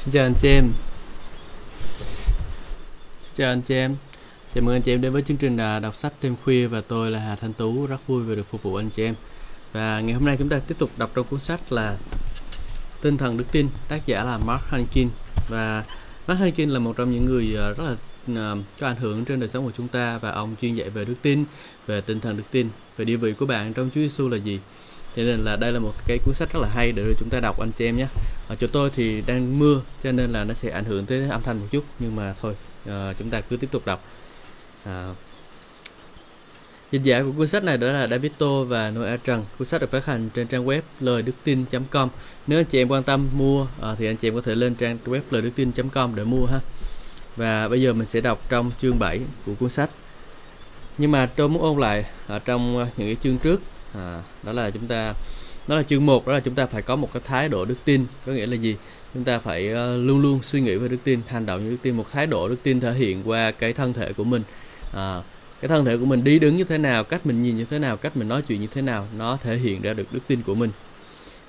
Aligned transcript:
Xin 0.00 0.12
chào 0.12 0.26
anh 0.26 0.34
chị 0.34 0.48
em. 0.48 0.72
Xin 3.24 3.34
chào 3.34 3.52
anh 3.52 3.62
chị 3.62 3.74
em. 3.74 3.96
Chào 4.54 4.64
mừng 4.64 4.74
anh 4.74 4.82
chị 4.82 4.92
em 4.92 5.00
đến 5.00 5.12
với 5.12 5.22
chương 5.22 5.36
trình 5.36 5.56
à, 5.56 5.78
đọc 5.78 5.94
sách 5.94 6.12
đêm 6.22 6.36
khuya 6.44 6.66
và 6.66 6.80
tôi 6.80 7.10
là 7.10 7.18
Hà 7.18 7.36
Thanh 7.36 7.52
Tú, 7.52 7.86
rất 7.86 8.06
vui 8.06 8.22
vì 8.22 8.36
được 8.36 8.46
phục 8.46 8.62
vụ 8.62 8.74
anh 8.74 8.90
chị 8.90 9.04
em. 9.04 9.14
Và 9.72 10.00
ngày 10.00 10.14
hôm 10.14 10.24
nay 10.24 10.36
chúng 10.38 10.48
ta 10.48 10.58
tiếp 10.58 10.74
tục 10.78 10.90
đọc 10.96 11.10
trong 11.14 11.26
cuốn 11.26 11.40
sách 11.40 11.72
là 11.72 11.96
Tinh 13.02 13.16
thần 13.16 13.36
đức 13.36 13.44
tin, 13.52 13.68
tác 13.88 14.06
giả 14.06 14.24
là 14.24 14.38
Mark 14.38 14.62
Hankin. 14.62 15.08
Và 15.48 15.84
Mark 16.26 16.40
Hankin 16.40 16.70
là 16.70 16.78
một 16.78 16.96
trong 16.96 17.12
những 17.12 17.24
người 17.24 17.56
à, 17.56 17.68
rất 17.68 17.84
là 17.84 17.96
à, 18.36 18.54
có 18.80 18.86
ảnh 18.86 18.96
hưởng 18.96 19.24
trên 19.24 19.40
đời 19.40 19.48
sống 19.48 19.64
của 19.64 19.72
chúng 19.76 19.88
ta 19.88 20.18
và 20.18 20.30
ông 20.30 20.56
chuyên 20.60 20.74
dạy 20.74 20.90
về 20.90 21.04
đức 21.04 21.16
tin, 21.22 21.44
về 21.86 22.00
tinh 22.00 22.20
thần 22.20 22.36
đức 22.36 22.44
tin. 22.50 22.68
Về 22.96 23.04
địa 23.04 23.16
vị 23.16 23.32
của 23.32 23.46
bạn 23.46 23.72
trong 23.72 23.90
Chúa 23.94 24.00
Giêsu 24.00 24.28
là 24.28 24.36
gì? 24.36 24.60
Cho 25.16 25.22
nên 25.22 25.44
là 25.44 25.56
đây 25.56 25.72
là 25.72 25.78
một 25.78 25.92
cái 26.06 26.18
cuốn 26.24 26.34
sách 26.34 26.52
rất 26.52 26.60
là 26.60 26.68
hay 26.68 26.92
để 26.92 27.02
chúng 27.18 27.30
ta 27.30 27.40
đọc 27.40 27.60
anh 27.60 27.72
chị 27.72 27.84
em 27.84 27.96
nhé 27.96 28.06
ở 28.48 28.56
chỗ 28.56 28.66
tôi 28.66 28.90
thì 28.96 29.22
đang 29.26 29.58
mưa 29.58 29.82
cho 30.02 30.12
nên 30.12 30.32
là 30.32 30.44
nó 30.44 30.54
sẽ 30.54 30.70
ảnh 30.70 30.84
hưởng 30.84 31.06
tới 31.06 31.28
âm 31.30 31.42
thanh 31.42 31.60
một 31.60 31.66
chút 31.70 31.84
nhưng 31.98 32.16
mà 32.16 32.34
thôi 32.40 32.54
à, 32.86 33.12
chúng 33.18 33.30
ta 33.30 33.40
cứ 33.40 33.56
tiếp 33.56 33.68
tục 33.72 33.86
đọc 33.86 34.04
à, 34.84 35.14
Dịch 36.92 37.02
giả 37.02 37.22
của 37.22 37.32
cuốn 37.36 37.46
sách 37.46 37.64
này 37.64 37.78
đó 37.78 37.92
là 37.92 38.06
David 38.06 38.32
Tô 38.38 38.64
và 38.64 38.90
Noel 38.90 39.16
Trần. 39.24 39.44
Cuốn 39.58 39.66
sách 39.66 39.80
được 39.80 39.90
phát 39.90 40.06
hành 40.06 40.30
trên 40.34 40.46
trang 40.46 40.66
web 40.66 40.80
lời 41.00 41.22
đức 41.22 41.32
tin.com. 41.44 42.08
Nếu 42.46 42.60
anh 42.60 42.64
chị 42.64 42.80
em 42.80 42.88
quan 42.88 43.02
tâm 43.02 43.28
mua 43.32 43.66
à, 43.82 43.94
thì 43.98 44.06
anh 44.06 44.16
chị 44.16 44.28
em 44.28 44.34
có 44.34 44.40
thể 44.40 44.54
lên 44.54 44.74
trang 44.74 44.98
web 45.04 45.20
lời 45.30 45.42
đức 45.42 45.50
tin.com 45.54 46.14
để 46.14 46.24
mua 46.24 46.46
ha. 46.46 46.60
Và 47.36 47.68
bây 47.68 47.82
giờ 47.82 47.92
mình 47.92 48.06
sẽ 48.06 48.20
đọc 48.20 48.40
trong 48.48 48.70
chương 48.78 48.98
7 48.98 49.20
của 49.46 49.52
cuốn 49.60 49.70
sách. 49.70 49.90
Nhưng 50.98 51.10
mà 51.10 51.26
tôi 51.26 51.48
muốn 51.48 51.62
ôn 51.62 51.78
lại 51.78 52.04
ở 52.26 52.38
trong 52.38 52.78
ờ, 52.78 52.86
những 52.96 53.08
cái 53.08 53.16
chương 53.22 53.38
trước 53.38 53.62
à, 53.94 54.22
đó 54.42 54.52
là 54.52 54.70
chúng 54.70 54.86
ta 54.86 55.14
đó 55.66 55.76
là 55.76 55.82
chương 55.82 56.06
1 56.06 56.26
đó 56.26 56.32
là 56.32 56.40
chúng 56.40 56.54
ta 56.54 56.66
phải 56.66 56.82
có 56.82 56.96
một 56.96 57.08
cái 57.12 57.22
thái 57.26 57.48
độ 57.48 57.64
đức 57.64 57.74
tin. 57.84 58.06
Có 58.26 58.32
nghĩa 58.32 58.46
là 58.46 58.56
gì? 58.56 58.76
Chúng 59.14 59.24
ta 59.24 59.38
phải 59.38 59.72
uh, 59.72 59.76
luôn 60.06 60.22
luôn 60.22 60.42
suy 60.42 60.60
nghĩ 60.60 60.76
về 60.76 60.88
đức 60.88 60.96
tin 61.04 61.20
hành 61.26 61.46
động 61.46 61.64
như 61.64 61.70
đức 61.70 61.76
tin 61.82 61.96
một 61.96 62.12
thái 62.12 62.26
độ 62.26 62.48
đức 62.48 62.56
tin 62.62 62.80
thể 62.80 62.92
hiện 62.92 63.22
qua 63.28 63.50
cái 63.50 63.72
thân 63.72 63.92
thể 63.92 64.12
của 64.12 64.24
mình. 64.24 64.42
À, 64.92 65.22
cái 65.60 65.68
thân 65.68 65.84
thể 65.84 65.96
của 65.96 66.04
mình 66.04 66.24
đi 66.24 66.38
đứng 66.38 66.56
như 66.56 66.64
thế 66.64 66.78
nào 66.78 67.04
cách 67.04 67.26
mình 67.26 67.42
nhìn 67.42 67.56
như 67.56 67.64
thế 67.64 67.78
nào 67.78 67.96
cách 67.96 68.16
mình 68.16 68.28
nói 68.28 68.42
chuyện 68.42 68.60
như 68.60 68.66
thế 68.74 68.82
nào 68.82 69.06
nó 69.18 69.38
thể 69.42 69.56
hiện 69.56 69.82
ra 69.82 69.94
được 69.94 70.12
đức 70.12 70.20
tin 70.26 70.42
của 70.42 70.54
mình. 70.54 70.70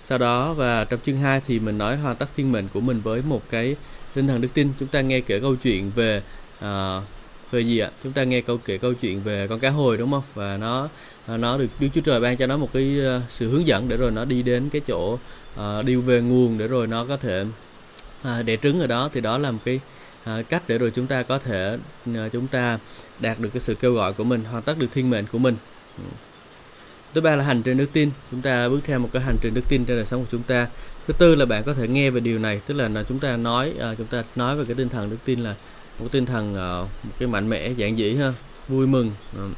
Sau 0.03 0.17
đó 0.17 0.53
và 0.53 0.85
trong 0.85 0.99
chương 1.05 1.17
2 1.17 1.41
thì 1.47 1.59
mình 1.59 1.77
nói 1.77 1.97
hoàn 1.97 2.15
tất 2.15 2.29
thiên 2.35 2.51
mệnh 2.51 2.67
của 2.73 2.81
mình 2.81 3.01
với 3.03 3.21
một 3.21 3.41
cái 3.49 3.75
tinh 4.13 4.27
thần 4.27 4.41
đức 4.41 4.49
tin. 4.53 4.73
Chúng 4.79 4.87
ta 4.87 5.01
nghe 5.01 5.21
kể 5.21 5.39
câu 5.39 5.55
chuyện 5.55 5.91
về 5.95 6.21
uh, 6.65 7.03
về 7.51 7.61
gì 7.61 7.79
ạ? 7.79 7.89
Chúng 8.03 8.13
ta 8.13 8.23
nghe 8.23 8.41
câu 8.41 8.57
kể 8.65 8.77
câu 8.77 8.93
chuyện 8.93 9.21
về 9.23 9.47
con 9.47 9.59
cá 9.59 9.69
hồi 9.69 9.97
đúng 9.97 10.11
không? 10.11 10.23
Và 10.35 10.57
nó 10.57 10.89
À, 11.27 11.37
nó 11.37 11.57
được 11.57 11.67
Đức 11.79 11.87
Chúa 11.93 12.01
Trời 12.01 12.19
ban 12.19 12.37
cho 12.37 12.47
nó 12.47 12.57
một 12.57 12.69
cái 12.73 12.99
ờ, 12.99 13.21
sự 13.29 13.49
hướng 13.49 13.67
dẫn 13.67 13.89
để 13.89 13.97
rồi 13.97 14.11
nó 14.11 14.25
đi 14.25 14.41
đến 14.41 14.69
cái 14.69 14.81
chỗ 14.87 15.17
uh, 15.59 15.85
đi 15.85 15.95
về 15.95 16.21
nguồn 16.21 16.57
để 16.57 16.67
rồi 16.67 16.87
nó 16.87 17.05
có 17.05 17.17
thể 17.17 17.45
uh, 18.21 18.45
đẻ 18.45 18.57
trứng 18.57 18.79
ở 18.79 18.87
đó. 18.87 19.09
Thì 19.13 19.21
đó 19.21 19.37
là 19.37 19.51
một 19.51 19.59
cái 19.65 19.79
uh, 20.23 20.49
cách 20.49 20.63
để 20.67 20.77
rồi 20.77 20.91
chúng 20.95 21.07
ta 21.07 21.23
có 21.23 21.39
thể 21.39 21.77
uh, 22.09 22.31
chúng 22.31 22.47
ta 22.47 22.79
đạt 23.19 23.39
được 23.39 23.49
cái 23.53 23.61
sự 23.61 23.75
kêu 23.75 23.93
gọi 23.93 24.13
của 24.13 24.23
mình 24.23 24.43
hoàn 24.43 24.63
tất 24.63 24.77
được 24.77 24.87
thiên 24.93 25.09
mệnh 25.09 25.25
của 25.31 25.37
mình. 25.37 25.55
Ừ. 25.97 26.03
Thứ 27.13 27.21
ba 27.21 27.35
là 27.35 27.43
hành 27.43 27.61
trình 27.63 27.77
đức 27.77 27.93
tin. 27.93 28.11
Chúng 28.31 28.41
ta 28.41 28.69
bước 28.69 28.79
theo 28.83 28.99
một 28.99 29.09
cái 29.13 29.21
hành 29.21 29.37
trình 29.41 29.53
đức 29.53 29.63
tin 29.69 29.85
trên 29.85 29.97
đời 29.97 30.05
sống 30.05 30.21
của 30.21 30.27
chúng 30.31 30.43
ta. 30.43 30.67
Thứ 31.07 31.13
tư 31.13 31.35
là 31.35 31.45
bạn 31.45 31.63
có 31.63 31.73
thể 31.73 31.87
nghe 31.87 32.09
về 32.09 32.19
điều 32.19 32.39
này 32.39 32.61
tức 32.67 32.73
là, 32.73 32.87
là 32.87 33.03
chúng 33.03 33.19
ta 33.19 33.37
nói 33.37 33.73
uh, 33.91 33.97
chúng 33.97 34.07
ta 34.07 34.23
nói 34.35 34.55
về 34.55 34.65
cái 34.65 34.75
tinh 34.75 34.89
thần 34.89 35.09
đức 35.09 35.17
tin 35.25 35.39
là 35.39 35.55
một 35.99 36.07
tinh 36.11 36.25
thần 36.25 36.51
uh, 36.51 37.05
một 37.05 37.13
cái 37.19 37.27
mạnh 37.27 37.49
mẽ 37.49 37.69
giản 37.69 37.97
dĩ 37.97 38.15
ha 38.15 38.33
vui 38.67 38.87
mừng. 38.87 39.11
Uh, 39.35 39.51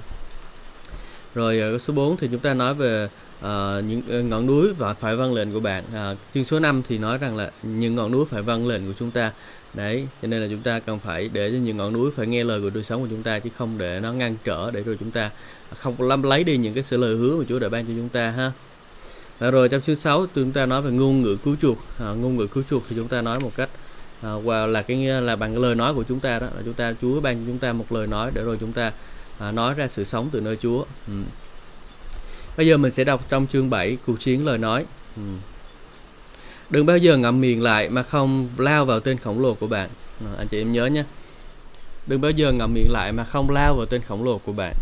rồi 1.35 1.59
ở 1.59 1.77
số 1.77 1.93
4 1.93 2.17
thì 2.17 2.27
chúng 2.31 2.39
ta 2.39 2.53
nói 2.53 2.73
về 2.73 3.07
uh, 3.39 3.49
những 3.85 4.01
uh, 4.19 4.25
ngọn 4.25 4.45
núi 4.45 4.73
và 4.73 4.93
phải 4.93 5.15
vâng 5.15 5.33
lệnh 5.33 5.53
của 5.53 5.59
bạn. 5.59 5.83
Uh, 6.11 6.17
chương 6.33 6.45
số 6.45 6.59
5 6.59 6.81
thì 6.87 6.97
nói 6.97 7.17
rằng 7.17 7.37
là 7.37 7.51
những 7.63 7.95
ngọn 7.95 8.11
núi 8.11 8.25
phải 8.25 8.41
vâng 8.41 8.67
lệnh 8.67 8.87
của 8.87 8.93
chúng 8.99 9.11
ta. 9.11 9.31
Đấy 9.73 10.07
cho 10.21 10.27
nên 10.27 10.41
là 10.41 10.47
chúng 10.49 10.61
ta 10.61 10.79
cần 10.79 10.99
phải 10.99 11.29
để 11.33 11.51
cho 11.51 11.57
những 11.57 11.77
ngọn 11.77 11.93
núi 11.93 12.11
phải 12.15 12.27
nghe 12.27 12.43
lời 12.43 12.61
của 12.61 12.69
đời 12.69 12.83
sống 12.83 13.01
của 13.01 13.07
chúng 13.09 13.23
ta 13.23 13.39
chứ 13.39 13.49
không 13.57 13.77
để 13.77 13.99
nó 13.99 14.13
ngăn 14.13 14.35
trở 14.43 14.71
để 14.71 14.83
rồi 14.83 14.97
chúng 14.99 15.11
ta 15.11 15.31
không 15.77 16.01
lâm 16.01 16.23
lấy 16.23 16.43
đi 16.43 16.57
những 16.57 16.73
cái 16.73 16.83
sự 16.83 16.97
lời 16.97 17.15
hứa 17.15 17.37
mà 17.37 17.45
Chúa 17.49 17.59
đã 17.59 17.69
ban 17.69 17.85
cho 17.85 17.93
chúng 17.97 18.09
ta 18.09 18.31
ha. 18.31 18.51
Và 19.39 19.51
rồi 19.51 19.69
trong 19.69 19.81
chương 19.81 19.95
6 19.95 20.25
chúng 20.35 20.51
ta 20.51 20.65
nói 20.65 20.81
về 20.81 20.91
ngôn 20.91 21.21
ngữ 21.21 21.37
cứu 21.43 21.55
chuộc. 21.61 21.77
À, 21.99 22.13
ngôn 22.13 22.37
ngữ 22.37 22.47
cứu 22.47 22.63
chuộc 22.69 22.83
thì 22.89 22.95
chúng 22.95 23.07
ta 23.07 23.21
nói 23.21 23.39
một 23.39 23.51
cách 23.55 23.69
à, 24.21 24.35
và 24.43 24.67
là 24.67 24.81
cái 24.81 25.09
à, 25.09 25.19
là 25.19 25.35
bằng 25.35 25.53
cái 25.53 25.61
lời 25.61 25.75
nói 25.75 25.93
của 25.93 26.03
chúng 26.03 26.19
ta 26.19 26.39
đó 26.39 26.47
là 26.55 26.61
chúng 26.65 26.73
ta 26.73 26.93
Chúa 27.01 27.21
ban 27.21 27.35
cho 27.35 27.43
chúng 27.47 27.59
ta 27.59 27.73
một 27.73 27.91
lời 27.91 28.07
nói 28.07 28.31
để 28.33 28.43
rồi 28.43 28.57
chúng 28.59 28.73
ta 28.73 28.91
à, 29.43 29.51
nói 29.51 29.73
ra 29.73 29.87
sự 29.87 30.03
sống 30.03 30.29
từ 30.31 30.41
nơi 30.41 30.57
Chúa. 30.61 30.85
Ừ. 31.07 31.13
Bây 32.57 32.67
giờ 32.67 32.77
mình 32.77 32.91
sẽ 32.91 33.03
đọc 33.03 33.25
trong 33.29 33.47
chương 33.47 33.69
7 33.69 33.97
cuộc 34.05 34.19
chiến 34.19 34.45
lời 34.45 34.57
nói. 34.57 34.85
Ừ. 35.15 35.21
Đừng 36.69 36.85
bao 36.85 36.97
giờ 36.97 37.17
ngậm 37.17 37.41
miệng 37.41 37.61
lại 37.61 37.89
mà 37.89 38.03
không 38.03 38.47
lao 38.57 38.85
vào 38.85 38.99
tên 38.99 39.17
khổng 39.17 39.41
lồ 39.41 39.53
của 39.53 39.67
bạn. 39.67 39.89
À, 40.25 40.31
anh 40.37 40.47
chị 40.47 40.61
em 40.61 40.71
nhớ 40.71 40.85
nhé. 40.85 41.03
Đừng 42.07 42.21
bao 42.21 42.31
giờ 42.31 42.51
ngậm 42.51 42.73
miệng 42.73 42.91
lại 42.91 43.11
mà 43.11 43.23
không 43.23 43.49
lao 43.49 43.75
vào 43.75 43.85
tên 43.85 44.01
khổng 44.01 44.23
lồ 44.23 44.37
của 44.37 44.51
bạn. 44.51 44.73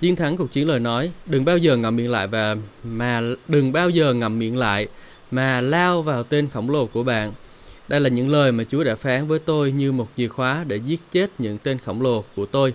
Chiến 0.00 0.16
thắng 0.16 0.36
cuộc 0.36 0.52
chiến 0.52 0.68
lời 0.68 0.80
nói, 0.80 1.10
đừng 1.26 1.44
bao 1.44 1.58
giờ 1.58 1.76
ngậm 1.76 1.96
miệng 1.96 2.10
lại 2.10 2.26
và 2.26 2.56
mà 2.84 3.22
đừng 3.48 3.72
bao 3.72 3.90
giờ 3.90 4.14
ngậm 4.14 4.38
miệng 4.38 4.56
lại 4.56 4.86
mà 5.30 5.60
lao 5.60 6.02
vào 6.02 6.22
tên 6.22 6.48
khổng 6.48 6.70
lồ 6.70 6.86
của 6.86 7.02
bạn. 7.02 7.32
Đây 7.88 8.00
là 8.00 8.08
những 8.08 8.28
lời 8.28 8.52
mà 8.52 8.64
Chúa 8.64 8.84
đã 8.84 8.94
phán 8.94 9.26
với 9.26 9.38
tôi 9.38 9.72
như 9.72 9.92
một 9.92 10.08
chìa 10.16 10.28
khóa 10.28 10.64
để 10.68 10.76
giết 10.76 11.00
chết 11.12 11.30
những 11.38 11.58
tên 11.58 11.78
khổng 11.84 12.02
lồ 12.02 12.24
của 12.36 12.46
tôi. 12.46 12.74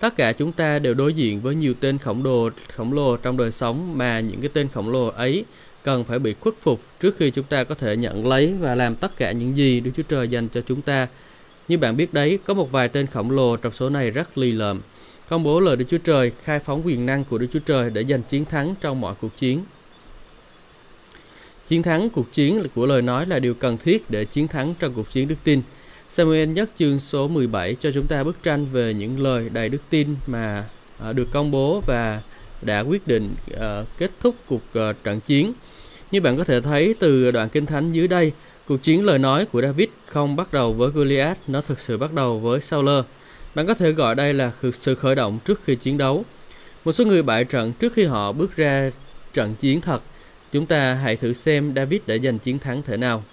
Tất 0.00 0.16
cả 0.16 0.32
chúng 0.32 0.52
ta 0.52 0.78
đều 0.78 0.94
đối 0.94 1.14
diện 1.14 1.40
với 1.40 1.54
nhiều 1.54 1.74
tên 1.80 1.98
khổng 1.98 2.24
lồ 2.24 2.50
khổng 2.74 2.92
lồ 2.92 3.16
trong 3.16 3.36
đời 3.36 3.52
sống 3.52 3.98
mà 3.98 4.20
những 4.20 4.40
cái 4.40 4.50
tên 4.54 4.68
khổng 4.68 4.88
lồ 4.88 5.06
ấy 5.06 5.44
cần 5.82 6.04
phải 6.04 6.18
bị 6.18 6.34
khuất 6.40 6.54
phục 6.60 6.80
trước 7.00 7.16
khi 7.16 7.30
chúng 7.30 7.44
ta 7.44 7.64
có 7.64 7.74
thể 7.74 7.96
nhận 7.96 8.26
lấy 8.26 8.54
và 8.60 8.74
làm 8.74 8.96
tất 8.96 9.16
cả 9.16 9.32
những 9.32 9.56
gì 9.56 9.80
Đức 9.80 9.90
Chúa 9.96 10.02
Trời 10.02 10.28
dành 10.28 10.48
cho 10.48 10.60
chúng 10.60 10.82
ta. 10.82 11.08
Như 11.68 11.78
bạn 11.78 11.96
biết 11.96 12.14
đấy, 12.14 12.38
có 12.44 12.54
một 12.54 12.72
vài 12.72 12.88
tên 12.88 13.06
khổng 13.06 13.30
lồ 13.30 13.56
trong 13.56 13.72
số 13.72 13.90
này 13.90 14.10
rất 14.10 14.38
lì 14.38 14.52
lợm. 14.52 14.80
Công 15.28 15.42
bố 15.42 15.60
lời 15.60 15.76
Đức 15.76 15.84
Chúa 15.90 15.98
Trời, 15.98 16.32
khai 16.44 16.58
phóng 16.58 16.82
quyền 16.84 17.06
năng 17.06 17.24
của 17.24 17.38
Đức 17.38 17.46
Chúa 17.52 17.58
Trời 17.66 17.90
để 17.90 18.04
giành 18.04 18.22
chiến 18.22 18.44
thắng 18.44 18.74
trong 18.80 19.00
mọi 19.00 19.14
cuộc 19.20 19.36
chiến. 19.36 19.64
Chiến 21.66 21.82
thắng 21.82 22.10
cuộc 22.10 22.32
chiến 22.32 22.62
của 22.74 22.86
lời 22.86 23.02
nói 23.02 23.26
là 23.26 23.38
điều 23.38 23.54
cần 23.54 23.78
thiết 23.78 24.10
để 24.10 24.24
chiến 24.24 24.48
thắng 24.48 24.74
trong 24.78 24.94
cuộc 24.94 25.10
chiến 25.10 25.28
đức 25.28 25.36
tin. 25.44 25.62
Samuel 26.10 26.48
nhất 26.48 26.70
chương 26.78 27.00
số 27.00 27.28
17 27.28 27.76
cho 27.80 27.90
chúng 27.90 28.06
ta 28.06 28.24
bức 28.24 28.42
tranh 28.42 28.66
về 28.72 28.94
những 28.94 29.20
lời 29.20 29.48
đầy 29.48 29.68
đức 29.68 29.82
tin 29.90 30.16
mà 30.26 30.64
uh, 31.08 31.16
được 31.16 31.28
công 31.32 31.50
bố 31.50 31.82
và 31.86 32.22
đã 32.62 32.80
quyết 32.80 33.06
định 33.06 33.34
uh, 33.54 33.58
kết 33.98 34.10
thúc 34.20 34.34
cuộc 34.46 34.62
uh, 34.78 35.04
trận 35.04 35.20
chiến. 35.20 35.52
Như 36.10 36.20
bạn 36.20 36.36
có 36.36 36.44
thể 36.44 36.60
thấy 36.60 36.94
từ 36.98 37.30
đoạn 37.30 37.48
kinh 37.48 37.66
thánh 37.66 37.92
dưới 37.92 38.08
đây, 38.08 38.32
cuộc 38.66 38.82
chiến 38.82 39.04
lời 39.04 39.18
nói 39.18 39.46
của 39.46 39.62
David 39.62 39.88
không 40.06 40.36
bắt 40.36 40.52
đầu 40.52 40.72
với 40.72 40.90
Goliath, 40.90 41.38
nó 41.46 41.60
thực 41.60 41.80
sự 41.80 41.98
bắt 41.98 42.12
đầu 42.12 42.38
với 42.38 42.60
Saul. 42.60 42.88
Bạn 43.54 43.66
có 43.66 43.74
thể 43.74 43.92
gọi 43.92 44.14
đây 44.14 44.34
là 44.34 44.52
sự 44.72 44.94
khởi 44.94 45.14
động 45.14 45.38
trước 45.44 45.60
khi 45.64 45.76
chiến 45.76 45.98
đấu. 45.98 46.24
Một 46.84 46.92
số 46.92 47.04
người 47.04 47.22
bại 47.22 47.44
trận 47.44 47.72
trước 47.72 47.92
khi 47.92 48.04
họ 48.04 48.32
bước 48.32 48.56
ra 48.56 48.90
trận 49.34 49.54
chiến 49.54 49.80
thật. 49.80 50.02
Chúng 50.52 50.66
ta 50.66 50.94
hãy 50.94 51.16
thử 51.16 51.32
xem 51.32 51.72
David 51.76 52.00
đã 52.06 52.16
giành 52.18 52.38
chiến 52.38 52.58
thắng 52.58 52.82
thế 52.82 52.96
nào. 52.96 53.24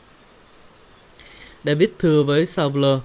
David 1.65 1.89
thưa 1.99 2.23
với 2.23 2.45
Savler, 2.45 2.99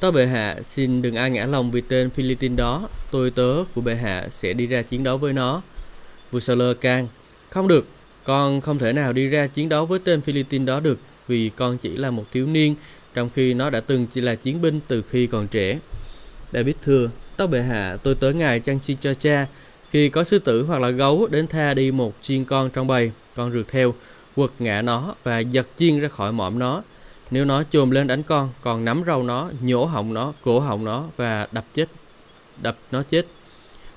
tớ 0.00 0.10
bệ 0.10 0.26
hạ 0.26 0.56
xin 0.62 1.02
đừng 1.02 1.14
ai 1.14 1.30
ngã 1.30 1.46
lòng 1.46 1.70
vì 1.70 1.80
tên 1.80 2.10
Philippines 2.10 2.58
đó, 2.58 2.88
tôi 3.10 3.30
tớ 3.30 3.64
của 3.74 3.80
bệ 3.80 3.94
hạ 3.94 4.28
sẽ 4.30 4.52
đi 4.52 4.66
ra 4.66 4.82
chiến 4.82 5.04
đấu 5.04 5.18
với 5.18 5.32
nó. 5.32 5.62
Vua 6.30 6.40
Savler 6.40 6.76
can, 6.80 7.08
không 7.50 7.68
được, 7.68 7.86
con 8.24 8.60
không 8.60 8.78
thể 8.78 8.92
nào 8.92 9.12
đi 9.12 9.28
ra 9.28 9.46
chiến 9.46 9.68
đấu 9.68 9.86
với 9.86 9.98
tên 9.98 10.20
Philippines 10.20 10.66
đó 10.66 10.80
được, 10.80 10.98
vì 11.28 11.50
con 11.56 11.78
chỉ 11.78 11.96
là 11.96 12.10
một 12.10 12.24
thiếu 12.32 12.46
niên, 12.46 12.74
trong 13.14 13.30
khi 13.34 13.54
nó 13.54 13.70
đã 13.70 13.80
từng 13.80 14.06
chỉ 14.14 14.20
là 14.20 14.34
chiến 14.34 14.60
binh 14.60 14.80
từ 14.88 15.02
khi 15.10 15.26
còn 15.26 15.48
trẻ. 15.48 15.78
David 16.52 16.76
thưa, 16.84 17.10
tâu 17.36 17.46
bệ 17.46 17.62
hạ, 17.62 17.96
tôi 18.02 18.14
tới 18.14 18.34
ngài 18.34 18.60
chăn 18.60 18.80
chi 18.80 18.96
cho 19.00 19.14
cha, 19.14 19.46
khi 19.90 20.08
có 20.08 20.24
sư 20.24 20.38
tử 20.38 20.62
hoặc 20.62 20.80
là 20.80 20.90
gấu 20.90 21.28
đến 21.30 21.46
tha 21.46 21.74
đi 21.74 21.90
một 21.90 22.14
chiên 22.22 22.44
con 22.44 22.70
trong 22.70 22.86
bầy, 22.86 23.10
con 23.34 23.52
rượt 23.52 23.68
theo, 23.68 23.94
quật 24.36 24.50
ngã 24.58 24.82
nó 24.82 25.14
và 25.24 25.38
giật 25.38 25.68
chiên 25.78 26.00
ra 26.00 26.08
khỏi 26.08 26.32
mõm 26.32 26.58
nó 26.58 26.82
nếu 27.30 27.44
nó 27.44 27.62
chồm 27.70 27.90
lên 27.90 28.06
đánh 28.06 28.22
con, 28.22 28.50
còn 28.60 28.84
nắm 28.84 29.02
râu 29.06 29.22
nó, 29.22 29.50
nhổ 29.60 29.84
họng 29.84 30.14
nó, 30.14 30.32
cổ 30.44 30.60
họng 30.60 30.84
nó 30.84 31.04
và 31.16 31.48
đập 31.52 31.64
chết, 31.74 31.88
đập 32.62 32.78
nó 32.92 33.02
chết. 33.02 33.26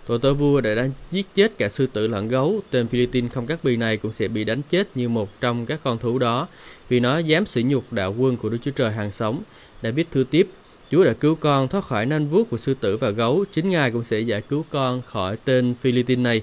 Tổ 0.07 0.17
tơ 0.17 0.33
vua 0.33 0.61
đã 0.61 0.75
đánh 0.75 0.91
giết 1.11 1.27
chết 1.35 1.57
cả 1.57 1.69
sư 1.69 1.87
tử 1.87 2.07
lẫn 2.07 2.27
gấu, 2.27 2.61
tên 2.69 2.87
Philippines 2.87 3.31
không 3.31 3.45
các 3.45 3.63
bì 3.63 3.75
này 3.75 3.97
cũng 3.97 4.11
sẽ 4.11 4.27
bị 4.27 4.43
đánh 4.43 4.61
chết 4.69 4.97
như 4.97 5.09
một 5.09 5.29
trong 5.41 5.65
các 5.65 5.79
con 5.83 5.97
thú 5.97 6.19
đó, 6.19 6.47
vì 6.89 6.99
nó 6.99 7.17
dám 7.17 7.45
sỉ 7.45 7.63
nhục 7.63 7.93
đạo 7.93 8.15
quân 8.17 8.37
của 8.37 8.49
Đức 8.49 8.57
Chúa 8.61 8.71
Trời 8.71 8.91
hàng 8.91 9.11
sống. 9.11 9.41
David 9.83 10.05
thư 10.11 10.23
tiếp, 10.23 10.49
Chúa 10.91 11.03
đã 11.03 11.13
cứu 11.13 11.35
con 11.35 11.67
thoát 11.67 11.83
khỏi 11.85 12.05
nanh 12.05 12.27
vuốt 12.27 12.49
của 12.49 12.57
sư 12.57 12.73
tử 12.73 12.97
và 12.97 13.09
gấu, 13.09 13.45
chính 13.51 13.69
Ngài 13.69 13.91
cũng 13.91 14.03
sẽ 14.03 14.19
giải 14.19 14.41
cứu 14.41 14.65
con 14.69 15.01
khỏi 15.01 15.37
tên 15.45 15.75
Philippines 15.81 16.23
này. 16.23 16.41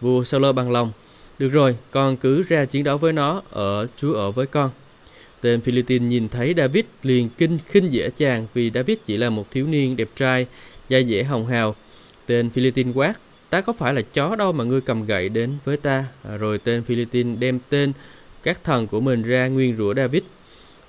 Vua 0.00 0.24
Saul 0.24 0.52
bằng 0.52 0.70
lòng, 0.70 0.92
được 1.38 1.48
rồi, 1.48 1.76
con 1.90 2.16
cứ 2.16 2.42
ra 2.42 2.64
chiến 2.64 2.84
đấu 2.84 2.98
với 2.98 3.12
nó, 3.12 3.42
ở 3.50 3.86
Chúa 3.96 4.12
ở 4.12 4.30
với 4.30 4.46
con. 4.46 4.70
Tên 5.40 5.60
Philippines 5.60 6.08
nhìn 6.08 6.28
thấy 6.28 6.54
David 6.56 6.84
liền 7.02 7.28
kinh 7.38 7.58
khinh 7.66 7.92
dễ 7.92 8.10
chàng 8.10 8.46
vì 8.54 8.70
David 8.74 8.98
chỉ 9.06 9.16
là 9.16 9.30
một 9.30 9.50
thiếu 9.50 9.66
niên 9.66 9.96
đẹp 9.96 10.08
trai, 10.16 10.46
da 10.88 10.98
dẻ 11.02 11.22
hồng 11.22 11.46
hào. 11.46 11.74
Tên 12.26 12.50
Philippines 12.50 12.96
quát, 12.96 13.20
ta 13.50 13.60
có 13.60 13.72
phải 13.72 13.94
là 13.94 14.02
chó 14.02 14.36
đâu 14.36 14.52
mà 14.52 14.64
ngươi 14.64 14.80
cầm 14.80 15.06
gậy 15.06 15.28
đến 15.28 15.54
với 15.64 15.76
ta. 15.76 16.04
À, 16.22 16.36
rồi 16.36 16.58
tên 16.58 16.82
Philippines 16.82 17.38
đem 17.38 17.58
tên 17.68 17.92
các 18.42 18.64
thần 18.64 18.86
của 18.86 19.00
mình 19.00 19.22
ra 19.22 19.48
nguyên 19.48 19.76
rủa 19.76 19.94
David. 19.94 20.22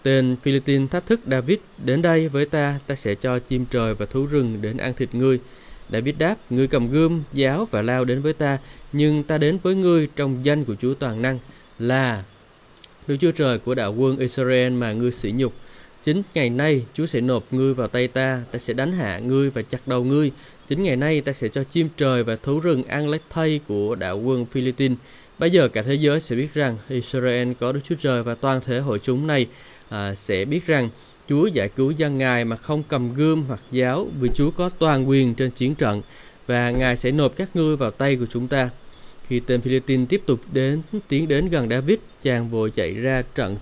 Tên 0.03 0.35
Philippines 0.43 0.89
thách 0.89 1.05
thức 1.05 1.19
David, 1.27 1.57
đến 1.85 2.01
đây 2.01 2.27
với 2.27 2.45
ta, 2.45 2.79
ta 2.87 2.95
sẽ 2.95 3.15
cho 3.15 3.39
chim 3.39 3.65
trời 3.71 3.93
và 3.93 4.05
thú 4.05 4.25
rừng 4.25 4.61
đến 4.61 4.77
ăn 4.77 4.93
thịt 4.93 5.15
ngươi. 5.15 5.39
David 5.91 6.15
đáp, 6.17 6.35
ngươi 6.49 6.67
cầm 6.67 6.91
gươm, 6.91 7.23
giáo 7.33 7.67
và 7.71 7.81
lao 7.81 8.05
đến 8.05 8.21
với 8.21 8.33
ta, 8.33 8.57
nhưng 8.93 9.23
ta 9.23 9.37
đến 9.37 9.57
với 9.63 9.75
ngươi 9.75 10.07
trong 10.15 10.45
danh 10.45 10.65
của 10.65 10.75
Chúa 10.81 10.93
Toàn 10.93 11.21
Năng 11.21 11.39
là 11.79 12.23
Đức 13.09 13.17
Chúa 13.19 13.31
Trời 13.31 13.57
của 13.57 13.75
đạo 13.75 13.93
quân 13.93 14.17
Israel 14.17 14.73
mà 14.73 14.93
ngươi 14.93 15.11
sỉ 15.11 15.31
nhục. 15.31 15.53
Chính 16.03 16.21
ngày 16.33 16.49
nay 16.49 16.85
Chúa 16.93 17.05
sẽ 17.05 17.21
nộp 17.21 17.53
ngươi 17.53 17.73
vào 17.73 17.87
tay 17.87 18.07
ta, 18.07 18.43
ta 18.51 18.59
sẽ 18.59 18.73
đánh 18.73 18.91
hạ 18.91 19.19
ngươi 19.19 19.49
và 19.49 19.61
chặt 19.61 19.87
đầu 19.87 20.03
ngươi. 20.03 20.31
Chính 20.67 20.83
ngày 20.83 20.95
nay 20.95 21.21
ta 21.21 21.33
sẽ 21.33 21.47
cho 21.47 21.63
chim 21.63 21.89
trời 21.97 22.23
và 22.23 22.35
thú 22.35 22.59
rừng 22.59 22.83
ăn 22.83 23.09
lấy 23.09 23.19
thây 23.29 23.59
của 23.67 23.95
đạo 23.95 24.19
quân 24.19 24.45
Philippines. 24.45 24.97
Bây 25.39 25.51
giờ 25.51 25.67
cả 25.67 25.81
thế 25.81 25.93
giới 25.93 26.19
sẽ 26.19 26.35
biết 26.35 26.53
rằng 26.53 26.77
Israel 26.89 27.51
có 27.59 27.71
Đức 27.71 27.79
Chúa 27.83 27.95
Trời 27.95 28.23
và 28.23 28.35
toàn 28.35 28.61
thể 28.65 28.79
hội 28.79 28.99
chúng 29.03 29.27
này 29.27 29.47
à, 29.89 30.15
sẽ 30.15 30.45
biết 30.45 30.67
rằng 30.67 30.89
Chúa 31.29 31.47
giải 31.47 31.69
cứu 31.69 31.91
dân 31.91 32.17
Ngài 32.17 32.45
mà 32.45 32.55
không 32.55 32.83
cầm 32.87 33.13
gươm 33.13 33.43
hoặc 33.47 33.61
giáo 33.71 34.07
vì 34.21 34.29
Chúa 34.35 34.51
có 34.51 34.69
toàn 34.79 35.09
quyền 35.09 35.35
trên 35.35 35.51
chiến 35.51 35.75
trận 35.75 36.01
và 36.47 36.71
Ngài 36.71 36.97
sẽ 36.97 37.11
nộp 37.11 37.35
các 37.37 37.55
ngươi 37.55 37.75
vào 37.75 37.91
tay 37.91 38.15
của 38.15 38.25
chúng 38.29 38.47
ta. 38.47 38.69
Khi 39.29 39.39
tên 39.39 39.61
Philippines 39.61 40.09
tiếp 40.09 40.21
tục 40.25 40.39
đến 40.53 40.81
tiến 41.07 41.27
đến 41.27 41.49
gần 41.49 41.69
David, 41.69 41.99
chàng 42.23 42.49
vội 42.49 42.71
chạy 42.71 42.93
ra 42.93 43.23
trận 43.35 43.57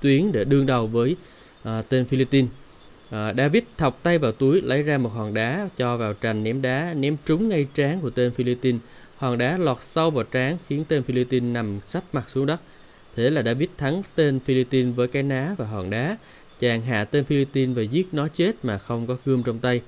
tuyến 0.00 0.32
để 0.32 0.44
đương 0.44 0.66
đầu 0.66 0.86
với 0.86 1.16
à, 1.62 1.82
tên 1.88 2.04
Philippines. 2.04 2.50
À, 3.10 3.34
David 3.36 3.62
thọc 3.78 4.02
tay 4.02 4.18
vào 4.18 4.32
túi 4.32 4.60
lấy 4.60 4.82
ra 4.82 4.98
một 4.98 5.08
hòn 5.08 5.34
đá 5.34 5.68
cho 5.76 5.96
vào 5.96 6.14
trành 6.22 6.44
ném 6.44 6.62
đá 6.62 6.94
ném 6.94 7.16
trúng 7.26 7.48
ngay 7.48 7.66
trán 7.74 8.00
của 8.00 8.10
tên 8.10 8.30
Philippines. 8.30 8.80
Hòn 9.16 9.38
đá 9.38 9.58
lọt 9.58 9.78
sâu 9.80 10.10
vào 10.10 10.24
trán 10.24 10.56
khiến 10.68 10.84
tên 10.88 11.02
Philippines 11.02 11.52
nằm 11.54 11.80
sắp 11.86 12.04
mặt 12.12 12.30
xuống 12.30 12.46
đất. 12.46 12.60
Thế 13.16 13.30
là 13.30 13.42
David 13.42 13.68
thắng 13.78 14.02
tên 14.14 14.40
Philippines 14.40 14.96
với 14.96 15.08
cái 15.08 15.22
ná 15.22 15.54
và 15.58 15.66
hòn 15.66 15.90
đá. 15.90 16.16
Chàng 16.60 16.82
hạ 16.82 17.04
tên 17.04 17.24
Philippines 17.24 17.76
và 17.76 17.82
giết 17.82 18.06
nó 18.12 18.28
chết 18.28 18.52
mà 18.62 18.78
không 18.78 19.06
có 19.06 19.16
gươm 19.24 19.42
trong 19.42 19.58
tay. 19.58 19.80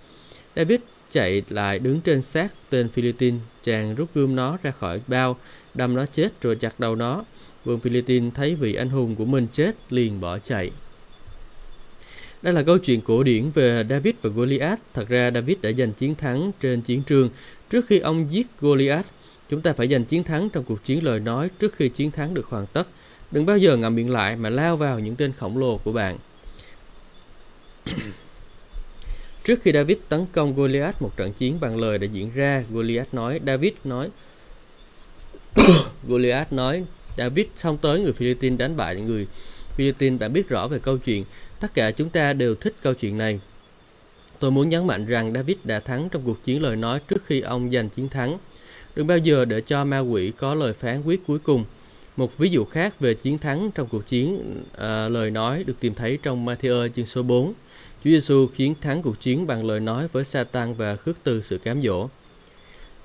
David 0.56 0.81
chạy 1.14 1.43
lại 1.49 1.78
đứng 1.78 2.00
trên 2.00 2.22
xác 2.22 2.55
tên 2.70 2.88
Philippines. 2.88 3.40
Chàng 3.62 3.94
rút 3.94 4.14
gươm 4.14 4.37
nó 4.37 4.58
ra 4.62 4.70
khỏi 4.70 5.00
bao, 5.06 5.37
đâm 5.75 5.94
nó 5.94 6.06
chết 6.06 6.40
rồi 6.40 6.56
chặt 6.56 6.81
đầu 6.81 6.96
nó. 6.96 7.25
Vương 7.64 7.81
Philippines 7.81 8.34
thấy 8.34 8.55
vị 8.55 8.75
anh 8.75 8.90
hùng 8.90 9.16
của 9.16 9.25
mình 9.25 9.46
chết 9.52 9.72
liền 9.90 10.20
bỏ 10.20 10.38
chạy. 10.38 10.70
Đây 12.43 12.55
là 12.55 12.62
câu 12.62 12.78
chuyện 12.78 13.00
cổ 13.00 13.22
điển 13.22 13.50
về 13.50 13.84
David 13.90 14.14
và 14.22 14.31
Goliath. 14.31 14.81
Thật 14.94 15.08
ra 15.08 15.31
David 15.34 15.56
đã 15.62 15.72
giành 15.72 15.93
chiến 15.93 16.14
thắng 16.14 16.52
trên 16.61 16.81
chiến 16.81 17.02
trường 17.02 17.31
trước 17.70 17.87
khi 17.87 17.99
ông 17.99 18.31
giết 18.31 18.46
Goliath. 18.60 19.06
Chúng 19.49 19.60
ta 19.60 19.72
phải 19.72 19.88
giành 19.88 20.05
chiến 20.05 20.25
thắng 20.25 20.50
trong 20.50 20.64
cuộc 20.64 20.84
chiến 20.84 21.05
lời 21.05 21.20
nói 21.20 21.50
trước 21.58 21.75
khi 21.75 21.88
chiến 21.88 22.10
thắng 22.10 22.34
được 22.34 22.46
hoàn 22.46 22.67
tất. 22.67 22.88
Đừng 23.31 23.46
bao 23.46 23.58
giờ 23.58 23.76
ngậm 23.76 23.94
miệng 23.94 24.10
lại 24.10 24.37
mà 24.37 24.50
lao 24.50 24.76
vào 24.76 24.99
những 24.99 25.17
tên 25.17 25.32
khổng 25.32 25.58
lồ 25.58 25.78
của 25.78 25.93
bạn. 25.93 26.19
Trước 29.44 29.62
khi 29.62 29.73
David 29.73 29.99
tấn 30.08 30.26
công 30.32 30.55
Goliath, 30.55 31.02
một 31.02 31.17
trận 31.17 31.32
chiến 31.32 31.61
bằng 31.61 31.76
lời 31.76 31.99
đã 31.99 32.06
diễn 32.12 32.31
ra. 32.35 32.64
Goliath 32.70 33.14
nói, 33.14 33.41
David 33.46 33.73
nói, 33.85 34.11
Goliath 36.08 36.52
nói, 36.52 36.85
David 37.17 37.46
xong 37.56 37.79
tới 37.79 38.00
người 38.00 38.12
Philippines 38.12 38.58
đánh 38.58 38.76
bại 38.76 38.96
những 38.96 39.06
người 39.06 39.26
Philippines 39.76 40.20
đã 40.20 40.29
biết 40.29 40.49
rõ 40.49 40.69
về 40.69 40.79
câu 40.79 40.99
chuyện. 40.99 41.25
Tất 41.61 41.75
cả 41.75 41.91
chúng 41.91 42.11
ta 42.11 42.32
đều 42.32 42.55
thích 42.55 42.75
câu 42.82 42.94
chuyện 42.94 43.19
này. 43.19 43.41
Tôi 44.38 44.50
muốn 44.50 44.69
nhấn 44.69 44.87
mạnh 44.87 45.06
rằng 45.06 45.32
David 45.32 45.56
đã 45.64 45.81
thắng 45.81 46.08
trong 46.08 46.23
cuộc 46.25 46.44
chiến 46.44 46.62
lời 46.62 46.76
nói 46.76 47.00
trước 47.08 47.25
khi 47.26 47.41
ông 47.41 47.70
giành 47.73 47.88
chiến 47.88 48.08
thắng. 48.08 48.38
Đừng 48.96 49.06
bao 49.06 49.19
giờ 49.19 49.44
để 49.44 49.61
cho 49.61 49.85
ma 49.85 49.99
quỷ 49.99 50.32
có 50.38 50.55
lời 50.55 50.73
phán 50.73 51.02
quyết 51.02 51.26
cuối 51.26 51.38
cùng. 51.38 51.64
Một 52.17 52.38
ví 52.38 52.49
dụ 52.49 52.64
khác 52.64 53.00
về 53.00 53.14
chiến 53.14 53.38
thắng 53.38 53.70
trong 53.75 53.88
cuộc 53.88 54.06
chiến 54.06 54.55
à, 54.79 55.08
lời 55.08 55.31
nói 55.31 55.64
được 55.64 55.81
tìm 55.81 55.94
thấy 55.94 56.19
trong 56.23 56.46
Matthew 56.46 56.88
chương 56.88 57.06
số 57.06 57.23
4. 57.23 57.52
Chúa 58.04 58.10
Giêsu 58.10 58.46
khiến 58.46 58.74
thắng 58.80 59.02
cuộc 59.02 59.20
chiến 59.20 59.46
bằng 59.46 59.64
lời 59.64 59.80
nói 59.80 60.08
với 60.12 60.24
Satan 60.24 60.74
và 60.74 60.96
khước 60.96 61.16
từ 61.24 61.42
sự 61.42 61.58
cám 61.58 61.82
dỗ. 61.82 62.08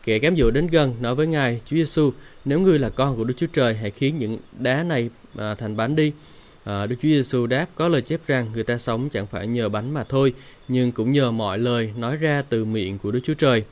Kẻ 0.03 0.19
cám 0.19 0.37
dỗ 0.37 0.51
đến 0.51 0.67
gần 0.67 0.95
nói 1.01 1.15
với 1.15 1.27
Ngài, 1.27 1.61
Chúa 1.65 1.75
Giêsu, 1.75 2.11
nếu 2.45 2.59
ngươi 2.59 2.79
là 2.79 2.89
con 2.89 3.17
của 3.17 3.23
Đức 3.23 3.33
Chúa 3.37 3.47
Trời, 3.53 3.73
hãy 3.73 3.91
khiến 3.91 4.17
những 4.17 4.37
đá 4.59 4.83
này 4.83 5.09
à, 5.37 5.55
thành 5.55 5.77
bánh 5.77 5.95
đi. 5.95 6.11
À, 6.63 6.85
Đức 6.85 6.95
Chúa 7.01 7.07
Giêsu 7.07 7.47
đáp 7.47 7.67
có 7.75 7.87
lời 7.87 8.01
chép 8.01 8.19
rằng 8.27 8.49
người 8.53 8.63
ta 8.63 8.77
sống 8.77 9.09
chẳng 9.09 9.27
phải 9.27 9.47
nhờ 9.47 9.69
bánh 9.69 9.93
mà 9.93 10.03
thôi, 10.03 10.33
nhưng 10.67 10.91
cũng 10.91 11.11
nhờ 11.11 11.31
mọi 11.31 11.57
lời 11.57 11.93
nói 11.97 12.17
ra 12.17 12.43
từ 12.49 12.65
miệng 12.65 12.97
của 12.97 13.11
Đức 13.11 13.19
Chúa 13.23 13.33
Trời. 13.33 13.63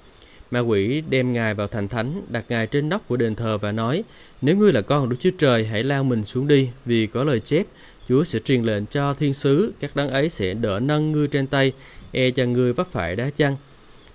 Ma 0.52 0.60
quỷ 0.60 1.04
đem 1.10 1.34
Ngài 1.34 1.54
vào 1.54 1.68
thành 1.68 1.88
thánh, 1.88 2.22
đặt 2.30 2.46
Ngài 2.50 2.68
trên 2.68 2.90
nóc 2.90 3.08
của 3.08 3.18
đền 3.18 3.36
thờ 3.36 3.58
và 3.58 3.72
nói, 3.72 4.04
nếu 4.42 4.58
ngươi 4.58 4.74
là 4.74 4.82
con 4.82 5.02
của 5.02 5.10
Đức 5.10 5.18
Chúa 5.20 5.32
Trời, 5.38 5.66
hãy 5.66 5.84
lao 5.84 6.04
mình 6.04 6.26
xuống 6.26 6.48
đi, 6.48 6.70
vì 6.86 7.08
có 7.08 7.24
lời 7.24 7.40
chép, 7.40 7.66
Chúa 8.10 8.24
sẽ 8.24 8.40
truyền 8.40 8.64
lệnh 8.64 8.86
cho 8.86 9.14
thiên 9.14 9.34
sứ, 9.34 9.74
các 9.80 9.96
đấng 9.96 10.10
ấy 10.10 10.30
sẽ 10.30 10.54
đỡ 10.54 10.80
nâng 10.80 11.12
ngươi 11.12 11.28
trên 11.28 11.48
tay, 11.48 11.72
e 12.12 12.32
cho 12.32 12.46
ngươi 12.46 12.74
vấp 12.74 12.92
phải 12.92 13.16
đá 13.16 13.30
chăng. 13.30 13.56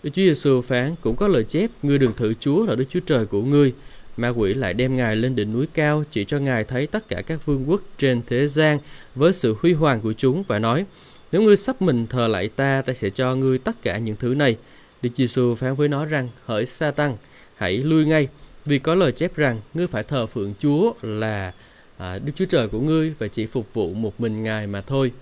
Đức 0.02 0.10
Chúa 0.14 0.22
Giêsu 0.22 0.60
phán, 0.60 0.94
cũng 1.00 1.16
có 1.16 1.28
lời 1.28 1.44
chép, 1.44 1.70
ngươi 1.82 1.98
đừng 1.98 2.14
thử 2.14 2.34
Chúa 2.34 2.66
là 2.66 2.74
Đức 2.74 2.84
Chúa 2.90 3.00
Trời 3.00 3.26
của 3.26 3.42
ngươi. 3.42 3.72
Ma 4.16 4.28
quỷ 4.28 4.54
lại 4.54 4.74
đem 4.74 4.96
Ngài 4.96 5.16
lên 5.16 5.36
đỉnh 5.36 5.52
núi 5.52 5.66
cao, 5.74 6.04
chỉ 6.10 6.24
cho 6.24 6.38
Ngài 6.38 6.64
thấy 6.64 6.86
tất 6.86 7.08
cả 7.08 7.22
các 7.26 7.46
vương 7.46 7.70
quốc 7.70 7.82
trên 7.98 8.22
thế 8.26 8.48
gian 8.48 8.78
với 9.14 9.32
sự 9.32 9.56
huy 9.60 9.72
hoàng 9.72 10.00
của 10.00 10.12
chúng 10.12 10.42
và 10.42 10.58
nói, 10.58 10.84
nếu 11.32 11.42
ngươi 11.42 11.56
sắp 11.56 11.82
mình 11.82 12.06
thờ 12.06 12.28
lại 12.28 12.48
ta, 12.48 12.82
ta 12.82 12.92
sẽ 12.92 13.10
cho 13.10 13.34
ngươi 13.34 13.58
tất 13.58 13.82
cả 13.82 13.98
những 13.98 14.16
thứ 14.16 14.34
này. 14.34 14.56
Đức 15.02 15.10
Giêsu 15.16 15.54
phán 15.54 15.74
với 15.74 15.88
nó 15.88 16.04
rằng, 16.04 16.28
hỡi 16.46 16.66
sa 16.66 16.90
tăng, 16.90 17.16
hãy 17.56 17.76
lui 17.76 18.04
ngay, 18.04 18.28
vì 18.64 18.78
có 18.78 18.94
lời 18.94 19.12
chép 19.12 19.36
rằng 19.36 19.60
ngươi 19.74 19.86
phải 19.86 20.02
thờ 20.02 20.26
phượng 20.26 20.54
Chúa 20.58 20.92
là 21.02 21.52
à, 21.98 22.18
Đức 22.18 22.32
Chúa 22.36 22.44
Trời 22.44 22.68
của 22.68 22.80
ngươi 22.80 23.14
và 23.18 23.28
chỉ 23.28 23.46
phục 23.46 23.74
vụ 23.74 23.94
một 23.94 24.20
mình 24.20 24.42
Ngài 24.42 24.66
mà 24.66 24.80
thôi. 24.80 25.12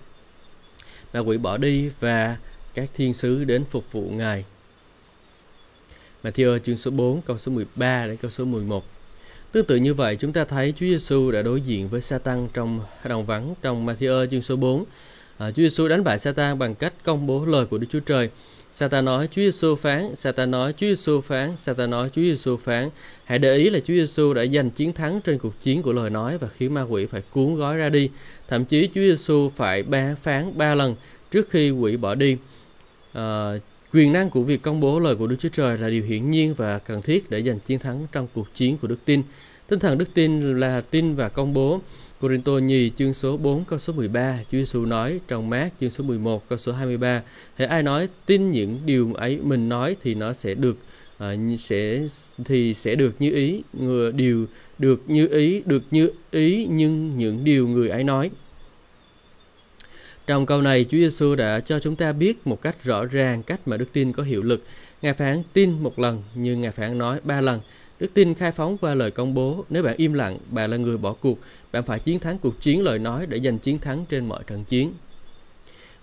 Ma 1.13 1.19
quỷ 1.19 1.37
bỏ 1.37 1.57
đi 1.57 1.89
và 1.99 2.37
các 2.73 2.89
thiên 2.93 3.13
sứ 3.13 3.43
đến 3.43 3.65
phục 3.65 3.91
vụ 3.91 4.09
Ngài. 4.09 4.45
Matthew 6.23 6.59
chương 6.59 6.77
số 6.77 6.91
4 6.91 7.21
câu 7.21 7.37
số 7.37 7.51
13 7.51 8.07
đến 8.07 8.17
câu 8.17 8.31
số 8.31 8.45
11. 8.45 8.85
Tương 9.51 9.65
tự 9.65 9.75
như 9.75 9.93
vậy, 9.93 10.15
chúng 10.15 10.33
ta 10.33 10.45
thấy 10.45 10.73
Chúa 10.77 10.85
Giêsu 10.85 11.31
đã 11.31 11.41
đối 11.41 11.61
diện 11.61 11.89
với 11.89 12.01
Satan 12.01 12.47
trong 12.53 12.81
đồng 13.03 13.25
vắng 13.25 13.53
trong 13.61 13.85
Matthew 13.85 14.27
chương 14.27 14.41
số 14.41 14.55
4. 14.55 14.85
À, 15.37 15.51
Chúa 15.51 15.61
Giêsu 15.61 15.87
đánh 15.87 16.03
bại 16.03 16.19
Satan 16.19 16.59
bằng 16.59 16.75
cách 16.75 16.93
công 17.03 17.27
bố 17.27 17.45
lời 17.45 17.65
của 17.65 17.77
Đức 17.77 17.87
Chúa 17.91 17.99
Trời. 17.99 18.29
Satan 18.73 19.05
nói 19.05 19.27
Chúa 19.27 19.41
Giêsu 19.41 19.75
phán, 19.75 20.15
Satan 20.15 20.51
nói 20.51 20.73
Chúa 20.73 20.87
Giêsu 20.87 21.21
phán, 21.21 21.55
Satan 21.61 21.89
nói 21.89 22.09
Chúa 22.09 22.21
Giêsu 22.21 22.57
phán. 22.57 22.89
Hãy 23.23 23.39
để 23.39 23.55
ý 23.55 23.69
là 23.69 23.79
Chúa 23.79 23.93
Giêsu 23.93 24.33
đã 24.33 24.45
giành 24.45 24.69
chiến 24.69 24.93
thắng 24.93 25.21
trên 25.21 25.37
cuộc 25.37 25.61
chiến 25.61 25.81
của 25.81 25.93
lời 25.93 26.09
nói 26.09 26.37
và 26.37 26.47
khiến 26.47 26.73
ma 26.73 26.81
quỷ 26.81 27.05
phải 27.05 27.21
cuốn 27.31 27.55
gói 27.55 27.77
ra 27.77 27.89
đi. 27.89 28.09
Thậm 28.47 28.65
chí 28.65 28.89
Chúa 28.95 29.01
Giêsu 29.01 29.49
phải 29.55 29.83
ba 29.83 30.15
phán 30.21 30.57
ba 30.57 30.75
lần 30.75 30.95
trước 31.31 31.49
khi 31.49 31.71
quỷ 31.71 31.97
bỏ 31.97 32.15
đi. 32.15 32.37
À, 33.13 33.51
quyền 33.93 34.13
năng 34.13 34.29
của 34.29 34.43
việc 34.43 34.61
công 34.61 34.79
bố 34.79 34.99
lời 34.99 35.15
của 35.15 35.27
Đức 35.27 35.35
Chúa 35.39 35.49
Trời 35.49 35.77
là 35.77 35.89
điều 35.89 36.03
hiển 36.03 36.31
nhiên 36.31 36.53
và 36.53 36.79
cần 36.79 37.01
thiết 37.01 37.29
để 37.29 37.43
giành 37.43 37.59
chiến 37.59 37.79
thắng 37.79 38.07
trong 38.11 38.27
cuộc 38.33 38.55
chiến 38.55 38.77
của 38.77 38.87
đức 38.87 38.99
tin. 39.05 39.23
Tinh 39.67 39.79
thần 39.79 39.97
đức 39.97 40.09
tin 40.13 40.59
là 40.59 40.81
tin 40.81 41.15
và 41.15 41.29
công 41.29 41.53
bố. 41.53 41.81
Corinto 42.21 42.51
nhì 42.51 42.91
chương 42.95 43.13
số 43.13 43.37
4 43.37 43.65
câu 43.65 43.79
số 43.79 43.93
13, 43.93 44.39
Chúa 44.51 44.57
Giêsu 44.57 44.85
nói 44.85 45.19
trong 45.27 45.49
mát 45.49 45.69
chương 45.79 45.89
số 45.89 46.03
11 46.03 46.49
câu 46.49 46.57
số 46.57 46.71
23, 46.71 47.21
hãy 47.55 47.67
ai 47.67 47.83
nói 47.83 48.09
tin 48.25 48.51
những 48.51 48.79
điều 48.85 49.13
ấy 49.13 49.39
mình 49.43 49.69
nói 49.69 49.95
thì 50.03 50.15
nó 50.15 50.33
sẽ 50.33 50.53
được 50.53 50.77
à, 51.17 51.35
sẽ 51.59 52.07
thì 52.45 52.73
sẽ 52.73 52.95
được 52.95 53.15
như 53.19 53.31
ý, 53.31 53.63
người 53.73 54.11
điều 54.11 54.47
được 54.77 55.01
như 55.07 55.27
ý, 55.27 55.61
được 55.65 55.83
như 55.91 56.11
ý 56.31 56.67
nhưng 56.71 57.17
những 57.17 57.43
điều 57.43 57.67
người 57.67 57.89
ấy 57.89 58.03
nói. 58.03 58.31
Trong 60.27 60.45
câu 60.45 60.61
này, 60.61 60.85
Chúa 60.89 60.97
Giêsu 60.97 61.35
đã 61.35 61.59
cho 61.59 61.79
chúng 61.79 61.95
ta 61.95 62.13
biết 62.13 62.47
một 62.47 62.61
cách 62.61 62.83
rõ 62.83 63.05
ràng 63.05 63.43
cách 63.43 63.67
mà 63.67 63.77
đức 63.77 63.93
tin 63.93 64.13
có 64.13 64.23
hiệu 64.23 64.43
lực. 64.43 64.63
Ngài 65.01 65.13
phán 65.13 65.43
tin 65.53 65.83
một 65.83 65.99
lần, 65.99 66.23
nhưng 66.35 66.61
Ngài 66.61 66.71
phán 66.71 66.97
nói 66.97 67.19
ba 67.23 67.41
lần. 67.41 67.59
Đức 68.01 68.13
tin 68.13 68.33
khai 68.33 68.51
phóng 68.51 68.77
qua 68.77 68.93
lời 68.93 69.11
công 69.11 69.33
bố. 69.33 69.65
Nếu 69.69 69.83
bạn 69.83 69.95
im 69.97 70.13
lặng, 70.13 70.37
bạn 70.49 70.71
là 70.71 70.77
người 70.77 70.97
bỏ 70.97 71.13
cuộc. 71.13 71.39
Bạn 71.71 71.83
phải 71.83 71.99
chiến 71.99 72.19
thắng 72.19 72.37
cuộc 72.37 72.61
chiến 72.61 72.83
lời 72.83 72.99
nói 72.99 73.25
để 73.25 73.39
giành 73.39 73.59
chiến 73.59 73.79
thắng 73.79 74.05
trên 74.09 74.25
mọi 74.25 74.43
trận 74.47 74.63
chiến. 74.63 74.93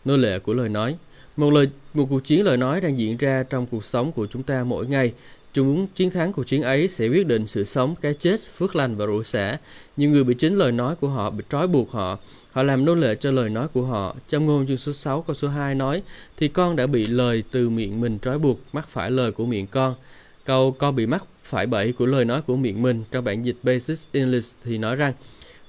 Nô 0.05 0.17
lệ 0.17 0.39
của 0.39 0.55
lời 0.55 0.69
nói 0.69 0.97
một 1.37 1.51
lời 1.51 1.69
một 1.95 2.07
cuộc 2.11 2.25
chiến 2.25 2.45
lời 2.45 2.57
nói 2.57 2.81
đang 2.81 2.99
diễn 2.99 3.17
ra 3.17 3.45
trong 3.51 3.67
cuộc 3.67 3.85
sống 3.85 4.13
của 4.13 4.27
chúng 4.27 4.43
ta 4.43 4.65
mỗi 4.65 4.87
ngày. 4.87 5.13
Chúng 5.53 5.87
chiến 5.95 6.11
thắng 6.11 6.33
cuộc 6.33 6.47
chiến 6.47 6.63
ấy 6.63 6.89
sẽ 6.89 7.09
quyết 7.09 7.27
định 7.27 7.47
sự 7.47 7.65
sống, 7.65 7.95
cái 8.01 8.15
chết, 8.15 8.41
phước 8.57 8.77
lành 8.77 8.97
và 8.97 9.07
rủa 9.07 9.23
xả. 9.23 9.59
Nhiều 9.97 10.11
người 10.11 10.25
bị 10.25 10.35
chính 10.35 10.55
lời 10.55 10.73
nói 10.73 10.97
của 10.97 11.09
họ 11.09 11.31
bị 11.31 11.45
trói 11.51 11.67
buộc 11.67 11.91
họ. 11.91 12.19
Họ 12.53 12.63
làm 12.63 12.85
nô 12.85 12.95
lệ 12.95 13.15
cho 13.15 13.31
lời 13.31 13.51
nói 13.51 13.69
của 13.69 13.83
họ. 13.83 14.17
Trong 14.29 14.47
ngôn 14.47 14.67
chương 14.67 14.77
số 14.77 14.93
6 14.93 15.23
câu 15.23 15.35
số 15.35 15.49
2 15.49 15.75
nói, 15.75 16.03
thì 16.37 16.49
con 16.49 16.77
đã 16.77 16.87
bị 16.87 17.07
lời 17.07 17.43
từ 17.51 17.69
miệng 17.69 18.01
mình 18.01 18.19
trói 18.19 18.39
buộc, 18.39 18.61
mắc 18.73 18.89
phải 18.89 19.11
lời 19.11 19.33
của 19.33 19.47
miệng 19.47 19.67
con. 19.67 19.95
Câu 20.45 20.73
con 20.73 20.97
bị 20.97 21.07
mắc 21.07 21.25
phải 21.49 21.67
bẫy 21.67 21.93
của 21.93 22.07
lời 22.07 22.25
nói 22.25 22.43
của 22.43 22.57
miệng 22.57 22.83
mình 22.83 23.05
trong 23.11 23.25
bản 23.25 23.45
dịch 23.45 23.57
Basic 23.63 23.99
English 24.13 24.57
thì 24.65 24.79
nói 24.79 24.97
rằng, 24.97 25.13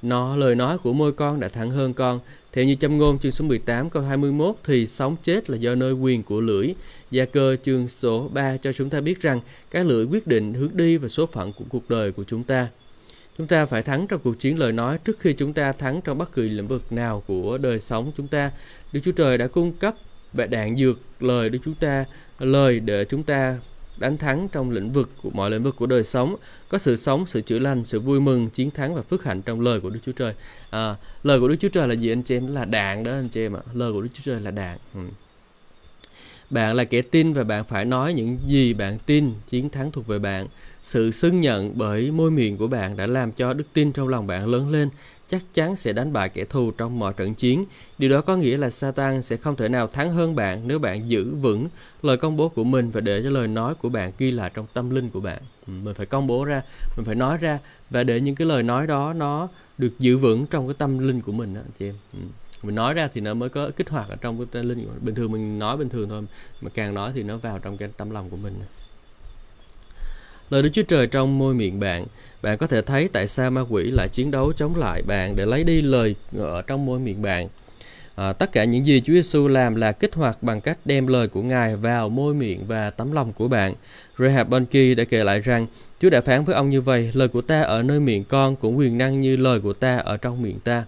nó, 0.01 0.36
lời 0.36 0.55
nói 0.55 0.77
của 0.77 0.93
môi 0.93 1.12
con 1.12 1.39
đã 1.39 1.48
thẳng 1.48 1.69
hơn 1.69 1.93
con. 1.93 2.19
Theo 2.51 2.65
như 2.65 2.75
châm 2.75 2.98
ngôn 2.98 3.19
chương 3.19 3.31
số 3.31 3.45
18 3.45 3.89
câu 3.89 4.03
21 4.03 4.55
thì 4.63 4.88
sống 4.88 5.15
chết 5.24 5.50
là 5.50 5.57
do 5.57 5.75
nơi 5.75 5.93
quyền 5.93 6.24
của 6.24 6.41
lưỡi. 6.41 6.74
Gia 7.12 7.25
cơ 7.25 7.55
chương 7.63 7.88
số 7.88 8.29
3 8.33 8.57
cho 8.57 8.74
chúng 8.74 8.89
ta 8.89 9.01
biết 9.01 9.21
rằng, 9.21 9.41
cái 9.71 9.83
lưỡi 9.86 10.05
quyết 10.05 10.27
định 10.27 10.53
hướng 10.53 10.71
đi 10.74 10.98
và 10.98 11.07
số 11.07 11.25
phận 11.25 11.53
của 11.53 11.65
cuộc 11.69 11.89
đời 11.89 12.12
của 12.12 12.24
chúng 12.24 12.43
ta. 12.43 12.67
Chúng 13.38 13.48
ta 13.48 13.65
phải 13.65 13.81
thắng 13.81 14.07
trong 14.07 14.21
cuộc 14.24 14.39
chiến 14.39 14.59
lời 14.59 14.71
nói 14.71 14.98
trước 14.98 15.19
khi 15.19 15.33
chúng 15.33 15.53
ta 15.53 15.71
thắng 15.71 16.01
trong 16.01 16.17
bất 16.17 16.36
kỳ 16.36 16.50
lĩnh 16.50 16.67
vực 16.67 16.91
nào 16.91 17.24
của 17.27 17.57
đời 17.57 17.79
sống 17.79 18.12
chúng 18.17 18.27
ta. 18.27 18.51
Đức 18.91 19.00
Chúa 19.03 19.12
Trời 19.12 19.38
đã 19.38 19.48
cung 19.48 19.71
cấp 19.71 19.95
đạn 20.33 20.75
dược 20.77 21.00
lời 21.19 21.50
Đức 21.50 21.59
chúng 21.65 21.75
ta, 21.75 22.05
lời 22.39 22.79
để 22.79 23.05
chúng 23.05 23.24
ta 23.24 23.57
đánh 24.00 24.18
thắng 24.18 24.48
trong 24.51 24.72
lĩnh 24.72 24.91
vực 24.91 25.10
của 25.22 25.29
mọi 25.29 25.51
lĩnh 25.51 25.63
vực 25.63 25.75
của 25.75 25.86
đời 25.86 26.03
sống. 26.03 26.36
Có 26.70 26.77
sự 26.77 26.96
sống 26.96 27.25
sự 27.25 27.41
chữa 27.41 27.60
lành 27.60 27.86
sự 27.86 28.00
vui 28.00 28.20
mừng 28.20 28.50
chiến 28.50 28.72
thắng 28.72 28.96
và 28.96 29.01
phước 29.01 29.24
hạnh 29.24 29.41
trong 29.41 29.62
lời 29.62 29.79
của 29.79 29.89
Đức 29.89 30.00
Chúa 30.06 30.12
Trời. 30.12 30.34
À, 30.70 30.96
lời 31.24 31.39
của 31.39 31.48
Đức 31.48 31.56
Chúa 31.60 31.70
Trời 31.70 31.88
là 31.88 31.94
gì 31.94 32.12
anh 32.12 32.22
chị 32.22 32.36
em? 32.38 32.48
Là 32.48 32.65
đạn 32.65 33.03
đó 33.03 33.12
anh 33.12 33.27
chị 33.27 33.41
em 33.41 33.53
ạ. 33.53 33.62
Lời 33.74 33.94
của 33.94 34.01
Đức 34.01 34.10
Chúa 34.13 34.24
Trời 34.24 34.41
là 34.41 34.51
đạn. 34.51 34.77
Ừ. 34.94 35.00
bạn 36.50 36.75
là 36.75 36.84
kẻ 36.84 37.01
tin 37.01 37.34
và 37.34 37.44
bạn 37.44 37.63
phải 37.65 37.86
nói 37.86 38.13
những 38.13 38.38
gì 38.48 38.74
bạn 38.74 38.98
tin. 39.06 39.34
Chiến 39.50 39.70
thắng 39.70 39.91
thuộc 39.91 40.08
về 40.08 40.20
bạn. 40.20 40.48
Sự 40.84 41.12
xưng 41.12 41.39
nhận 41.39 41.72
bởi 41.77 42.12
môi 42.12 42.32
miệng 42.32 42.58
của 42.58 42.68
bạn 42.68 42.98
đã 42.98 43.08
làm 43.08 43.32
cho 43.32 43.53
đức 43.53 43.68
tin 43.74 43.91
trong 43.91 44.08
lòng 44.08 44.27
bạn 44.27 44.48
lớn 44.48 44.70
lên 44.70 44.89
chắc 45.29 45.41
chắn 45.53 45.75
sẽ 45.75 45.93
đánh 45.93 46.13
bại 46.13 46.29
kẻ 46.29 46.45
thù 46.45 46.71
trong 46.71 47.00
mọi 47.00 47.13
trận 47.13 47.33
chiến. 47.33 47.65
Điều 47.98 48.09
đó 48.09 48.21
có 48.21 48.36
nghĩa 48.36 48.57
là 48.57 48.69
Satan 48.69 49.21
sẽ 49.21 49.38
không 49.38 49.55
thể 49.55 49.69
nào 49.69 49.88
thắng 49.88 50.12
hơn 50.12 50.36
bạn 50.36 50.67
nếu 50.67 50.79
bạn 50.79 51.09
giữ 51.09 51.36
vững 51.36 51.67
lời 52.01 52.17
công 52.17 52.38
bố 52.38 52.50
của 52.50 52.63
mình 52.63 52.89
và 52.91 53.01
để 53.01 53.21
cho 53.24 53.29
lời 53.29 53.48
nói 53.48 53.75
của 53.75 53.89
bạn 53.89 54.12
ghi 54.17 54.31
lại 54.31 54.51
trong 54.53 54.65
tâm 54.74 54.89
linh 54.89 55.09
của 55.09 55.19
bạn. 55.19 55.41
Ừ, 55.67 55.74
mình 55.83 55.93
phải 55.93 56.05
công 56.05 56.27
bố 56.27 56.45
ra, 56.45 56.62
mình 56.98 57.05
phải 57.05 57.15
nói 57.15 57.38
ra 57.38 57.59
và 57.89 58.03
để 58.03 58.21
những 58.21 58.36
cái 58.36 58.48
lời 58.48 58.63
nói 58.63 58.88
đó 58.88 59.13
nó 59.13 59.48
được 59.77 60.00
giữ 60.00 60.17
vững 60.17 60.45
trong 60.45 60.67
cái 60.67 60.75
tâm 60.77 61.00
linh 61.00 61.21
của 61.21 61.31
mình 61.31 61.53
đó 61.53 61.62
chị 61.79 61.86
em. 61.86 61.95
Ừ, 62.13 62.19
mình 62.63 62.75
nói 62.75 62.93
ra 62.93 63.09
thì 63.13 63.21
nó 63.21 63.33
mới 63.33 63.50
có 63.50 63.71
kích 63.75 63.89
hoạt 63.89 64.09
ở 64.09 64.15
trong 64.15 64.38
cái 64.38 64.48
tâm 64.51 64.69
linh 64.69 64.88
bình 65.01 65.15
thường 65.15 65.31
mình 65.31 65.59
nói 65.59 65.77
bình 65.77 65.89
thường 65.89 66.09
thôi 66.09 66.24
mà 66.62 66.69
càng 66.69 66.93
nói 66.93 67.12
thì 67.15 67.24
nó 67.24 67.38
vào 67.38 67.59
trong 67.59 67.77
cái 67.77 67.89
tâm 67.98 68.09
lòng 68.09 68.29
của 68.29 68.38
mình 68.38 68.53
lời 70.50 70.62
Đức 70.62 70.70
Chúa 70.74 70.84
Trời 70.84 71.08
trong 71.08 71.38
môi 71.38 71.53
miệng 71.53 71.79
bạn 71.79 72.06
bạn 72.41 72.58
có 72.58 72.68
thể 72.68 72.82
thấy 72.82 73.10
tại 73.13 73.27
sao 73.27 73.51
ma 73.51 73.62
quỷ 73.70 73.84
lại 73.84 74.08
chiến 74.08 74.32
đấu 74.32 74.53
chống 74.53 74.75
lại 74.75 75.01
bạn 75.01 75.36
để 75.36 75.46
lấy 75.46 75.63
đi 75.63 75.82
lời 75.82 76.15
ở 76.38 76.62
trong 76.62 76.86
môi 76.86 77.00
miệng 77.00 77.22
bạn. 77.22 77.48
À, 78.15 78.34
tất 78.34 78.51
cả 78.51 78.63
những 78.63 78.86
gì 78.86 79.01
Chúa 79.06 79.13
Giêsu 79.13 79.48
làm 79.48 79.75
là 79.75 79.91
kích 79.91 80.15
hoạt 80.15 80.44
bằng 80.44 80.62
cách 80.62 80.77
đem 80.86 81.08
lời 81.08 81.27
của 81.27 81.41
Ngài 81.41 81.75
vào 81.75 82.10
môi 82.10 82.34
miệng 82.34 82.65
và 82.68 82.89
tấm 82.89 83.12
lòng 83.12 83.34
của 83.34 83.48
bạn. 83.48 83.74
Rehab 84.18 84.50
Bonke 84.50 84.94
đã 84.94 85.03
kể 85.03 85.24
lại 85.24 85.39
rằng 85.39 85.68
Chúa 86.01 86.10
đã 86.10 86.22
phán 86.22 86.46
với 86.46 86.56
ông 86.56 86.70
như 86.70 86.82
vậy, 86.82 87.12
lời 87.13 87.27
của 87.27 87.41
ta 87.41 87.62
ở 87.62 87.84
nơi 87.84 88.00
miệng 88.00 88.24
con 88.24 88.56
cũng 88.56 88.77
quyền 88.77 88.98
năng 88.98 89.22
như 89.22 89.38
lời 89.38 89.60
của 89.60 89.74
ta 89.74 89.98
ở 89.98 90.18
trong 90.18 90.41
miệng 90.41 90.60
ta. 90.60 90.84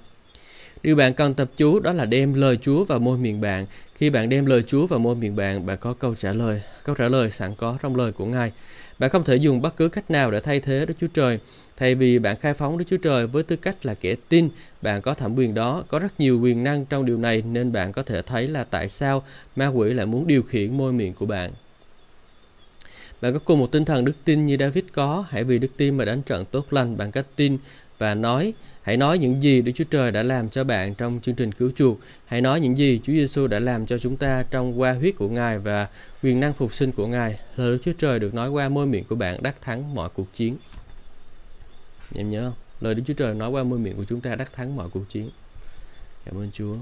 Điều 0.83 0.95
bạn 0.95 1.13
cần 1.13 1.33
tập 1.33 1.51
chú 1.57 1.79
đó 1.79 1.93
là 1.93 2.05
đem 2.05 2.33
lời 2.33 2.57
Chúa 2.61 2.83
vào 2.83 2.99
môi 2.99 3.17
miệng 3.17 3.41
bạn. 3.41 3.65
Khi 3.95 4.09
bạn 4.09 4.29
đem 4.29 4.45
lời 4.45 4.63
Chúa 4.67 4.87
vào 4.87 4.99
môi 4.99 5.15
miệng 5.15 5.35
bạn, 5.35 5.65
bạn 5.65 5.77
có 5.81 5.93
câu 5.93 6.15
trả 6.15 6.33
lời. 6.33 6.61
Câu 6.83 6.95
trả 6.95 7.07
lời 7.07 7.31
sẵn 7.31 7.55
có 7.55 7.77
trong 7.81 7.95
lời 7.95 8.11
của 8.11 8.25
Ngài. 8.25 8.51
Bạn 9.01 9.09
không 9.09 9.23
thể 9.23 9.35
dùng 9.35 9.61
bất 9.61 9.77
cứ 9.77 9.89
cách 9.89 10.11
nào 10.11 10.31
để 10.31 10.39
thay 10.39 10.59
thế 10.59 10.85
Đức 10.85 10.93
Chúa 11.01 11.07
Trời. 11.07 11.39
Thay 11.77 11.95
vì 11.95 12.19
bạn 12.19 12.37
khai 12.39 12.53
phóng 12.53 12.77
Đức 12.77 12.85
Chúa 12.89 12.97
Trời 12.97 13.27
với 13.27 13.43
tư 13.43 13.55
cách 13.55 13.85
là 13.85 13.93
kẻ 13.93 14.15
tin, 14.29 14.49
bạn 14.81 15.01
có 15.01 15.13
thẩm 15.13 15.35
quyền 15.35 15.53
đó, 15.53 15.83
có 15.87 15.99
rất 15.99 16.19
nhiều 16.19 16.39
quyền 16.39 16.63
năng 16.63 16.85
trong 16.85 17.05
điều 17.05 17.17
này 17.17 17.41
nên 17.41 17.71
bạn 17.71 17.91
có 17.91 18.03
thể 18.03 18.21
thấy 18.21 18.47
là 18.47 18.63
tại 18.63 18.89
sao 18.89 19.23
ma 19.55 19.67
quỷ 19.67 19.93
lại 19.93 20.05
muốn 20.05 20.27
điều 20.27 20.43
khiển 20.43 20.77
môi 20.77 20.93
miệng 20.93 21.13
của 21.13 21.25
bạn. 21.25 21.51
Bạn 23.21 23.33
có 23.33 23.39
cùng 23.39 23.59
một 23.59 23.71
tinh 23.71 23.85
thần 23.85 24.05
đức 24.05 24.15
tin 24.25 24.45
như 24.45 24.57
David 24.59 24.83
có, 24.93 25.25
hãy 25.29 25.43
vì 25.43 25.59
đức 25.59 25.71
tin 25.77 25.97
mà 25.97 26.05
đánh 26.05 26.21
trận 26.21 26.45
tốt 26.45 26.73
lành 26.73 26.97
bằng 26.97 27.11
cách 27.11 27.25
tin 27.35 27.57
và 27.97 28.15
nói 28.15 28.53
Hãy 28.81 28.97
nói 28.97 29.17
những 29.17 29.43
gì 29.43 29.61
Đức 29.61 29.71
Chúa 29.75 29.83
Trời 29.83 30.11
đã 30.11 30.23
làm 30.23 30.49
cho 30.49 30.63
bạn 30.63 30.95
trong 30.95 31.19
chương 31.21 31.35
trình 31.35 31.51
cứu 31.51 31.71
chuộc. 31.75 31.99
Hãy 32.25 32.41
nói 32.41 32.59
những 32.59 32.77
gì 32.77 32.99
Chúa 33.03 33.13
Giêsu 33.13 33.47
đã 33.47 33.59
làm 33.59 33.85
cho 33.85 33.97
chúng 33.97 34.17
ta 34.17 34.43
trong 34.51 34.79
qua 34.79 34.93
huyết 34.93 35.15
của 35.15 35.29
Ngài 35.29 35.59
và 35.59 35.87
quyền 36.23 36.39
năng 36.39 36.53
phục 36.53 36.73
sinh 36.73 36.91
của 36.91 37.07
Ngài. 37.07 37.39
Lời 37.55 37.71
Đức 37.71 37.77
Chúa 37.85 37.93
Trời 37.97 38.19
được 38.19 38.33
nói 38.33 38.49
qua 38.49 38.69
môi 38.69 38.85
miệng 38.85 39.03
của 39.03 39.15
bạn 39.15 39.43
đắc 39.43 39.61
thắng 39.61 39.95
mọi 39.95 40.09
cuộc 40.09 40.33
chiến. 40.33 40.57
Em 42.15 42.29
nhớ 42.29 42.43
không? 42.43 42.57
Lời 42.81 42.95
Đức 42.95 43.03
Chúa 43.07 43.13
Trời 43.13 43.33
nói 43.33 43.49
qua 43.49 43.63
môi 43.63 43.79
miệng 43.79 43.97
của 43.97 44.05
chúng 44.05 44.21
ta 44.21 44.35
đắc 44.35 44.53
thắng 44.53 44.75
mọi 44.75 44.89
cuộc 44.89 45.09
chiến. 45.09 45.29
Cảm 46.25 46.37
ơn 46.37 46.49
Chúa. 46.53 46.75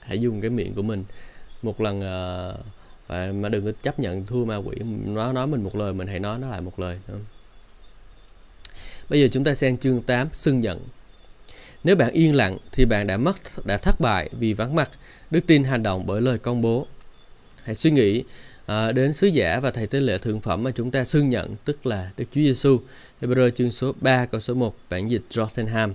Hãy 0.00 0.20
dùng 0.20 0.40
cái 0.40 0.50
miệng 0.50 0.74
của 0.74 0.82
mình 0.82 1.04
một 1.62 1.80
lần 1.80 1.98
uh, 1.98 2.60
và 3.06 3.32
mà 3.32 3.48
đừng 3.48 3.64
có 3.64 3.72
chấp 3.82 3.98
nhận 3.98 4.26
thua 4.26 4.44
ma 4.44 4.56
quỷ. 4.56 4.76
Nó 5.04 5.32
nói 5.32 5.46
mình 5.46 5.62
một 5.62 5.76
lời, 5.76 5.92
mình 5.92 6.08
hãy 6.08 6.18
nói 6.18 6.38
nó 6.38 6.48
lại 6.48 6.60
một 6.60 6.78
lời. 6.78 6.98
Không? 7.06 7.24
Bây 9.08 9.20
giờ 9.20 9.28
chúng 9.32 9.44
ta 9.44 9.54
sang 9.54 9.78
chương 9.78 10.02
8 10.02 10.28
xưng 10.32 10.60
nhận. 10.60 10.80
Nếu 11.84 11.96
bạn 11.96 12.12
yên 12.12 12.34
lặng 12.34 12.58
thì 12.72 12.84
bạn 12.84 13.06
đã 13.06 13.16
mất 13.16 13.36
đã 13.64 13.76
thất 13.76 14.00
bại 14.00 14.30
vì 14.32 14.52
vắng 14.52 14.74
mặt. 14.74 14.90
Đức 15.30 15.40
tin 15.46 15.64
hành 15.64 15.82
động 15.82 16.06
bởi 16.06 16.20
lời 16.20 16.38
công 16.38 16.62
bố. 16.62 16.86
Hãy 17.70 17.74
suy 17.74 17.90
nghĩ 17.90 18.24
à, 18.66 18.92
đến 18.92 19.12
sứ 19.12 19.26
giả 19.26 19.60
và 19.60 19.70
thầy 19.70 19.86
tế 19.86 20.00
lễ 20.00 20.18
thượng 20.18 20.40
phẩm 20.40 20.62
mà 20.62 20.70
chúng 20.70 20.90
ta 20.90 21.04
xưng 21.04 21.28
nhận 21.28 21.56
tức 21.64 21.86
là 21.86 22.10
Đức 22.16 22.24
Chúa 22.34 22.40
Giêsu. 22.40 22.80
Hebrew 23.20 23.50
chương 23.50 23.70
số 23.70 23.92
3 24.00 24.26
câu 24.26 24.40
số 24.40 24.54
1 24.54 24.76
bản 24.90 25.10
dịch 25.10 25.22
Rotherham. 25.30 25.94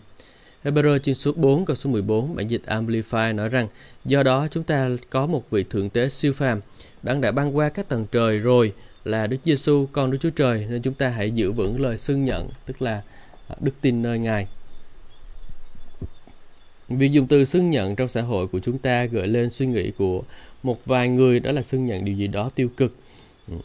Hebrew 0.64 0.98
chương 0.98 1.16
số 1.16 1.32
4 1.36 1.66
câu 1.66 1.76
số 1.76 1.90
14 1.90 2.36
bản 2.36 2.50
dịch 2.50 2.62
Amplify 2.68 3.36
nói 3.36 3.50
rằng 3.50 3.68
do 4.06 4.24
đó 4.24 4.48
chúng 4.52 4.64
ta 4.64 4.90
có 5.10 5.26
một 5.26 5.50
vị 5.50 5.64
thượng 5.70 5.90
tế 5.90 6.10
siêu 6.10 6.34
phàm 6.34 6.62
đang 7.04 7.22
đã 7.22 7.32
băng 7.32 7.58
qua 7.58 7.70
các 7.70 7.90
tầng 7.90 8.06
trời 8.12 8.40
rồi 8.40 8.74
là 9.04 9.28
Đức 9.28 9.38
Giêsu 9.46 9.88
con 9.92 10.12
Đức 10.12 10.18
Chúa 10.22 10.30
Trời 10.30 10.68
nên 10.70 10.82
chúng 10.82 10.94
ta 10.94 11.10
hãy 11.10 11.32
giữ 11.32 11.52
vững 11.52 11.82
lời 11.82 11.98
xưng 11.98 12.24
nhận 12.24 12.50
tức 12.66 12.82
là 12.82 13.02
à, 13.48 13.56
đức 13.60 13.74
tin 13.82 14.02
nơi 14.02 14.20
Ngài. 14.20 14.48
Việc 16.90 17.12
dùng 17.12 17.28
từ 17.28 17.46
xưng 17.46 17.70
nhận 17.70 17.96
trong 17.96 18.08
xã 18.08 18.22
hội 18.22 18.48
của 18.48 18.60
chúng 18.60 18.78
ta 18.78 19.06
gợi 19.06 19.28
lên 19.28 19.50
suy 19.50 19.66
nghĩ 19.66 19.92
của 19.92 20.24
một 20.66 20.86
vài 20.86 21.10
người 21.10 21.40
đó 21.40 21.52
là 21.52 21.62
xưng 21.62 21.86
nhận 21.86 22.06
điều 22.06 22.16
gì 22.16 22.28
đó 22.28 22.50
tiêu 22.56 22.70
cực. 22.78 22.96
Ừ. 23.48 23.56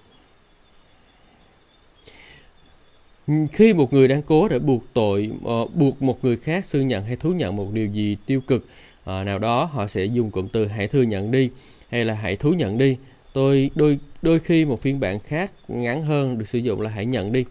Khi 3.52 3.72
một 3.74 3.92
người 3.92 4.08
đang 4.08 4.22
cố 4.22 4.48
để 4.48 4.58
buộc 4.58 4.84
tội, 4.92 5.30
ờ, 5.44 5.66
buộc 5.74 6.02
một 6.02 6.24
người 6.24 6.36
khác 6.36 6.66
xưng 6.66 6.88
nhận 6.88 7.04
hay 7.04 7.16
thú 7.16 7.30
nhận 7.30 7.56
một 7.56 7.72
điều 7.72 7.86
gì 7.86 8.16
tiêu 8.26 8.40
cực 8.40 8.66
ờ, 9.04 9.24
nào 9.24 9.38
đó, 9.38 9.64
họ 9.64 9.86
sẽ 9.86 10.04
dùng 10.04 10.30
cụm 10.30 10.48
từ 10.48 10.66
hãy 10.66 10.88
thừa 10.88 11.02
nhận 11.02 11.30
đi 11.30 11.50
hay 11.88 12.04
là 12.04 12.14
hãy 12.14 12.36
thú 12.36 12.52
nhận 12.52 12.78
đi 12.78 12.96
tôi 13.32 13.70
đôi 13.74 13.98
đôi 14.22 14.38
khi 14.38 14.64
một 14.64 14.82
phiên 14.82 15.00
bản 15.00 15.18
khác 15.18 15.52
ngắn 15.68 16.02
hơn 16.02 16.38
được 16.38 16.48
sử 16.48 16.58
dụng 16.58 16.80
là 16.80 16.90
hãy 16.90 17.06
nhận 17.06 17.32
đi 17.32 17.44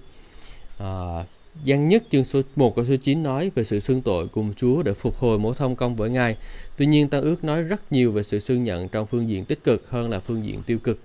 ờ, 0.77 1.19
à, 1.19 1.25
Giăng 1.63 1.87
nhất 1.87 2.03
chương 2.11 2.25
số 2.25 2.41
1 2.55 2.75
câu 2.75 2.85
số 2.85 2.95
9 2.95 3.23
nói 3.23 3.51
về 3.55 3.63
sự 3.63 3.79
xưng 3.79 4.01
tội 4.01 4.27
cùng 4.27 4.53
Chúa 4.53 4.83
để 4.83 4.93
phục 4.93 5.17
hồi 5.17 5.39
mối 5.39 5.53
thông 5.57 5.75
công 5.75 5.95
với 5.95 6.09
Ngài. 6.09 6.35
Tuy 6.79 6.85
nhiên 6.85 7.07
Tăng 7.07 7.21
ước 7.21 7.43
nói 7.43 7.61
rất 7.61 7.91
nhiều 7.91 8.11
về 8.11 8.23
sự 8.23 8.39
xưng 8.39 8.63
nhận 8.63 8.89
trong 8.89 9.07
phương 9.07 9.29
diện 9.29 9.45
tích 9.45 9.63
cực 9.63 9.89
hơn 9.89 10.09
là 10.09 10.19
phương 10.19 10.45
diện 10.45 10.61
tiêu 10.65 10.79
cực. 10.79 10.99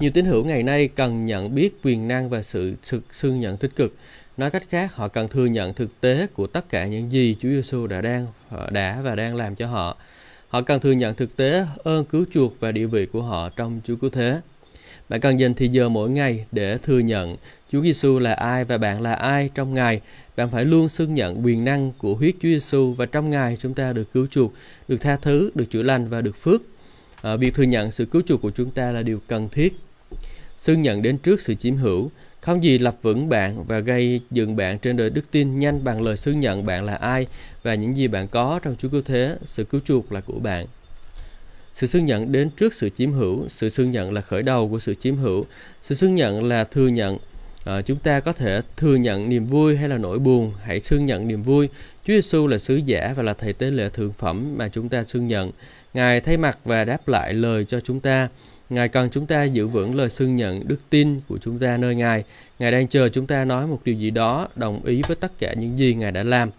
Nhiều 0.00 0.10
tín 0.10 0.24
hữu 0.24 0.44
ngày 0.44 0.62
nay 0.62 0.88
cần 0.88 1.24
nhận 1.24 1.54
biết 1.54 1.82
quyền 1.82 2.08
năng 2.08 2.30
và 2.30 2.42
sự, 2.42 2.74
sự 2.82 3.00
xưng 3.10 3.40
nhận 3.40 3.56
tích 3.56 3.76
cực. 3.76 3.94
Nói 4.36 4.50
cách 4.50 4.62
khác, 4.68 4.94
họ 4.94 5.08
cần 5.08 5.28
thừa 5.28 5.46
nhận 5.46 5.74
thực 5.74 6.00
tế 6.00 6.26
của 6.34 6.46
tất 6.46 6.68
cả 6.68 6.86
những 6.86 7.12
gì 7.12 7.36
Chúa 7.40 7.48
Giêsu 7.48 7.86
đã 7.86 8.00
đang 8.00 8.26
đã 8.70 9.00
và 9.02 9.14
đang 9.14 9.36
làm 9.36 9.54
cho 9.54 9.66
họ. 9.66 9.96
Họ 10.48 10.62
cần 10.62 10.80
thừa 10.80 10.92
nhận 10.92 11.14
thực 11.14 11.36
tế 11.36 11.66
ơn 11.84 12.04
cứu 12.04 12.24
chuộc 12.32 12.60
và 12.60 12.72
địa 12.72 12.86
vị 12.86 13.06
của 13.06 13.22
họ 13.22 13.48
trong 13.48 13.80
Chúa 13.84 13.96
Cứu 13.96 14.10
Thế. 14.10 14.40
Bạn 15.08 15.20
cần 15.20 15.40
dành 15.40 15.54
thời 15.54 15.68
giờ 15.68 15.88
mỗi 15.88 16.10
ngày 16.10 16.46
để 16.52 16.78
thừa 16.78 16.98
nhận 16.98 17.36
Chúa 17.72 17.82
Giêsu 17.82 18.18
là 18.18 18.32
ai 18.32 18.64
và 18.64 18.78
bạn 18.78 19.00
là 19.00 19.14
ai 19.14 19.50
trong 19.54 19.74
Ngài. 19.74 20.00
Bạn 20.38 20.50
phải 20.50 20.64
luôn 20.64 20.88
xưng 20.88 21.14
nhận 21.14 21.44
quyền 21.44 21.64
năng 21.64 21.92
của 21.98 22.14
huyết 22.14 22.34
Chúa 22.34 22.48
Giêsu 22.48 22.92
và 22.92 23.06
trong 23.06 23.30
Ngài 23.30 23.56
chúng 23.56 23.74
ta 23.74 23.92
được 23.92 24.12
cứu 24.12 24.26
chuộc, 24.26 24.52
được 24.88 24.96
tha 24.96 25.16
thứ, 25.16 25.50
được 25.54 25.64
chữa 25.70 25.82
lành 25.82 26.08
và 26.08 26.20
được 26.20 26.36
phước. 26.36 26.62
À, 27.22 27.36
việc 27.36 27.54
thừa 27.54 27.62
nhận 27.62 27.92
sự 27.92 28.04
cứu 28.04 28.22
chuộc 28.26 28.42
của 28.42 28.50
chúng 28.50 28.70
ta 28.70 28.90
là 28.90 29.02
điều 29.02 29.20
cần 29.26 29.48
thiết. 29.48 29.76
Xưng 30.58 30.82
nhận 30.82 31.02
đến 31.02 31.18
trước 31.18 31.40
sự 31.40 31.54
chiếm 31.54 31.76
hữu, 31.76 32.10
không 32.40 32.62
gì 32.62 32.78
lập 32.78 32.96
vững 33.02 33.28
bạn 33.28 33.64
và 33.64 33.78
gây 33.78 34.20
dựng 34.30 34.56
bạn 34.56 34.78
trên 34.78 34.96
đời 34.96 35.10
đức 35.10 35.30
tin 35.30 35.58
nhanh 35.58 35.84
bằng 35.84 36.02
lời 36.02 36.16
xưng 36.16 36.40
nhận 36.40 36.66
bạn 36.66 36.84
là 36.84 36.94
ai 36.94 37.26
và 37.62 37.74
những 37.74 37.96
gì 37.96 38.08
bạn 38.08 38.28
có 38.28 38.60
trong 38.62 38.76
Chúa 38.78 38.88
Cứu 38.88 39.02
Thế, 39.04 39.36
sự 39.44 39.64
cứu 39.64 39.80
chuộc 39.84 40.12
là 40.12 40.20
của 40.20 40.38
bạn. 40.38 40.66
Sự 41.72 41.86
xưng 41.86 42.04
nhận 42.04 42.32
đến 42.32 42.50
trước 42.50 42.74
sự 42.74 42.88
chiếm 42.88 43.12
hữu, 43.12 43.44
sự 43.48 43.68
xưng 43.68 43.90
nhận 43.90 44.12
là 44.12 44.20
khởi 44.20 44.42
đầu 44.42 44.68
của 44.68 44.80
sự 44.80 44.94
chiếm 44.94 45.16
hữu. 45.16 45.44
Sự 45.82 45.94
xưng 45.94 46.14
nhận 46.14 46.44
là 46.44 46.64
thừa 46.64 46.88
nhận. 46.88 47.18
À, 47.68 47.82
chúng 47.82 47.98
ta 47.98 48.20
có 48.20 48.32
thể 48.32 48.60
thừa 48.76 48.94
nhận 48.94 49.28
niềm 49.28 49.46
vui 49.46 49.76
hay 49.76 49.88
là 49.88 49.98
nỗi 49.98 50.18
buồn, 50.18 50.52
hãy 50.62 50.80
xưng 50.80 51.04
nhận 51.04 51.28
niềm 51.28 51.42
vui. 51.42 51.68
Chúa 52.06 52.12
Giêsu 52.12 52.46
là 52.46 52.58
sứ 52.58 52.76
giả 52.76 53.14
và 53.16 53.22
là 53.22 53.34
thầy 53.34 53.52
tế 53.52 53.70
lễ 53.70 53.88
thượng 53.88 54.12
phẩm 54.12 54.54
mà 54.56 54.68
chúng 54.68 54.88
ta 54.88 55.04
xưng 55.04 55.26
nhận. 55.26 55.50
Ngài 55.94 56.20
thay 56.20 56.36
mặt 56.36 56.58
và 56.64 56.84
đáp 56.84 57.08
lại 57.08 57.34
lời 57.34 57.64
cho 57.64 57.80
chúng 57.80 58.00
ta. 58.00 58.28
Ngài 58.70 58.88
cần 58.88 59.10
chúng 59.10 59.26
ta 59.26 59.44
giữ 59.44 59.66
vững 59.66 59.94
lời 59.94 60.10
xưng 60.10 60.36
nhận 60.36 60.68
đức 60.68 60.80
tin 60.90 61.20
của 61.28 61.38
chúng 61.38 61.58
ta 61.58 61.76
nơi 61.76 61.94
Ngài. 61.94 62.24
Ngài 62.58 62.72
đang 62.72 62.88
chờ 62.88 63.08
chúng 63.08 63.26
ta 63.26 63.44
nói 63.44 63.66
một 63.66 63.80
điều 63.84 63.94
gì 63.94 64.10
đó 64.10 64.48
đồng 64.56 64.84
ý 64.84 65.02
với 65.08 65.16
tất 65.16 65.38
cả 65.38 65.54
những 65.54 65.78
gì 65.78 65.94
Ngài 65.94 66.12
đã 66.12 66.22
làm. 66.22 66.50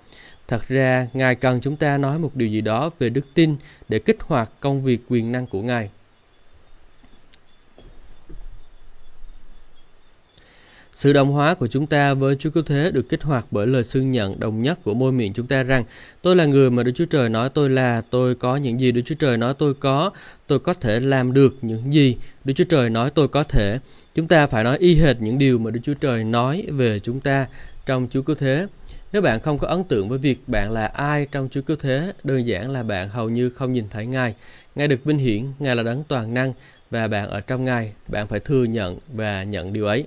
Thật 0.48 0.68
ra, 0.68 1.08
Ngài 1.14 1.36
cần 1.36 1.62
chúng 1.62 1.76
ta 1.76 1.98
nói 1.98 2.20
một 2.20 2.36
điều 2.36 2.50
gì 2.50 2.62
đó 2.62 2.90
về 3.00 3.10
đức 3.10 3.26
tin 3.34 3.56
để 3.90 4.00
kích 4.00 4.18
hoạt 4.20 4.52
công 4.60 4.84
việc 4.84 5.02
quyền 5.10 5.32
năng 5.32 5.48
của 5.48 5.62
Ngài. 5.62 5.90
Sự 11.00 11.14
đồng 11.14 11.32
hóa 11.32 11.54
của 11.54 11.68
chúng 11.68 11.88
ta 11.88 12.14
với 12.14 12.36
Chúa 12.36 12.50
Cứu 12.50 12.64
Thế 12.64 12.92
được 12.92 13.10
kích 13.10 13.24
hoạt 13.24 13.46
bởi 13.52 13.68
lời 13.68 13.84
xưng 13.84 14.10
nhận 14.10 14.40
đồng 14.40 14.62
nhất 14.62 14.80
của 14.84 14.94
môi 14.94 15.12
miệng 15.12 15.34
chúng 15.34 15.48
ta 15.48 15.64
rằng 15.64 15.84
tôi 16.22 16.36
là 16.36 16.46
người 16.46 16.72
mà 16.72 16.84
Đức 16.84 16.92
Chúa 16.96 17.06
Trời 17.06 17.30
nói 17.30 17.50
tôi 17.50 17.70
là, 17.70 18.02
tôi 18.10 18.36
có 18.36 18.56
những 18.56 18.80
gì 18.80 18.92
Đức 18.92 19.02
Chúa 19.06 19.16
Trời 19.16 19.38
nói 19.38 19.54
tôi 19.54 19.74
có, 19.74 20.12
tôi 20.48 20.60
có 20.60 20.74
thể 20.74 21.00
làm 21.00 21.34
được 21.34 21.58
những 21.62 21.94
gì 21.94 22.18
Đức 22.46 22.54
Chúa 22.54 22.64
Trời 22.64 22.90
nói 22.90 23.10
tôi 23.10 23.28
có 23.28 23.44
thể. 23.44 23.80
Chúng 24.16 24.28
ta 24.28 24.48
phải 24.48 24.64
nói 24.64 24.78
y 24.78 24.96
hệt 24.96 25.22
những 25.22 25.38
điều 25.38 25.60
mà 25.60 25.72
Đức 25.72 25.80
Chúa 25.84 25.94
Trời 25.94 26.24
nói 26.24 26.66
về 26.72 27.00
chúng 27.00 27.20
ta 27.20 27.48
trong 27.86 28.08
Chúa 28.12 28.22
Cứu 28.22 28.36
Thế. 28.36 28.68
Nếu 29.14 29.22
bạn 29.22 29.40
không 29.40 29.58
có 29.58 29.68
ấn 29.68 29.84
tượng 29.84 30.10
với 30.10 30.18
việc 30.18 30.40
bạn 30.48 30.72
là 30.72 30.86
ai 30.86 31.28
trong 31.32 31.50
Chúa 31.52 31.62
Cứu 31.62 31.78
Thế, 31.78 32.14
đơn 32.24 32.48
giản 32.48 32.70
là 32.72 32.84
bạn 32.84 33.10
hầu 33.10 33.30
như 33.30 33.50
không 33.50 33.74
nhìn 33.74 33.86
thấy 33.90 34.06
Ngài. 34.06 34.36
Ngài 34.76 34.88
được 34.88 35.04
vinh 35.04 35.18
hiển, 35.18 35.44
Ngài 35.60 35.76
là 35.76 35.84
đấng 35.84 36.04
toàn 36.08 36.34
năng 36.34 36.54
và 36.92 37.08
bạn 37.08 37.30
ở 37.30 37.42
trong 37.42 37.66
Ngài, 37.66 37.92
bạn 38.08 38.28
phải 38.28 38.40
thừa 38.40 38.64
nhận 38.64 38.98
và 39.14 39.44
nhận 39.44 39.74
điều 39.74 39.86
ấy. 39.86 40.06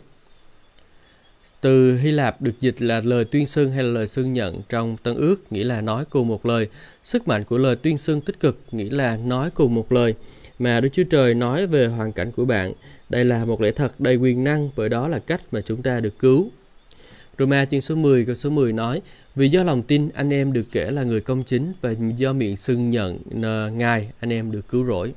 Từ 1.62 1.96
Hy 1.96 2.10
Lạp 2.10 2.42
được 2.42 2.60
dịch 2.60 2.82
là 2.82 3.00
lời 3.04 3.24
tuyên 3.24 3.46
xưng 3.46 3.72
hay 3.72 3.82
là 3.82 3.90
lời 3.90 4.06
xưng 4.06 4.32
nhận 4.32 4.62
trong 4.68 4.96
Tân 5.02 5.14
ước, 5.14 5.52
nghĩa 5.52 5.64
là 5.64 5.80
nói 5.80 6.04
cùng 6.10 6.28
một 6.28 6.46
lời. 6.46 6.68
Sức 7.04 7.28
mạnh 7.28 7.44
của 7.44 7.58
lời 7.58 7.76
tuyên 7.76 7.98
xưng 7.98 8.20
tích 8.20 8.40
cực 8.40 8.60
nghĩa 8.72 8.90
là 8.90 9.16
nói 9.16 9.50
cùng 9.50 9.74
một 9.74 9.92
lời 9.92 10.14
mà 10.58 10.80
Đức 10.80 10.88
Chúa 10.92 11.02
Trời 11.10 11.34
nói 11.34 11.66
về 11.66 11.86
hoàn 11.86 12.12
cảnh 12.12 12.32
của 12.32 12.44
bạn. 12.44 12.72
Đây 13.08 13.24
là 13.24 13.44
một 13.44 13.60
lẽ 13.60 13.72
thật 13.72 14.00
đầy 14.00 14.16
quyền 14.16 14.44
năng 14.44 14.70
bởi 14.76 14.88
đó 14.88 15.08
là 15.08 15.18
cách 15.18 15.40
mà 15.52 15.60
chúng 15.60 15.82
ta 15.82 16.00
được 16.00 16.18
cứu. 16.18 16.50
Roma 17.38 17.64
chương 17.64 17.80
số 17.80 17.94
10 17.94 18.24
câu 18.24 18.34
số 18.34 18.50
10 18.50 18.72
nói 18.72 19.02
Vì 19.34 19.48
do 19.48 19.62
lòng 19.62 19.82
tin 19.82 20.08
anh 20.14 20.32
em 20.32 20.52
được 20.52 20.66
kể 20.72 20.90
là 20.90 21.02
người 21.02 21.20
công 21.20 21.44
chính 21.44 21.72
và 21.80 21.94
do 22.16 22.32
miệng 22.32 22.56
xưng 22.56 22.90
nhận 22.90 23.18
Ngài 23.78 24.08
anh 24.20 24.32
em 24.32 24.52
được 24.52 24.68
cứu 24.68 24.86
rỗi. 24.86 25.12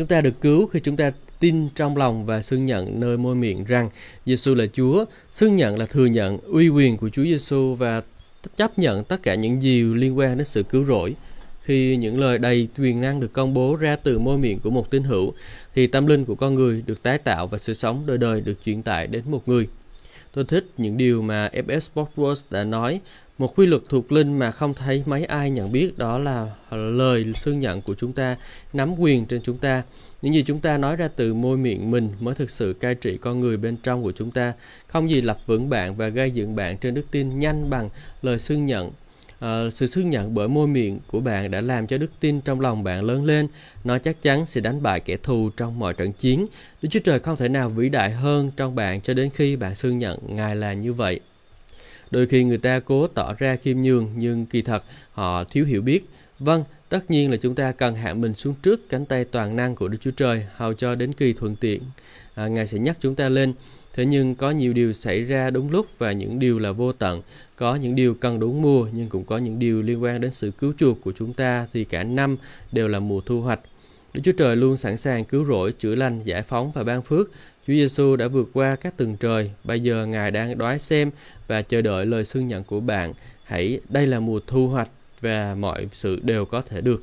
Chúng 0.00 0.06
ta 0.06 0.20
được 0.20 0.40
cứu 0.40 0.66
khi 0.66 0.80
chúng 0.80 0.96
ta 0.96 1.12
tin 1.40 1.68
trong 1.74 1.96
lòng 1.96 2.26
và 2.26 2.42
xưng 2.42 2.64
nhận 2.64 3.00
nơi 3.00 3.16
môi 3.16 3.34
miệng 3.34 3.64
rằng 3.64 3.90
Giêsu 4.26 4.54
là 4.54 4.66
Chúa, 4.72 5.04
xưng 5.32 5.54
nhận 5.54 5.78
là 5.78 5.86
thừa 5.86 6.06
nhận 6.06 6.38
uy 6.38 6.68
quyền 6.68 6.96
của 6.96 7.08
Chúa 7.08 7.22
Giêsu 7.22 7.74
và 7.74 8.02
chấp 8.56 8.78
nhận 8.78 9.04
tất 9.04 9.22
cả 9.22 9.34
những 9.34 9.60
điều 9.60 9.94
liên 9.94 10.18
quan 10.18 10.38
đến 10.38 10.44
sự 10.44 10.62
cứu 10.62 10.84
rỗi. 10.84 11.14
Khi 11.62 11.96
những 11.96 12.20
lời 12.20 12.38
đầy 12.38 12.68
quyền 12.78 13.00
năng 13.00 13.20
được 13.20 13.32
công 13.32 13.54
bố 13.54 13.76
ra 13.76 13.96
từ 13.96 14.18
môi 14.18 14.38
miệng 14.38 14.58
của 14.58 14.70
một 14.70 14.90
tín 14.90 15.02
hữu, 15.02 15.32
thì 15.74 15.86
tâm 15.86 16.06
linh 16.06 16.24
của 16.24 16.34
con 16.34 16.54
người 16.54 16.82
được 16.86 17.02
tái 17.02 17.18
tạo 17.18 17.46
và 17.46 17.58
sự 17.58 17.74
sống 17.74 18.02
đời 18.06 18.18
đời 18.18 18.40
được 18.40 18.64
chuyển 18.64 18.82
tải 18.82 19.06
đến 19.06 19.22
một 19.26 19.48
người. 19.48 19.68
Tôi 20.32 20.44
thích 20.44 20.66
những 20.76 20.96
điều 20.96 21.22
mà 21.22 21.50
FS 21.52 21.88
Sportwords 21.94 22.42
đã 22.50 22.64
nói. 22.64 23.00
Một 23.40 23.58
quy 23.58 23.66
luật 23.66 23.82
thuộc 23.88 24.12
linh 24.12 24.38
mà 24.38 24.50
không 24.50 24.74
thấy 24.74 25.02
mấy 25.06 25.24
ai 25.24 25.50
nhận 25.50 25.72
biết 25.72 25.98
đó 25.98 26.18
là 26.18 26.46
lời 26.70 27.32
xưng 27.34 27.60
nhận 27.60 27.82
của 27.82 27.94
chúng 27.94 28.12
ta 28.12 28.36
nắm 28.72 28.94
quyền 28.98 29.26
trên 29.26 29.42
chúng 29.42 29.58
ta. 29.58 29.82
Những 30.22 30.34
gì 30.34 30.42
chúng 30.42 30.60
ta 30.60 30.78
nói 30.78 30.96
ra 30.96 31.08
từ 31.16 31.34
môi 31.34 31.56
miệng 31.56 31.90
mình 31.90 32.10
mới 32.20 32.34
thực 32.34 32.50
sự 32.50 32.76
cai 32.80 32.94
trị 32.94 33.16
con 33.16 33.40
người 33.40 33.56
bên 33.56 33.76
trong 33.76 34.02
của 34.02 34.12
chúng 34.12 34.30
ta. 34.30 34.52
Không 34.86 35.10
gì 35.10 35.20
lập 35.20 35.38
vững 35.46 35.70
bạn 35.70 35.96
và 35.96 36.08
gây 36.08 36.30
dựng 36.30 36.56
bạn 36.56 36.78
trên 36.78 36.94
đức 36.94 37.06
tin 37.10 37.38
nhanh 37.38 37.70
bằng 37.70 37.88
lời 38.22 38.38
xưng 38.38 38.66
nhận 38.66 38.90
à, 39.38 39.70
sự 39.72 39.86
xưng 39.86 40.10
nhận 40.10 40.34
bởi 40.34 40.48
môi 40.48 40.66
miệng 40.66 41.00
của 41.06 41.20
bạn 41.20 41.50
đã 41.50 41.60
làm 41.60 41.86
cho 41.86 41.98
đức 41.98 42.10
tin 42.20 42.40
trong 42.40 42.60
lòng 42.60 42.84
bạn 42.84 43.04
lớn 43.04 43.24
lên. 43.24 43.48
Nó 43.84 43.98
chắc 43.98 44.22
chắn 44.22 44.46
sẽ 44.46 44.60
đánh 44.60 44.82
bại 44.82 45.00
kẻ 45.00 45.16
thù 45.22 45.50
trong 45.56 45.78
mọi 45.78 45.94
trận 45.94 46.12
chiến. 46.12 46.46
Đức 46.82 46.88
Chúa 46.92 47.00
Trời 47.04 47.18
không 47.18 47.36
thể 47.36 47.48
nào 47.48 47.68
vĩ 47.68 47.88
đại 47.88 48.10
hơn 48.10 48.50
trong 48.56 48.74
bạn 48.74 49.00
cho 49.00 49.14
đến 49.14 49.30
khi 49.34 49.56
bạn 49.56 49.74
xưng 49.74 49.98
nhận 49.98 50.18
Ngài 50.28 50.56
là 50.56 50.72
như 50.72 50.92
vậy. 50.92 51.20
Đôi 52.10 52.26
khi 52.26 52.44
người 52.44 52.58
ta 52.58 52.80
cố 52.80 53.06
tỏ 53.06 53.34
ra 53.38 53.56
khiêm 53.56 53.82
nhường 53.82 54.08
nhưng 54.16 54.46
kỳ 54.46 54.62
thật 54.62 54.84
họ 55.12 55.44
thiếu 55.44 55.64
hiểu 55.64 55.82
biết. 55.82 56.04
Vâng, 56.38 56.64
tất 56.88 57.10
nhiên 57.10 57.30
là 57.30 57.36
chúng 57.36 57.54
ta 57.54 57.72
cần 57.72 57.94
hạ 57.94 58.14
mình 58.14 58.34
xuống 58.34 58.54
trước 58.62 58.88
cánh 58.88 59.04
tay 59.04 59.24
toàn 59.24 59.56
năng 59.56 59.74
của 59.74 59.88
Đức 59.88 59.98
Chúa 60.00 60.10
Trời 60.10 60.46
hầu 60.56 60.74
cho 60.74 60.94
đến 60.94 61.12
kỳ 61.12 61.32
thuận 61.32 61.56
tiện. 61.56 61.82
À, 62.34 62.46
Ngài 62.46 62.66
sẽ 62.66 62.78
nhắc 62.78 62.96
chúng 63.00 63.14
ta 63.14 63.28
lên. 63.28 63.52
Thế 63.94 64.04
nhưng 64.04 64.34
có 64.34 64.50
nhiều 64.50 64.72
điều 64.72 64.92
xảy 64.92 65.24
ra 65.24 65.50
đúng 65.50 65.70
lúc 65.70 65.86
và 65.98 66.12
những 66.12 66.38
điều 66.38 66.58
là 66.58 66.72
vô 66.72 66.92
tận. 66.92 67.22
Có 67.56 67.74
những 67.74 67.94
điều 67.94 68.14
cần 68.14 68.40
đúng 68.40 68.62
mùa 68.62 68.88
nhưng 68.92 69.08
cũng 69.08 69.24
có 69.24 69.38
những 69.38 69.58
điều 69.58 69.82
liên 69.82 70.02
quan 70.02 70.20
đến 70.20 70.30
sự 70.30 70.50
cứu 70.58 70.72
chuộc 70.78 71.02
của 71.02 71.12
chúng 71.12 71.32
ta 71.32 71.66
thì 71.72 71.84
cả 71.84 72.04
năm 72.04 72.36
đều 72.72 72.88
là 72.88 73.00
mùa 73.00 73.20
thu 73.20 73.40
hoạch. 73.40 73.60
Đức 74.14 74.20
Chúa 74.24 74.32
Trời 74.32 74.56
luôn 74.56 74.76
sẵn 74.76 74.96
sàng 74.96 75.24
cứu 75.24 75.44
rỗi, 75.44 75.72
chữa 75.72 75.94
lành, 75.94 76.20
giải 76.24 76.42
phóng 76.42 76.72
và 76.74 76.84
ban 76.84 77.02
phước. 77.02 77.30
Chúa 77.70 77.76
Giêsu 77.76 78.16
đã 78.16 78.28
vượt 78.28 78.50
qua 78.52 78.76
các 78.76 78.96
tầng 78.96 79.16
trời. 79.16 79.50
Bây 79.64 79.80
giờ 79.80 80.06
Ngài 80.06 80.30
đang 80.30 80.58
đoái 80.58 80.78
xem 80.78 81.10
và 81.48 81.62
chờ 81.62 81.82
đợi 81.82 82.06
lời 82.06 82.24
xưng 82.24 82.46
nhận 82.46 82.64
của 82.64 82.80
bạn. 82.80 83.12
Hãy 83.44 83.80
đây 83.88 84.06
là 84.06 84.20
mùa 84.20 84.40
thu 84.46 84.68
hoạch 84.68 84.90
và 85.20 85.54
mọi 85.54 85.88
sự 85.92 86.20
đều 86.22 86.44
có 86.44 86.62
thể 86.62 86.80
được. 86.80 87.02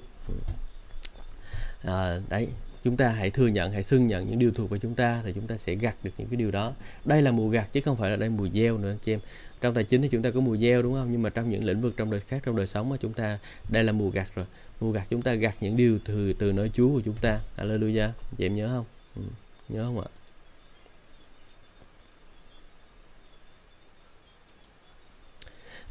À, 1.84 2.20
đấy, 2.30 2.48
chúng 2.84 2.98
ta 2.98 3.10
hãy 3.10 3.30
thừa 3.30 3.48
nhận 3.48 3.72
hãy 3.72 3.84
xưng 3.84 4.08
nhận 4.08 4.28
những 4.28 4.40
điều 4.40 4.52
thuộc 4.52 4.70
về 4.70 4.80
chúng 4.80 4.96
ta 4.96 5.22
thì 5.26 5.32
chúng 5.36 5.48
ta 5.48 5.58
sẽ 5.58 5.76
gặt 5.76 5.96
được 6.04 6.12
những 6.18 6.28
cái 6.28 6.38
điều 6.38 6.52
đó 6.52 6.74
đây 7.06 7.22
là 7.22 7.32
mùa 7.32 7.50
gặt 7.50 7.70
chứ 7.72 7.82
không 7.82 7.98
phải 7.98 8.10
là 8.10 8.16
đây 8.16 8.30
mùa 8.30 8.48
gieo 8.54 8.78
nữa 8.78 8.92
anh 8.92 8.98
chị 9.04 9.14
em 9.14 9.20
trong 9.62 9.74
tài 9.74 9.84
chính 9.84 10.02
thì 10.02 10.08
chúng 10.12 10.22
ta 10.22 10.32
có 10.32 10.40
mùa 10.40 10.58
gieo 10.58 10.82
đúng 10.82 10.94
không 10.94 11.12
nhưng 11.12 11.22
mà 11.22 11.30
trong 11.30 11.50
những 11.50 11.64
lĩnh 11.64 11.82
vực 11.82 11.94
trong 11.98 12.12
đời 12.12 12.20
khác 12.20 12.42
trong 12.46 12.56
đời 12.56 12.68
sống 12.68 12.90
mà 12.90 12.98
chúng 13.00 13.14
ta 13.14 13.40
đây 13.70 13.84
là 13.84 13.92
mùa 13.92 14.10
gặt 14.10 14.28
rồi 14.36 14.46
mùa 14.80 14.92
gặt 14.92 15.08
chúng 15.10 15.22
ta 15.22 15.34
gặt 15.34 15.56
những 15.62 15.78
điều 15.78 16.00
từ 16.06 16.34
từ 16.34 16.52
nơi 16.52 16.70
Chúa 16.74 16.90
của 16.90 17.02
chúng 17.06 17.16
ta 17.16 17.40
Hallelujah 17.58 18.10
chị 18.38 18.46
em 18.46 18.56
nhớ 18.56 18.68
không 18.68 18.86
ừ. 19.16 19.22
nhớ 19.70 19.84
không 19.84 20.00
ạ 20.00 20.08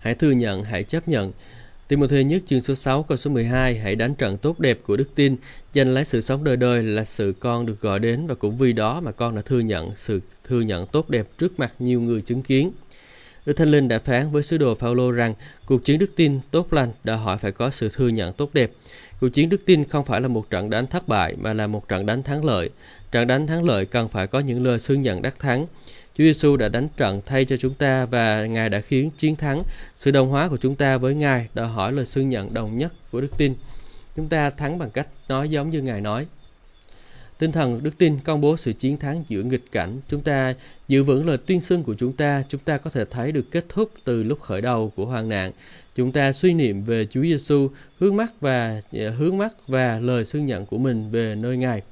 hãy 0.06 0.14
thừa 0.14 0.30
nhận, 0.30 0.64
hãy 0.64 0.84
chấp 0.84 1.08
nhận 1.08 1.32
Timothy 1.88 2.24
nhất 2.24 2.42
chương 2.46 2.60
số 2.60 2.74
6 2.74 3.02
câu 3.02 3.16
số 3.16 3.30
12 3.30 3.78
Hãy 3.78 3.96
đánh 3.96 4.14
trận 4.14 4.36
tốt 4.36 4.60
đẹp 4.60 4.78
của 4.86 4.96
đức 4.96 5.14
tin 5.14 5.36
Giành 5.74 5.94
lấy 5.94 6.04
sự 6.04 6.20
sống 6.20 6.44
đời 6.44 6.56
đời 6.56 6.82
là 6.82 7.04
sự 7.04 7.34
con 7.40 7.66
được 7.66 7.80
gọi 7.80 7.98
đến 7.98 8.26
Và 8.26 8.34
cũng 8.34 8.58
vì 8.58 8.72
đó 8.72 9.00
mà 9.00 9.12
con 9.12 9.36
đã 9.36 9.42
thừa 9.42 9.60
nhận 9.60 9.90
sự, 9.96 10.20
thừa 10.44 10.60
nhận 10.60 10.86
tốt 10.86 11.10
đẹp 11.10 11.26
trước 11.38 11.58
mặt 11.58 11.72
nhiều 11.78 12.00
người 12.00 12.20
chứng 12.20 12.42
kiến 12.42 12.70
Đức 13.46 13.52
Thánh 13.52 13.70
Linh 13.70 13.88
đã 13.88 13.98
phán 13.98 14.30
với 14.30 14.42
sứ 14.42 14.58
đồ 14.58 14.74
Phaolô 14.74 15.10
rằng, 15.10 15.34
cuộc 15.66 15.84
chiến 15.84 15.98
đức 15.98 16.10
tin 16.16 16.40
tốt 16.50 16.72
lành 16.72 16.92
đòi 17.04 17.16
hỏi 17.16 17.38
phải 17.38 17.52
có 17.52 17.70
sự 17.70 17.88
thừa 17.88 18.08
nhận 18.08 18.32
tốt 18.32 18.50
đẹp. 18.54 18.72
Cuộc 19.20 19.28
chiến 19.28 19.48
đức 19.48 19.60
tin 19.66 19.84
không 19.84 20.04
phải 20.04 20.20
là 20.20 20.28
một 20.28 20.50
trận 20.50 20.70
đánh 20.70 20.86
thất 20.86 21.08
bại, 21.08 21.36
mà 21.40 21.52
là 21.52 21.66
một 21.66 21.88
trận 21.88 22.06
đánh 22.06 22.22
thắng 22.22 22.44
lợi. 22.44 22.70
Trận 23.12 23.26
đánh 23.26 23.46
thắng 23.46 23.64
lợi 23.64 23.86
cần 23.86 24.08
phải 24.08 24.26
có 24.26 24.38
những 24.38 24.64
lời 24.64 24.78
xưng 24.78 25.02
nhận 25.02 25.22
đắc 25.22 25.38
thắng. 25.38 25.66
Chúa 26.18 26.24
Giêsu 26.24 26.56
đã 26.56 26.68
đánh 26.68 26.88
trận 26.96 27.20
thay 27.26 27.44
cho 27.44 27.56
chúng 27.56 27.74
ta 27.74 28.06
và 28.06 28.46
Ngài 28.46 28.70
đã 28.70 28.80
khiến 28.80 29.10
chiến 29.16 29.36
thắng. 29.36 29.62
Sự 29.96 30.10
đồng 30.10 30.28
hóa 30.28 30.48
của 30.48 30.56
chúng 30.56 30.74
ta 30.74 30.98
với 30.98 31.14
Ngài 31.14 31.48
đòi 31.54 31.68
hỏi 31.68 31.92
lời 31.92 32.06
xưng 32.06 32.28
nhận 32.28 32.54
đồng 32.54 32.76
nhất 32.76 32.92
của 33.10 33.20
đức 33.20 33.38
tin. 33.38 33.54
Chúng 34.16 34.28
ta 34.28 34.50
thắng 34.50 34.78
bằng 34.78 34.90
cách 34.90 35.08
nói 35.28 35.48
giống 35.48 35.70
như 35.70 35.82
Ngài 35.82 36.00
nói. 36.00 36.26
Tinh 37.38 37.52
thần 37.52 37.82
đức 37.82 37.98
tin 37.98 38.18
công 38.24 38.40
bố 38.40 38.56
sự 38.56 38.72
chiến 38.72 38.98
thắng 38.98 39.24
giữa 39.28 39.42
nghịch 39.42 39.72
cảnh. 39.72 40.00
Chúng 40.08 40.22
ta 40.22 40.54
giữ 40.88 41.02
vững 41.02 41.26
lời 41.26 41.38
tuyên 41.38 41.60
xưng 41.60 41.82
của 41.82 41.94
chúng 41.94 42.12
ta. 42.12 42.42
Chúng 42.48 42.60
ta 42.60 42.78
có 42.78 42.90
thể 42.90 43.04
thấy 43.04 43.32
được 43.32 43.50
kết 43.50 43.64
thúc 43.68 43.90
từ 44.04 44.22
lúc 44.22 44.40
khởi 44.40 44.60
đầu 44.60 44.92
của 44.96 45.06
hoạn 45.06 45.28
nạn. 45.28 45.52
Chúng 45.94 46.12
ta 46.12 46.32
suy 46.32 46.54
niệm 46.54 46.84
về 46.84 47.06
Chúa 47.10 47.22
Giêsu, 47.22 47.70
hướng 47.98 48.16
mắt 48.16 48.40
và 48.40 48.82
à, 48.92 49.10
hướng 49.18 49.38
mắt 49.38 49.52
và 49.68 50.00
lời 50.00 50.24
xưng 50.24 50.46
nhận 50.46 50.66
của 50.66 50.78
mình 50.78 51.10
về 51.10 51.34
nơi 51.34 51.56
Ngài. 51.56 51.82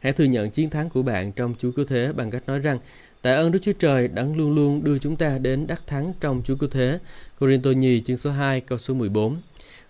Hãy 0.00 0.12
thừa 0.12 0.24
nhận 0.24 0.50
chiến 0.50 0.70
thắng 0.70 0.90
của 0.90 1.02
bạn 1.02 1.32
trong 1.32 1.54
Chúa 1.58 1.70
Cứu 1.70 1.84
Thế 1.84 2.12
bằng 2.12 2.30
cách 2.30 2.42
nói 2.46 2.58
rằng 2.58 2.78
Tạ 3.22 3.32
ơn 3.32 3.52
Đức 3.52 3.58
Chúa 3.62 3.72
Trời 3.72 4.08
đã 4.08 4.26
luôn 4.36 4.54
luôn 4.54 4.84
đưa 4.84 4.98
chúng 4.98 5.16
ta 5.16 5.38
đến 5.38 5.66
đắc 5.66 5.86
thắng 5.86 6.12
trong 6.20 6.42
Chúa 6.44 6.56
Cứu 6.56 6.68
Thế. 6.68 6.98
Corinto 7.40 7.70
nhì 7.70 8.02
chương 8.06 8.16
số 8.16 8.30
2 8.30 8.60
câu 8.60 8.78
số 8.78 8.94
14 8.94 9.36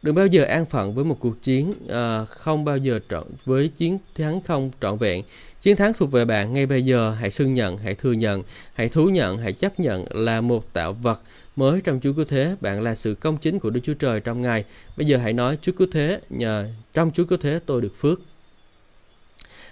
Đừng 0.02 0.14
bao 0.14 0.26
giờ 0.26 0.44
an 0.44 0.66
phận 0.66 0.94
với 0.94 1.04
một 1.04 1.16
cuộc 1.20 1.42
chiến 1.42 1.72
à, 1.88 2.24
không 2.24 2.64
bao 2.64 2.76
giờ 2.76 3.00
trọn 3.10 3.24
với 3.44 3.68
chiến 3.68 3.98
thắng 4.14 4.40
không 4.40 4.70
trọn 4.80 4.98
vẹn. 4.98 5.22
Chiến 5.62 5.76
thắng 5.76 5.92
thuộc 5.94 6.12
về 6.12 6.24
bạn 6.24 6.52
ngay 6.52 6.66
bây 6.66 6.82
giờ. 6.82 7.10
Hãy 7.10 7.30
xưng 7.30 7.52
nhận, 7.52 7.78
hãy 7.78 7.94
thừa 7.94 8.12
nhận, 8.12 8.42
hãy 8.74 8.88
thú 8.88 9.08
nhận, 9.08 9.38
hãy 9.38 9.52
chấp 9.52 9.80
nhận 9.80 10.04
là 10.10 10.40
một 10.40 10.72
tạo 10.72 10.92
vật 10.92 11.20
mới 11.56 11.80
trong 11.80 12.00
Chúa 12.02 12.12
Cứu 12.12 12.24
Thế. 12.24 12.56
Bạn 12.60 12.82
là 12.82 12.94
sự 12.94 13.14
công 13.14 13.36
chính 13.36 13.58
của 13.58 13.70
Đức 13.70 13.80
Chúa 13.84 13.94
Trời 13.94 14.20
trong 14.20 14.42
Ngài. 14.42 14.64
Bây 14.96 15.06
giờ 15.06 15.16
hãy 15.16 15.32
nói 15.32 15.58
Chúa 15.62 15.72
Cứu 15.72 15.88
Thế, 15.92 16.20
nhờ 16.30 16.68
trong 16.94 17.10
Chúa 17.10 17.24
Cứu 17.24 17.38
Thế 17.42 17.60
tôi 17.66 17.80
được 17.80 17.96
phước. 17.96 18.20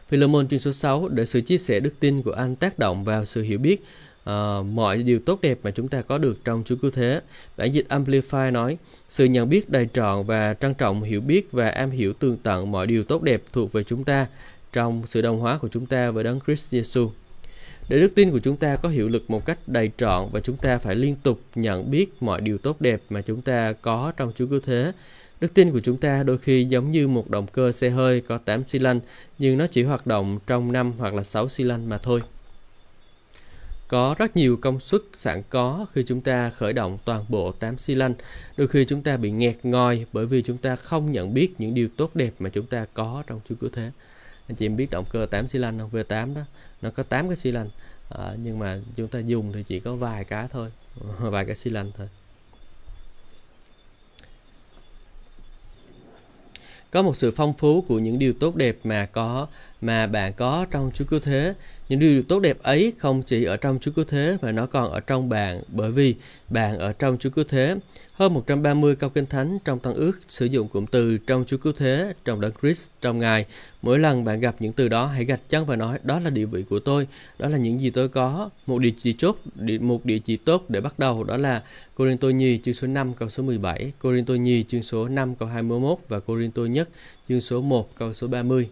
Philemon 0.08 0.48
chương 0.48 0.60
số 0.60 0.72
6 0.72 1.08
để 1.08 1.26
sự 1.26 1.40
chia 1.40 1.58
sẻ 1.58 1.80
đức 1.80 1.94
tin 2.00 2.22
của 2.22 2.32
anh 2.32 2.56
tác 2.56 2.78
động 2.78 3.04
vào 3.04 3.24
sự 3.24 3.42
hiểu 3.42 3.58
biết 3.58 3.82
uh, 4.30 4.66
mọi 4.66 5.02
điều 5.02 5.18
tốt 5.18 5.40
đẹp 5.42 5.58
mà 5.62 5.70
chúng 5.70 5.88
ta 5.88 6.02
có 6.02 6.18
được 6.18 6.44
trong 6.44 6.62
Chúa 6.64 6.76
Cứu 6.76 6.90
Thế. 6.90 7.20
Bản 7.56 7.72
dịch 7.72 7.86
Amplify 7.88 8.52
nói, 8.52 8.78
sự 9.08 9.24
nhận 9.24 9.48
biết 9.48 9.70
đầy 9.70 9.88
trọn 9.94 10.26
và 10.26 10.54
trân 10.54 10.74
trọng 10.74 11.02
hiểu 11.02 11.20
biết 11.20 11.52
và 11.52 11.68
am 11.68 11.90
hiểu 11.90 12.12
tương 12.12 12.36
tận 12.36 12.70
mọi 12.70 12.86
điều 12.86 13.04
tốt 13.04 13.22
đẹp 13.22 13.42
thuộc 13.52 13.72
về 13.72 13.84
chúng 13.84 14.04
ta 14.04 14.26
trong 14.72 15.02
sự 15.06 15.22
đồng 15.22 15.40
hóa 15.40 15.58
của 15.58 15.68
chúng 15.68 15.86
ta 15.86 16.10
với 16.10 16.24
Đấng 16.24 16.40
Christ 16.46 16.74
Jesus. 16.74 17.10
Để 17.88 18.00
đức 18.00 18.14
tin 18.14 18.30
của 18.30 18.38
chúng 18.38 18.56
ta 18.56 18.76
có 18.76 18.88
hiệu 18.88 19.08
lực 19.08 19.30
một 19.30 19.46
cách 19.46 19.58
đầy 19.66 19.90
trọn 19.96 20.28
và 20.32 20.40
chúng 20.40 20.56
ta 20.56 20.78
phải 20.78 20.94
liên 20.94 21.16
tục 21.22 21.40
nhận 21.54 21.90
biết 21.90 22.22
mọi 22.22 22.40
điều 22.40 22.58
tốt 22.58 22.80
đẹp 22.80 23.02
mà 23.10 23.20
chúng 23.20 23.42
ta 23.42 23.72
có 23.72 24.12
trong 24.16 24.32
Chúa 24.36 24.46
Cứu 24.46 24.60
Thế. 24.60 24.92
Đức 25.40 25.54
tin 25.54 25.72
của 25.72 25.80
chúng 25.80 25.96
ta 25.96 26.22
đôi 26.22 26.38
khi 26.38 26.64
giống 26.64 26.90
như 26.90 27.08
một 27.08 27.30
động 27.30 27.46
cơ 27.46 27.72
xe 27.72 27.90
hơi 27.90 28.20
có 28.20 28.38
8 28.38 28.64
xi 28.64 28.78
lanh, 28.78 29.00
nhưng 29.38 29.58
nó 29.58 29.66
chỉ 29.66 29.82
hoạt 29.82 30.06
động 30.06 30.38
trong 30.46 30.72
5 30.72 30.92
hoặc 30.98 31.14
là 31.14 31.22
6 31.24 31.48
xi 31.48 31.64
lanh 31.64 31.88
mà 31.88 31.98
thôi. 31.98 32.22
Có 33.88 34.14
rất 34.18 34.36
nhiều 34.36 34.56
công 34.56 34.80
suất 34.80 35.00
sẵn 35.12 35.42
có 35.50 35.86
khi 35.92 36.04
chúng 36.06 36.20
ta 36.20 36.50
khởi 36.50 36.72
động 36.72 36.98
toàn 37.04 37.24
bộ 37.28 37.52
8 37.52 37.78
xi 37.78 37.94
lanh. 37.94 38.14
Đôi 38.56 38.68
khi 38.68 38.84
chúng 38.84 39.02
ta 39.02 39.16
bị 39.16 39.30
nghẹt 39.30 39.56
ngòi 39.62 40.06
bởi 40.12 40.26
vì 40.26 40.42
chúng 40.42 40.58
ta 40.58 40.76
không 40.76 41.12
nhận 41.12 41.34
biết 41.34 41.54
những 41.58 41.74
điều 41.74 41.88
tốt 41.96 42.10
đẹp 42.14 42.32
mà 42.38 42.50
chúng 42.50 42.66
ta 42.66 42.86
có 42.94 43.22
trong 43.26 43.40
Chúa 43.48 43.54
Cứu 43.54 43.70
Thế. 43.72 43.90
Anh 44.48 44.56
chị 44.56 44.66
em 44.66 44.76
biết 44.76 44.90
động 44.90 45.04
cơ 45.10 45.26
8 45.30 45.48
xi 45.48 45.58
lanh 45.58 45.78
không? 45.78 45.90
V8 45.90 46.34
đó, 46.34 46.40
nó 46.82 46.90
có 46.90 47.02
8 47.02 47.28
cái 47.28 47.36
xi 47.36 47.52
lanh. 47.52 47.68
À, 48.08 48.34
nhưng 48.42 48.58
mà 48.58 48.80
chúng 48.96 49.08
ta 49.08 49.18
dùng 49.18 49.52
thì 49.52 49.62
chỉ 49.62 49.80
có 49.80 49.94
vài 49.94 50.24
cái 50.24 50.48
thôi, 50.52 50.70
vài 51.20 51.44
cái 51.44 51.56
xi 51.56 51.70
lanh 51.70 51.90
thôi. 51.96 52.08
Có 56.90 57.02
một 57.02 57.16
sự 57.16 57.30
phong 57.30 57.52
phú 57.52 57.84
của 57.88 57.98
những 57.98 58.18
điều 58.18 58.32
tốt 58.32 58.56
đẹp 58.56 58.78
mà 58.84 59.06
có 59.06 59.46
mà 59.80 60.06
bạn 60.06 60.32
có 60.32 60.66
trong 60.70 60.90
Chúa 60.94 61.04
Cứu 61.04 61.20
Thế. 61.20 61.54
Những 61.88 61.98
điều 61.98 62.22
tốt 62.22 62.40
đẹp 62.40 62.58
ấy 62.62 62.92
không 62.98 63.22
chỉ 63.22 63.44
ở 63.44 63.56
trong 63.56 63.78
Chúa 63.78 63.90
Cứu 63.90 64.04
Thế 64.04 64.36
mà 64.42 64.52
nó 64.52 64.66
còn 64.66 64.90
ở 64.90 65.00
trong 65.00 65.28
bạn 65.28 65.62
bởi 65.68 65.90
vì 65.90 66.14
bạn 66.48 66.78
ở 66.78 66.92
trong 66.92 67.18
Chúa 67.18 67.30
Cứu 67.30 67.44
Thế. 67.48 67.76
Hơn 68.12 68.34
130 68.34 68.96
câu 68.96 69.10
kinh 69.10 69.26
thánh 69.26 69.58
trong 69.64 69.78
Tăng 69.78 69.94
ước 69.94 70.20
sử 70.28 70.46
dụng 70.46 70.68
cụm 70.68 70.86
từ 70.86 71.18
trong 71.18 71.44
Chúa 71.46 71.56
Cứu 71.56 71.72
Thế, 71.72 72.12
trong 72.24 72.40
Đấng 72.40 72.52
Christ, 72.62 72.90
trong 73.00 73.18
Ngài. 73.18 73.46
Mỗi 73.82 73.98
lần 73.98 74.24
bạn 74.24 74.40
gặp 74.40 74.56
những 74.58 74.72
từ 74.72 74.88
đó, 74.88 75.06
hãy 75.06 75.24
gạch 75.24 75.40
chân 75.48 75.66
và 75.66 75.76
nói 75.76 75.98
đó 76.02 76.20
là 76.20 76.30
địa 76.30 76.44
vị 76.44 76.64
của 76.70 76.78
tôi, 76.78 77.06
đó 77.38 77.48
là 77.48 77.58
những 77.58 77.80
gì 77.80 77.90
tôi 77.90 78.08
có. 78.08 78.50
Một 78.66 78.78
địa 78.78 78.92
chỉ 78.98 79.12
chốt, 79.12 79.38
một 79.80 80.04
địa 80.04 80.18
chỉ 80.18 80.36
tốt 80.36 80.64
để 80.68 80.80
bắt 80.80 80.98
đầu 80.98 81.24
đó 81.24 81.36
là 81.36 81.62
Corinto 81.94 82.28
nhì 82.28 82.34
Nhi 82.34 82.60
chương 82.64 82.74
số 82.74 82.86
5 82.86 83.14
câu 83.14 83.28
số 83.28 83.42
17, 83.42 83.92
Corinto 84.02 84.34
nhì 84.34 84.40
Nhi 84.40 84.64
chương 84.68 84.82
số 84.82 85.08
5 85.08 85.34
câu 85.34 85.48
21 85.48 85.98
và 86.08 86.20
Corinto 86.20 86.62
Nhất 86.62 86.88
chương 87.28 87.40
số 87.40 87.60
1 87.60 87.96
câu 87.96 88.12
số 88.12 88.26
30. 88.26 88.68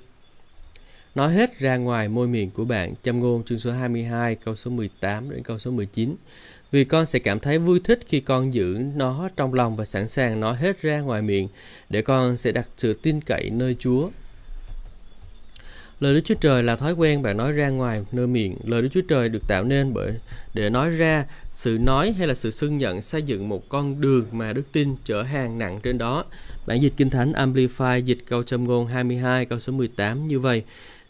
Nói 1.16 1.34
hết 1.34 1.58
ra 1.58 1.76
ngoài 1.76 2.08
môi 2.08 2.26
miệng 2.26 2.50
của 2.50 2.64
bạn, 2.64 2.94
châm 3.02 3.20
ngôn 3.20 3.44
chương 3.44 3.58
số 3.58 3.70
22 3.72 4.34
câu 4.34 4.56
số 4.56 4.70
18 4.70 5.30
đến 5.30 5.42
câu 5.42 5.58
số 5.58 5.70
19 5.70 6.16
vì 6.72 6.84
con 6.84 7.06
sẽ 7.06 7.18
cảm 7.18 7.40
thấy 7.40 7.58
vui 7.58 7.80
thích 7.84 8.00
khi 8.06 8.20
con 8.20 8.54
giữ 8.54 8.78
nó 8.96 9.28
trong 9.36 9.54
lòng 9.54 9.76
và 9.76 9.84
sẵn 9.84 10.08
sàng 10.08 10.40
nói 10.40 10.56
hết 10.56 10.82
ra 10.82 11.00
ngoài 11.00 11.22
miệng 11.22 11.48
để 11.90 12.02
con 12.02 12.36
sẽ 12.36 12.52
đặt 12.52 12.68
sự 12.76 12.94
tin 13.02 13.20
cậy 13.20 13.50
nơi 13.50 13.76
Chúa. 13.78 14.08
Lời 16.00 16.14
Đức 16.14 16.20
Chúa 16.24 16.34
Trời 16.34 16.62
là 16.62 16.76
thói 16.76 16.92
quen 16.92 17.22
bạn 17.22 17.36
nói 17.36 17.52
ra 17.52 17.68
ngoài 17.68 18.02
nơi 18.12 18.26
miệng. 18.26 18.56
Lời 18.64 18.82
Đức 18.82 18.88
Chúa 18.92 19.02
Trời 19.08 19.28
được 19.28 19.48
tạo 19.48 19.64
nên 19.64 19.94
bởi 19.94 20.12
để 20.54 20.70
nói 20.70 20.90
ra 20.90 21.24
sự 21.50 21.78
nói 21.80 22.12
hay 22.18 22.26
là 22.26 22.34
sự 22.34 22.50
xưng 22.50 22.76
nhận 22.76 23.02
xây 23.02 23.22
dựng 23.22 23.48
một 23.48 23.68
con 23.68 24.00
đường 24.00 24.26
mà 24.32 24.52
đức 24.52 24.72
tin 24.72 24.96
chở 25.04 25.22
hàng 25.22 25.58
nặng 25.58 25.80
trên 25.82 25.98
đó. 25.98 26.24
Bản 26.66 26.82
dịch 26.82 26.92
Kinh 26.96 27.10
Thánh 27.10 27.32
Amplify 27.32 28.00
dịch 28.00 28.18
câu 28.28 28.42
châm 28.42 28.64
ngôn 28.64 28.86
22 28.86 29.44
câu 29.44 29.60
số 29.60 29.72
18 29.72 30.26
như 30.26 30.40
vậy. 30.40 30.62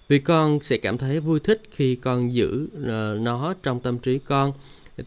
Vì 0.08 0.18
con 0.18 0.60
sẽ 0.62 0.76
cảm 0.76 0.98
thấy 0.98 1.20
vui 1.20 1.40
thích 1.40 1.62
khi 1.70 1.96
con 1.96 2.34
giữ 2.34 2.68
ờ, 2.86 3.18
nó 3.20 3.54
trong 3.62 3.80
tâm 3.80 3.98
trí 3.98 4.18
con 4.18 4.52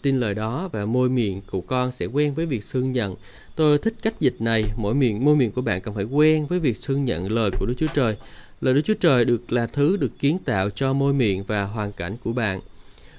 tin 0.02 0.20
lời 0.20 0.34
đó 0.34 0.70
và 0.72 0.86
môi 0.86 1.10
miệng 1.10 1.42
của 1.52 1.62
con 1.62 1.92
sẽ 1.92 2.06
quen 2.06 2.34
với 2.34 2.46
việc 2.46 2.64
xưng 2.64 2.92
nhận. 2.92 3.16
Tôi 3.56 3.78
thích 3.78 3.94
cách 4.02 4.20
dịch 4.20 4.36
này, 4.40 4.64
mỗi 4.76 4.94
miệng 4.94 5.26
môi 5.26 5.36
miệng 5.36 5.52
của 5.52 5.62
bạn 5.62 5.82
cần 5.82 5.94
phải 5.96 6.04
quen 6.04 6.48
với 6.48 6.60
việc 6.60 6.78
xưng 6.78 7.06
nhận 7.06 7.32
lời 7.32 7.52
của 7.60 7.66
Đức 7.66 7.74
Chúa 7.78 7.88
Trời. 7.94 8.16
Lời 8.62 8.74
Đức 8.74 8.82
Chúa 8.82 8.94
Trời 8.94 9.26
được 9.26 9.52
là 9.52 9.66
thứ 9.66 9.98
được 9.98 10.20
kiến 10.20 10.40
tạo 10.46 10.70
cho 10.70 10.94
môi 10.94 11.14
miệng 11.14 11.44
và 11.44 11.64
hoàn 11.64 11.92
cảnh 11.92 12.18
của 12.24 12.34
bạn. 12.34 12.60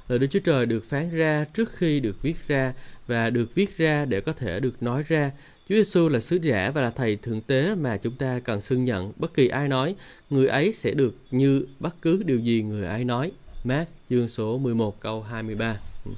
Lời 0.09 0.19
Đức 0.19 0.27
Chúa 0.31 0.40
Trời 0.45 0.66
được 0.66 0.85
phán 0.85 1.11
ra 1.11 1.45
trước 1.55 1.73
khi 1.73 2.01
được 2.01 2.23
viết 2.23 2.49
ra 2.49 2.73
và 3.07 3.31
được 3.31 3.55
viết 3.55 3.79
ra 3.79 4.05
để 4.05 4.21
có 4.21 4.33
thể 4.33 4.61
được 4.61 4.83
nói 4.83 5.05
ra. 5.09 5.31
Chúa 5.71 5.77
Giêsu 5.77 6.09
là 6.09 6.21
sứ 6.21 6.39
giả 6.43 6.71
và 6.75 6.81
là 6.81 6.91
thầy 6.91 7.17
thượng 7.17 7.41
tế 7.41 7.75
mà 7.75 7.97
chúng 7.97 8.17
ta 8.17 8.41
cần 8.45 8.61
xưng 8.61 8.85
nhận. 8.85 9.13
Bất 9.17 9.35
kỳ 9.35 9.49
ai 9.49 9.69
nói, 9.69 9.95
người 10.31 10.47
ấy 10.47 10.73
sẽ 10.73 10.91
được 10.95 11.15
như 11.31 11.67
bất 11.81 12.03
cứ 12.03 12.23
điều 12.27 12.39
gì 12.39 12.63
người 12.63 12.87
ấy 12.87 13.05
nói. 13.05 13.33
Mát 13.65 13.85
chương 14.11 14.29
số 14.29 14.59
11 14.59 15.01
câu 15.01 15.23
23 15.23 15.77
ừ. 16.05 16.11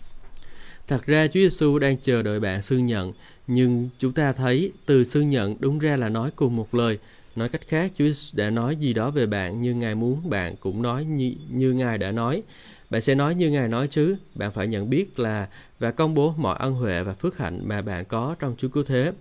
Thật 0.88 1.07
ra 1.07 1.27
Chúa 1.27 1.41
Giêsu 1.41 1.79
đang 1.79 1.97
chờ 1.97 2.23
đợi 2.23 2.41
bạn 2.41 2.62
xưng 2.62 2.87
nhận, 2.87 3.12
nhưng 3.47 3.88
chúng 3.99 4.12
ta 4.12 4.33
thấy 4.33 4.73
từ 4.87 5.05
xưng 5.05 5.31
nhận 5.31 5.57
đúng 5.61 5.79
ra 5.79 5.97
là 5.97 6.09
nói 6.09 6.31
cùng 6.37 6.57
một 6.57 6.75
lời. 6.75 6.99
Nói 7.37 7.49
cách 7.49 7.62
khác, 7.69 7.93
Chúa 7.99 8.05
đã 8.33 8.51
nói 8.51 8.77
gì 8.77 8.93
đó 8.93 9.11
về 9.11 9.27
bạn 9.27 9.62
nhưng 9.62 9.79
Ngài 9.79 9.95
muốn 9.95 10.31
bạn 10.31 10.57
cũng 10.61 10.83
nói 10.83 11.05
như, 11.05 11.33
như 11.51 11.73
Ngài 11.73 11.99
đã 11.99 12.11
nói. 12.11 12.43
Bạn 12.92 13.00
sẽ 13.00 13.14
nói 13.14 13.35
như 13.35 13.50
Ngài 13.50 13.68
nói 13.68 13.88
chứ, 13.88 14.16
bạn 14.35 14.52
phải 14.52 14.68
nhận 14.68 14.90
biết 14.90 15.18
là 15.18 15.48
và 15.78 15.90
công 15.90 16.14
bố 16.14 16.35
mọi 16.37 16.57
ân 16.59 16.74
huệ 16.74 17.02
và 17.02 17.14
phước 17.14 17.38
hạnh 17.38 17.61
mà 17.64 17.83
bạn 17.83 18.05
có 18.05 18.37
trong 18.38 18.55
Chúa 18.59 18.68
Cứu 18.68 18.85
Thế. 18.85 19.12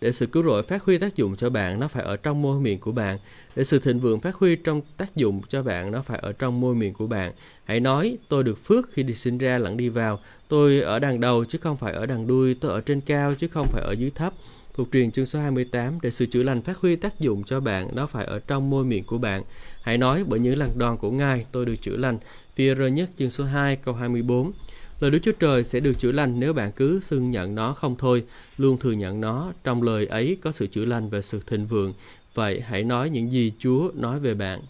Để 0.00 0.12
sự 0.12 0.26
cứu 0.26 0.42
rỗi 0.42 0.62
phát 0.62 0.82
huy 0.82 0.98
tác 0.98 1.16
dụng 1.16 1.36
cho 1.36 1.50
bạn, 1.50 1.80
nó 1.80 1.88
phải 1.88 2.04
ở 2.04 2.16
trong 2.16 2.42
môi 2.42 2.60
miệng 2.60 2.78
của 2.78 2.92
bạn. 2.92 3.18
Để 3.56 3.64
sự 3.64 3.78
thịnh 3.78 4.00
vượng 4.00 4.20
phát 4.20 4.34
huy 4.34 4.56
trong 4.56 4.80
tác 4.96 5.16
dụng 5.16 5.40
cho 5.48 5.62
bạn, 5.62 5.90
nó 5.90 6.02
phải 6.02 6.18
ở 6.18 6.32
trong 6.32 6.60
môi 6.60 6.74
miệng 6.74 6.94
của 6.94 7.06
bạn. 7.06 7.32
Hãy 7.64 7.80
nói, 7.80 8.18
tôi 8.28 8.44
được 8.44 8.58
phước 8.58 8.92
khi 8.92 9.02
đi 9.02 9.14
sinh 9.14 9.38
ra 9.38 9.58
lẫn 9.58 9.76
đi 9.76 9.88
vào. 9.88 10.20
Tôi 10.48 10.80
ở 10.80 10.98
đằng 10.98 11.20
đầu 11.20 11.44
chứ 11.44 11.58
không 11.58 11.76
phải 11.76 11.92
ở 11.92 12.06
đằng 12.06 12.26
đuôi. 12.26 12.54
Tôi 12.54 12.72
ở 12.72 12.80
trên 12.80 13.00
cao 13.00 13.34
chứ 13.34 13.48
không 13.48 13.66
phải 13.66 13.82
ở 13.82 13.92
dưới 13.92 14.10
thấp 14.10 14.32
phục 14.74 14.88
truyền 14.92 15.10
chương 15.10 15.26
số 15.26 15.38
28 15.38 15.98
để 16.02 16.10
sự 16.10 16.26
chữa 16.26 16.42
lành 16.42 16.62
phát 16.62 16.78
huy 16.78 16.96
tác 16.96 17.20
dụng 17.20 17.44
cho 17.44 17.60
bạn, 17.60 17.88
nó 17.92 18.06
phải 18.06 18.24
ở 18.24 18.38
trong 18.38 18.70
môi 18.70 18.84
miệng 18.84 19.04
của 19.04 19.18
bạn. 19.18 19.42
Hãy 19.82 19.98
nói 19.98 20.24
bởi 20.24 20.40
những 20.40 20.58
lần 20.58 20.78
đòn 20.78 20.96
của 20.96 21.10
Ngài, 21.10 21.46
tôi 21.52 21.66
được 21.66 21.76
chữa 21.82 21.96
lành. 21.96 22.18
Phi 22.54 22.74
rơ 22.74 22.86
nhất 22.86 23.10
chương 23.16 23.30
số 23.30 23.44
2 23.44 23.76
câu 23.76 23.94
24. 23.94 24.52
Lời 25.00 25.10
Đức 25.10 25.18
Chúa 25.22 25.32
Trời 25.32 25.64
sẽ 25.64 25.80
được 25.80 25.98
chữa 25.98 26.12
lành 26.12 26.40
nếu 26.40 26.52
bạn 26.52 26.72
cứ 26.72 27.00
xưng 27.00 27.30
nhận 27.30 27.54
nó 27.54 27.72
không 27.72 27.96
thôi, 27.96 28.24
luôn 28.58 28.78
thừa 28.78 28.92
nhận 28.92 29.20
nó. 29.20 29.52
Trong 29.64 29.82
lời 29.82 30.06
ấy 30.06 30.36
có 30.40 30.52
sự 30.52 30.66
chữa 30.66 30.84
lành 30.84 31.08
và 31.08 31.20
sự 31.20 31.40
thịnh 31.46 31.66
vượng. 31.66 31.92
Vậy 32.34 32.60
hãy 32.60 32.84
nói 32.84 33.10
những 33.10 33.32
gì 33.32 33.52
Chúa 33.58 33.90
nói 33.94 34.20
về 34.20 34.34
bạn. 34.34 34.60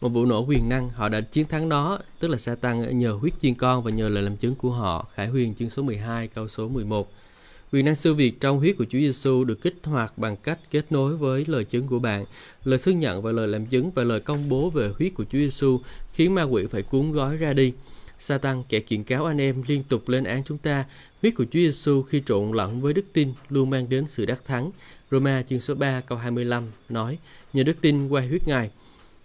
Một 0.00 0.08
vụ 0.08 0.26
nổ 0.26 0.44
quyền 0.44 0.68
năng, 0.68 0.90
họ 0.90 1.08
đã 1.08 1.20
chiến 1.20 1.46
thắng 1.46 1.68
nó, 1.68 1.98
tức 2.20 2.28
là 2.28 2.38
Satan 2.38 2.98
nhờ 2.98 3.12
huyết 3.12 3.32
chiên 3.40 3.54
con 3.54 3.82
và 3.82 3.90
nhờ 3.90 4.08
lời 4.08 4.22
làm 4.22 4.36
chứng 4.36 4.54
của 4.54 4.70
họ. 4.70 5.08
Khải 5.14 5.26
huyền 5.26 5.54
chương 5.54 5.70
số 5.70 5.82
12 5.82 6.28
câu 6.28 6.48
số 6.48 6.68
11. 6.68 7.12
Quyền 7.72 7.84
năng 7.84 7.96
siêu 7.96 8.14
việt 8.14 8.40
trong 8.40 8.58
huyết 8.58 8.76
của 8.78 8.84
Chúa 8.84 8.98
Giêsu 8.98 9.44
được 9.44 9.60
kích 9.62 9.74
hoạt 9.82 10.18
bằng 10.18 10.36
cách 10.36 10.58
kết 10.70 10.92
nối 10.92 11.16
với 11.16 11.44
lời 11.46 11.64
chứng 11.64 11.86
của 11.86 11.98
bạn. 11.98 12.24
Lời 12.64 12.78
xưng 12.78 12.98
nhận 12.98 13.22
và 13.22 13.32
lời 13.32 13.48
làm 13.48 13.66
chứng 13.66 13.90
và 13.90 14.04
lời 14.04 14.20
công 14.20 14.48
bố 14.48 14.70
về 14.70 14.88
huyết 14.98 15.14
của 15.14 15.24
Chúa 15.24 15.38
Giêsu 15.38 15.80
khiến 16.12 16.34
ma 16.34 16.42
quỷ 16.42 16.66
phải 16.66 16.82
cuốn 16.82 17.12
gói 17.12 17.36
ra 17.36 17.52
đi. 17.52 17.72
Satan 18.18 18.62
kẻ 18.68 18.80
kiện 18.80 19.04
cáo 19.04 19.24
anh 19.24 19.40
em 19.40 19.62
liên 19.66 19.82
tục 19.88 20.08
lên 20.08 20.24
án 20.24 20.44
chúng 20.44 20.58
ta. 20.58 20.84
Huyết 21.22 21.34
của 21.36 21.44
Chúa 21.44 21.58
Giêsu 21.58 22.02
khi 22.02 22.22
trộn 22.26 22.52
lẫn 22.52 22.80
với 22.80 22.92
đức 22.92 23.04
tin 23.12 23.32
luôn 23.48 23.70
mang 23.70 23.88
đến 23.88 24.04
sự 24.08 24.26
đắc 24.26 24.44
thắng. 24.44 24.70
Roma 25.10 25.42
chương 25.42 25.60
số 25.60 25.74
3 25.74 26.00
câu 26.00 26.18
25 26.18 26.64
nói: 26.88 27.18
Nhờ 27.52 27.62
đức 27.62 27.76
tin 27.80 28.08
qua 28.08 28.22
huyết 28.28 28.48
Ngài, 28.48 28.70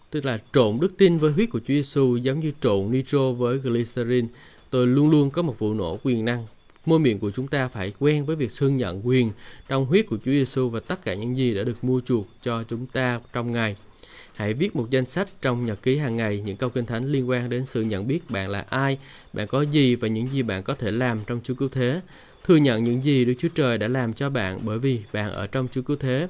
tức 0.09 0.25
là 0.25 0.39
trộn 0.53 0.79
đức 0.81 0.97
tin 0.97 1.17
với 1.17 1.31
huyết 1.31 1.49
của 1.49 1.59
Chúa 1.59 1.73
Giêsu 1.73 2.15
giống 2.15 2.39
như 2.39 2.51
trộn 2.61 2.91
nitro 2.91 3.31
với 3.31 3.57
glycerin. 3.57 4.27
Tôi 4.69 4.87
luôn 4.87 5.09
luôn 5.09 5.31
có 5.31 5.41
một 5.41 5.59
vụ 5.59 5.73
nổ 5.73 5.99
quyền 6.03 6.25
năng 6.25 6.45
Môi 6.87 6.99
miệng 6.99 7.19
của 7.19 7.31
chúng 7.31 7.47
ta 7.47 7.67
phải 7.67 7.93
quen 7.99 8.25
với 8.25 8.35
việc 8.35 8.51
xưng 8.51 8.75
nhận 8.75 9.07
quyền 9.07 9.31
trong 9.67 9.85
huyết 9.85 10.07
của 10.07 10.17
Chúa 10.17 10.31
Giêsu 10.31 10.69
và 10.69 10.79
tất 10.79 11.01
cả 11.01 11.13
những 11.13 11.37
gì 11.37 11.53
đã 11.53 11.63
được 11.63 11.83
mua 11.83 12.01
chuộc 12.05 12.27
cho 12.43 12.63
chúng 12.63 12.85
ta 12.85 13.19
trong 13.33 13.51
ngày. 13.51 13.75
Hãy 14.35 14.53
viết 14.53 14.75
một 14.75 14.89
danh 14.89 15.05
sách 15.05 15.27
trong 15.41 15.65
nhật 15.65 15.81
ký 15.81 15.97
hàng 15.97 16.17
ngày 16.17 16.41
những 16.45 16.57
câu 16.57 16.69
kinh 16.69 16.85
thánh 16.85 17.05
liên 17.05 17.29
quan 17.29 17.49
đến 17.49 17.65
sự 17.65 17.81
nhận 17.81 18.07
biết 18.07 18.29
bạn 18.29 18.49
là 18.49 18.65
ai, 18.69 18.97
bạn 19.33 19.47
có 19.47 19.61
gì 19.61 19.95
và 19.95 20.07
những 20.07 20.27
gì 20.27 20.41
bạn 20.41 20.63
có 20.63 20.73
thể 20.73 20.91
làm 20.91 21.19
trong 21.27 21.39
Chúa 21.43 21.55
Cứu 21.55 21.69
Thế. 21.69 22.01
Thừa 22.45 22.55
nhận 22.55 22.83
những 22.83 23.03
gì 23.03 23.25
Đức 23.25 23.33
Chúa 23.39 23.49
Trời 23.55 23.77
đã 23.77 23.87
làm 23.87 24.13
cho 24.13 24.29
bạn 24.29 24.59
bởi 24.63 24.79
vì 24.79 25.01
bạn 25.13 25.31
ở 25.31 25.47
trong 25.47 25.67
Chúa 25.71 25.81
Cứu 25.81 25.97
Thế. 25.97 26.27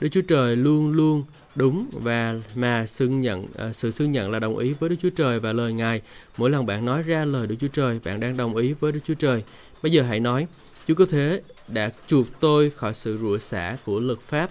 Đức 0.00 0.08
Chúa 0.08 0.22
Trời 0.28 0.56
luôn 0.56 0.92
luôn 0.92 1.24
đúng 1.54 1.86
và 1.92 2.34
mà 2.54 2.86
xưng 2.86 3.20
nhận 3.20 3.46
à, 3.54 3.72
sự 3.72 3.90
xưng 3.90 4.10
nhận 4.10 4.30
là 4.30 4.38
đồng 4.38 4.56
ý 4.56 4.72
với 4.80 4.88
Đức 4.88 4.96
Chúa 5.02 5.10
Trời 5.10 5.40
và 5.40 5.52
lời 5.52 5.72
Ngài. 5.72 6.00
Mỗi 6.36 6.50
lần 6.50 6.66
bạn 6.66 6.84
nói 6.84 7.02
ra 7.02 7.24
lời 7.24 7.46
Đức 7.46 7.56
Chúa 7.60 7.68
Trời, 7.68 8.00
bạn 8.04 8.20
đang 8.20 8.36
đồng 8.36 8.56
ý 8.56 8.72
với 8.72 8.92
Đức 8.92 9.00
Chúa 9.06 9.14
Trời. 9.14 9.44
Bây 9.82 9.92
giờ 9.92 10.02
hãy 10.02 10.20
nói, 10.20 10.46
Chúa 10.88 10.94
có 10.94 11.06
thế 11.10 11.40
đã 11.68 11.90
chuộc 12.06 12.26
tôi 12.40 12.70
khỏi 12.70 12.94
sự 12.94 13.18
rủa 13.20 13.38
xả 13.38 13.76
của 13.84 14.00
luật 14.00 14.20
pháp. 14.20 14.50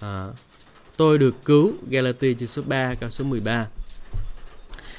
À, 0.00 0.26
tôi 0.96 1.18
được 1.18 1.44
cứu, 1.44 1.72
Galatia 1.90 2.34
chương 2.34 2.48
số 2.48 2.62
3, 2.66 2.94
câu 2.94 3.10
số 3.10 3.24
13. 3.24 3.66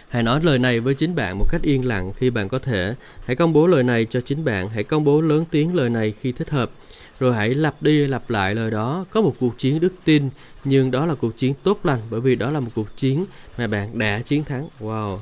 Hãy 0.10 0.24
nói 0.24 0.40
lời 0.44 0.60
này 0.60 0.80
với 0.80 0.94
chính 0.94 1.16
bạn 1.16 1.38
một 1.38 1.46
cách 1.50 1.62
yên 1.62 1.88
lặng 1.88 2.12
khi 2.16 2.30
bạn 2.30 2.50
có 2.50 2.60
thể. 2.60 2.96
Hãy 3.26 3.36
công 3.36 3.54
bố 3.54 3.68
lời 3.68 3.84
này 3.84 4.06
cho 4.06 4.22
chính 4.22 4.46
bạn. 4.46 4.70
Hãy 4.70 4.84
công 4.84 5.04
bố 5.04 5.22
lớn 5.22 5.46
tiếng 5.52 5.76
lời 5.76 5.90
này 5.90 6.14
khi 6.22 6.32
thích 6.32 6.50
hợp. 6.50 6.72
Rồi 7.20 7.34
hãy 7.34 7.54
lặp 7.54 7.82
đi 7.84 8.08
lặp 8.08 8.30
lại 8.30 8.56
lời 8.56 8.72
đó. 8.72 9.06
Có 9.10 9.22
một 9.22 9.36
cuộc 9.40 9.58
chiến 9.58 9.80
đức 9.80 9.94
tin, 10.06 10.30
nhưng 10.64 10.92
đó 10.92 11.06
là 11.06 11.16
cuộc 11.16 11.38
chiến 11.38 11.54
tốt 11.64 11.80
lành 11.84 12.00
bởi 12.10 12.22
vì 12.22 12.36
đó 12.36 12.52
là 12.52 12.60
một 12.60 12.72
cuộc 12.76 12.98
chiến 12.98 13.26
mà 13.58 13.68
bạn 13.68 14.00
đã 14.00 14.22
chiến 14.26 14.44
thắng. 14.44 14.68
Wow, 14.80 15.18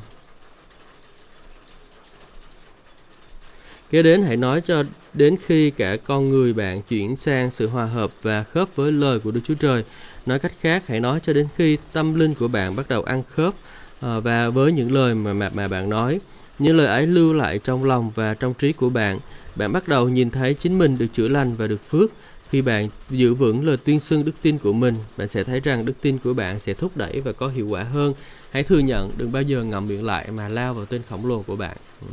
Kế 3.92 4.04
đến 4.04 4.24
hãy 4.24 4.38
nói 4.38 4.62
cho 4.62 4.84
đến 5.14 5.36
khi 5.46 5.70
cả 5.70 5.98
con 5.98 6.30
người 6.30 6.54
bạn 6.54 6.82
chuyển 6.82 7.16
sang 7.16 7.52
sự 7.52 7.68
hòa 7.68 7.86
hợp 7.86 8.12
và 8.22 8.44
khớp 8.44 8.76
với 8.76 8.92
lời 8.92 9.20
của 9.20 9.32
Đức 9.32 9.42
Chúa 9.48 9.54
Trời. 9.54 9.84
Nói 10.26 10.40
cách 10.40 10.52
khác, 10.62 10.88
hãy 10.88 11.00
nói 11.00 11.20
cho 11.24 11.34
đến 11.34 11.48
khi 11.56 11.78
tâm 11.94 12.16
linh 12.16 12.34
của 12.34 12.48
bạn 12.48 12.76
bắt 12.76 12.90
đầu 12.90 13.04
ăn 13.04 13.24
khớp 13.24 13.54
uh, 13.54 14.24
và 14.24 14.50
với 14.50 14.72
những 14.72 14.92
lời 14.92 15.16
mà, 15.16 15.34
mà 15.34 15.50
mà 15.54 15.68
bạn 15.68 15.90
nói. 15.90 16.20
Những 16.60 16.78
lời 16.78 16.88
ấy 16.88 17.08
lưu 17.08 17.34
lại 17.34 17.60
trong 17.60 17.84
lòng 17.84 18.12
và 18.16 18.34
trong 18.34 18.54
trí 18.54 18.74
của 18.74 18.90
bạn. 18.90 19.20
Bạn 19.56 19.74
bắt 19.74 19.88
đầu 19.88 20.10
nhìn 20.10 20.30
thấy 20.30 20.54
chính 20.54 20.78
mình 20.78 20.98
được 20.98 21.08
chữa 21.14 21.28
lành 21.28 21.56
và 21.56 21.68
được 21.68 21.90
phước. 21.90 22.12
Khi 22.50 22.62
bạn 22.62 22.90
giữ 23.10 23.34
vững 23.34 23.66
lời 23.66 23.78
tuyên 23.78 24.00
xưng 24.00 24.26
đức 24.26 24.36
tin 24.42 24.58
của 24.58 24.74
mình, 24.74 24.96
bạn 25.18 25.28
sẽ 25.28 25.44
thấy 25.44 25.60
rằng 25.60 25.86
đức 25.86 25.94
tin 26.02 26.18
của 26.18 26.34
bạn 26.34 26.60
sẽ 26.60 26.74
thúc 26.74 26.98
đẩy 26.98 27.22
và 27.22 27.32
có 27.32 27.48
hiệu 27.48 27.68
quả 27.68 27.84
hơn. 27.84 28.14
Hãy 28.52 28.64
thừa 28.64 28.80
nhận, 28.80 29.12
đừng 29.18 29.32
bao 29.32 29.42
giờ 29.42 29.64
ngậm 29.64 29.88
miệng 29.88 30.06
lại 30.06 30.28
mà 30.32 30.48
lao 30.48 30.74
vào 30.74 30.86
tên 30.86 31.02
khổng 31.10 31.26
lồ 31.26 31.42
của 31.42 31.56
bạn. 31.56 31.78
Ừ. 32.02 32.08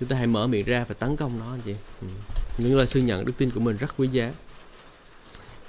Chúng 0.00 0.08
ta 0.08 0.16
hãy 0.16 0.26
mở 0.26 0.46
miệng 0.46 0.64
ra 0.64 0.84
và 0.88 0.94
tấn 0.94 1.16
công 1.16 1.38
nó 1.38 1.50
anh 1.50 1.60
chị. 1.64 1.74
Ừ. 2.00 2.06
những 2.58 2.76
lời 2.76 2.86
xưng 2.86 3.06
nhận 3.06 3.24
đức 3.24 3.32
tin 3.38 3.50
của 3.50 3.60
mình 3.60 3.76
rất 3.76 3.94
quý 3.96 4.08
giá. 4.08 4.32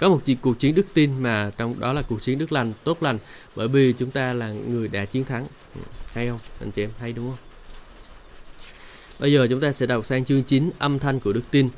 Có 0.00 0.08
một 0.08 0.20
cuộc 0.42 0.58
chiến 0.58 0.74
đức 0.74 0.86
tin 0.94 1.22
mà 1.22 1.50
trong 1.56 1.80
đó 1.80 1.92
là 1.92 2.02
cuộc 2.02 2.22
chiến 2.22 2.38
đức 2.38 2.52
lành, 2.52 2.72
tốt 2.84 3.02
lành, 3.02 3.18
bởi 3.56 3.68
vì 3.68 3.92
chúng 3.92 4.10
ta 4.10 4.32
là 4.32 4.50
người 4.50 4.88
đã 4.88 5.04
chiến 5.04 5.24
thắng. 5.24 5.46
Ừ. 5.74 5.80
hay 6.12 6.28
không? 6.28 6.38
Anh 6.60 6.70
chị 6.70 6.82
em, 6.82 6.90
hay 7.00 7.12
đúng 7.12 7.30
không? 7.30 7.38
Bây 9.18 9.32
giờ 9.32 9.46
chúng 9.50 9.60
ta 9.60 9.72
sẽ 9.72 9.86
đọc 9.86 10.06
sang 10.06 10.24
chương 10.24 10.42
9 10.42 10.70
âm 10.78 10.98
thanh 10.98 11.20
của 11.20 11.32
đức 11.32 11.42
tin. 11.50 11.68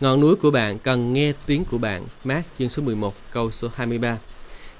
Ngọn 0.00 0.20
núi 0.20 0.36
của 0.36 0.50
bạn 0.50 0.78
cần 0.78 1.12
nghe 1.12 1.32
tiếng 1.46 1.64
của 1.64 1.78
bạn. 1.78 2.04
Mát 2.24 2.42
chương 2.58 2.68
số 2.68 2.82
11 2.82 3.14
câu 3.30 3.50
số 3.50 3.68
23 3.74 4.18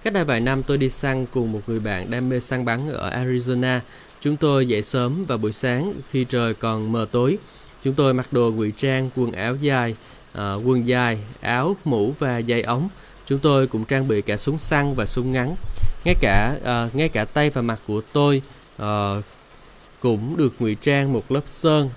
Cách 0.02 0.12
đây 0.12 0.24
vài 0.24 0.40
năm, 0.40 0.62
tôi 0.62 0.78
đi 0.78 0.90
săn 0.90 1.26
cùng 1.26 1.52
một 1.52 1.60
người 1.66 1.80
bạn 1.80 2.10
đam 2.10 2.28
mê 2.28 2.40
săn 2.40 2.64
bắn 2.64 2.92
ở 2.92 3.10
Arizona. 3.10 3.80
Chúng 4.20 4.36
tôi 4.36 4.68
dậy 4.68 4.82
sớm 4.82 5.24
vào 5.24 5.38
buổi 5.38 5.52
sáng 5.52 5.92
khi 6.10 6.24
trời 6.24 6.54
còn 6.54 6.92
mờ 6.92 7.06
tối. 7.12 7.38
Chúng 7.84 7.94
tôi 7.94 8.14
mặc 8.14 8.32
đồ 8.32 8.50
ngụy 8.50 8.72
trang, 8.76 9.10
quần 9.16 9.32
áo 9.32 9.56
dài, 9.56 9.96
à, 10.32 10.54
quần 10.54 10.86
dài, 10.86 11.18
áo, 11.40 11.76
mũ 11.84 12.14
và 12.18 12.38
dây 12.38 12.62
ống. 12.62 12.88
Chúng 13.26 13.38
tôi 13.38 13.66
cũng 13.66 13.84
trang 13.84 14.08
bị 14.08 14.22
cả 14.22 14.36
súng 14.36 14.58
săn 14.58 14.94
và 14.94 15.06
súng 15.06 15.32
ngắn. 15.32 15.54
Ngay 16.04 16.14
cả 16.20 16.58
à, 16.64 16.88
ngay 16.92 17.08
cả 17.08 17.24
tay 17.24 17.50
và 17.50 17.62
mặt 17.62 17.80
của 17.86 18.00
tôi 18.12 18.42
à, 18.76 19.14
cũng 20.00 20.36
được 20.36 20.54
ngụy 20.58 20.74
trang 20.74 21.12
một 21.12 21.32
lớp 21.32 21.42
sơn 21.46 21.90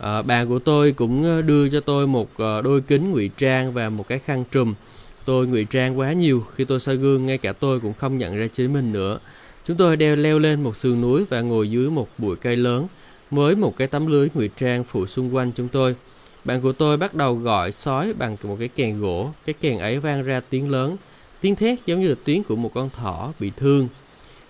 À, 0.00 0.22
bạn 0.22 0.48
của 0.48 0.58
tôi 0.58 0.92
cũng 0.92 1.24
à, 1.24 1.42
đưa 1.42 1.68
cho 1.68 1.80
tôi 1.80 2.06
một 2.06 2.28
à, 2.38 2.60
đôi 2.60 2.80
kính 2.80 3.12
ngụy 3.12 3.30
trang 3.36 3.72
và 3.72 3.88
một 3.88 4.08
cái 4.08 4.18
khăn 4.18 4.44
trùm. 4.50 4.74
Tôi 5.24 5.46
ngụy 5.46 5.64
trang 5.64 5.98
quá 5.98 6.12
nhiều, 6.12 6.44
khi 6.54 6.64
tôi 6.64 6.80
soi 6.80 6.96
gương 6.96 7.26
ngay 7.26 7.38
cả 7.38 7.52
tôi 7.52 7.80
cũng 7.80 7.94
không 7.94 8.18
nhận 8.18 8.36
ra 8.36 8.46
chính 8.52 8.72
mình 8.72 8.92
nữa. 8.92 9.18
Chúng 9.64 9.76
tôi 9.76 9.96
đeo 9.96 10.16
leo 10.16 10.38
lên 10.38 10.62
một 10.62 10.76
sườn 10.76 11.00
núi 11.00 11.24
và 11.30 11.40
ngồi 11.40 11.70
dưới 11.70 11.90
một 11.90 12.08
bụi 12.18 12.36
cây 12.36 12.56
lớn 12.56 12.86
với 13.30 13.56
một 13.56 13.76
cái 13.76 13.86
tấm 13.88 14.06
lưới 14.06 14.28
ngụy 14.34 14.50
trang 14.56 14.84
phủ 14.84 15.06
xung 15.06 15.34
quanh 15.34 15.52
chúng 15.56 15.68
tôi. 15.68 15.96
Bạn 16.44 16.60
của 16.60 16.72
tôi 16.72 16.96
bắt 16.96 17.14
đầu 17.14 17.34
gọi 17.34 17.72
sói 17.72 18.12
bằng 18.12 18.36
một 18.42 18.56
cái 18.58 18.68
kèn 18.68 19.00
gỗ. 19.00 19.30
Cái 19.46 19.54
kèn 19.60 19.78
ấy 19.78 19.98
vang 19.98 20.22
ra 20.22 20.40
tiếng 20.50 20.70
lớn. 20.70 20.96
Tiếng 21.40 21.56
thét 21.56 21.78
giống 21.86 22.00
như 22.00 22.08
là 22.08 22.14
tiếng 22.24 22.44
của 22.44 22.56
một 22.56 22.70
con 22.74 22.90
thỏ 22.90 23.32
bị 23.40 23.52
thương. 23.56 23.88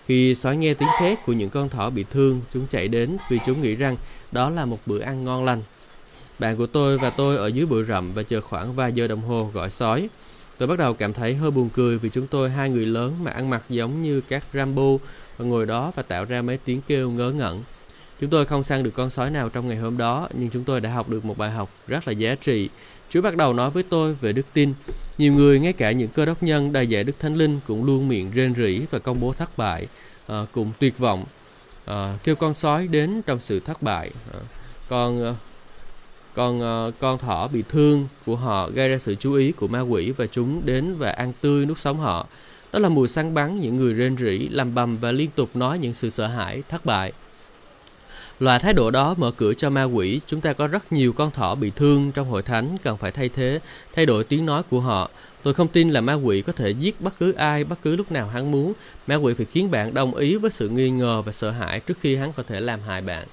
Khi 0.05 0.35
sói 0.35 0.57
nghe 0.57 0.73
tiếng 0.73 0.89
thét 0.99 1.17
của 1.25 1.33
những 1.33 1.49
con 1.49 1.69
thỏ 1.69 1.89
bị 1.89 2.05
thương, 2.11 2.41
chúng 2.53 2.67
chạy 2.67 2.87
đến 2.87 3.17
vì 3.29 3.39
chúng 3.45 3.61
nghĩ 3.61 3.75
rằng 3.75 3.97
đó 4.31 4.49
là 4.49 4.65
một 4.65 4.79
bữa 4.85 4.99
ăn 4.99 5.25
ngon 5.25 5.45
lành. 5.45 5.63
Bạn 6.39 6.57
của 6.57 6.65
tôi 6.65 6.97
và 6.97 7.09
tôi 7.09 7.37
ở 7.37 7.47
dưới 7.47 7.65
bụi 7.65 7.83
rậm 7.83 8.13
và 8.13 8.23
chờ 8.23 8.41
khoảng 8.41 8.75
vài 8.75 8.93
giờ 8.93 9.07
đồng 9.07 9.21
hồ 9.21 9.49
gọi 9.53 9.69
sói. 9.69 10.09
Tôi 10.57 10.67
bắt 10.67 10.77
đầu 10.79 10.93
cảm 10.93 11.13
thấy 11.13 11.35
hơi 11.35 11.51
buồn 11.51 11.69
cười 11.73 11.97
vì 11.97 12.09
chúng 12.09 12.27
tôi 12.27 12.49
hai 12.49 12.69
người 12.69 12.85
lớn 12.85 13.23
mà 13.23 13.31
ăn 13.31 13.49
mặc 13.49 13.63
giống 13.69 14.01
như 14.01 14.21
các 14.21 14.43
Rambo 14.53 14.97
và 15.37 15.45
ngồi 15.45 15.65
đó 15.65 15.91
và 15.95 16.03
tạo 16.03 16.25
ra 16.25 16.41
mấy 16.41 16.57
tiếng 16.57 16.81
kêu 16.87 17.11
ngớ 17.11 17.31
ngẩn. 17.31 17.63
Chúng 18.21 18.29
tôi 18.29 18.45
không 18.45 18.63
săn 18.63 18.83
được 18.83 18.91
con 18.93 19.09
sói 19.09 19.31
nào 19.31 19.49
trong 19.49 19.67
ngày 19.67 19.77
hôm 19.77 19.97
đó, 19.97 20.29
nhưng 20.33 20.49
chúng 20.49 20.63
tôi 20.63 20.81
đã 20.81 20.89
học 20.89 21.09
được 21.09 21.25
một 21.25 21.37
bài 21.37 21.51
học 21.51 21.69
rất 21.87 22.07
là 22.07 22.13
giá 22.13 22.35
trị. 22.35 22.69
Chúa 23.09 23.21
bắt 23.21 23.35
đầu 23.35 23.53
nói 23.53 23.69
với 23.69 23.83
tôi 23.83 24.13
về 24.13 24.33
đức 24.33 24.45
tin. 24.53 24.73
Nhiều 25.17 25.33
người, 25.33 25.59
ngay 25.59 25.73
cả 25.73 25.91
những 25.91 26.07
cơ 26.07 26.25
đốc 26.25 26.43
nhân 26.43 26.73
đầy 26.73 26.87
dạy 26.87 27.03
Đức 27.03 27.19
Thánh 27.19 27.35
Linh 27.35 27.59
cũng 27.67 27.85
luôn 27.85 28.07
miệng 28.07 28.31
rên 28.31 28.55
rỉ 28.55 28.81
và 28.91 28.99
công 28.99 29.19
bố 29.19 29.33
thất 29.33 29.57
bại, 29.57 29.87
à, 30.27 30.45
cùng 30.51 30.71
tuyệt 30.79 30.97
vọng, 30.97 31.25
à, 31.85 32.17
kêu 32.23 32.35
con 32.35 32.53
sói 32.53 32.87
đến 32.87 33.21
trong 33.25 33.39
sự 33.39 33.59
thất 33.59 33.81
bại. 33.81 34.11
À, 34.33 34.39
còn 34.89 35.35
còn 36.35 36.57
uh, 36.57 36.63
ờ, 36.63 36.91
con 36.99 37.17
thỏ 37.17 37.47
bị 37.47 37.63
thương 37.69 38.07
của 38.25 38.35
họ 38.35 38.69
gây 38.69 38.89
ra 38.89 38.97
sự 38.97 39.15
chú 39.15 39.33
ý 39.33 39.51
của 39.51 39.67
ma 39.67 39.79
quỷ 39.79 40.11
và 40.11 40.25
chúng 40.25 40.65
đến 40.65 40.95
và 40.97 41.11
ăn 41.11 41.33
tươi 41.41 41.65
nuốt 41.65 41.79
sống 41.79 41.99
họ. 41.99 42.27
Đó 42.73 42.79
là 42.79 42.89
mùi 42.89 43.07
săn 43.07 43.33
bắn 43.33 43.61
những 43.61 43.75
người 43.75 43.93
rên 43.93 44.17
rỉ, 44.17 44.47
làm 44.47 44.75
bầm 44.75 44.97
và 44.97 45.11
liên 45.11 45.29
tục 45.35 45.49
nói 45.53 45.79
những 45.79 45.93
sự 45.93 46.09
sợ 46.09 46.27
hãi, 46.27 46.63
thất 46.69 46.85
bại. 46.85 47.11
Loại 48.39 48.59
thái 48.59 48.73
độ 48.73 48.91
đó 48.91 49.15
mở 49.17 49.31
cửa 49.31 49.53
cho 49.53 49.69
ma 49.69 49.83
quỷ, 49.83 50.21
chúng 50.27 50.41
ta 50.41 50.53
có 50.53 50.67
rất 50.67 50.91
nhiều 50.91 51.13
con 51.13 51.31
thỏ 51.31 51.55
bị 51.55 51.71
thương 51.75 52.11
trong 52.11 52.29
hội 52.29 52.41
thánh 52.41 52.77
cần 52.83 52.97
phải 52.97 53.11
thay 53.11 53.29
thế, 53.29 53.59
thay 53.93 54.05
đổi 54.05 54.23
tiếng 54.23 54.45
nói 54.45 54.63
của 54.69 54.79
họ. 54.79 55.09
Tôi 55.43 55.53
không 55.53 55.67
tin 55.67 55.89
là 55.89 56.01
ma 56.01 56.13
quỷ 56.13 56.41
có 56.41 56.53
thể 56.53 56.71
giết 56.71 57.01
bất 57.01 57.19
cứ 57.19 57.31
ai 57.31 57.63
bất 57.63 57.81
cứ 57.81 57.95
lúc 57.95 58.11
nào 58.11 58.27
hắn 58.27 58.51
muốn. 58.51 58.73
Ma 59.07 59.15
quỷ 59.15 59.33
phải 59.33 59.45
khiến 59.45 59.71
bạn 59.71 59.93
đồng 59.93 60.15
ý 60.15 60.35
với 60.35 60.51
sự 60.51 60.69
nghi 60.69 60.89
ngờ 60.89 61.21
và 61.21 61.31
sợ 61.31 61.51
hãi 61.51 61.79
trước 61.79 61.97
khi 62.01 62.15
hắn 62.15 62.33
có 62.33 62.43
thể 62.43 62.59
làm 62.59 62.79
hại 62.81 63.01
bạn. 63.01 63.27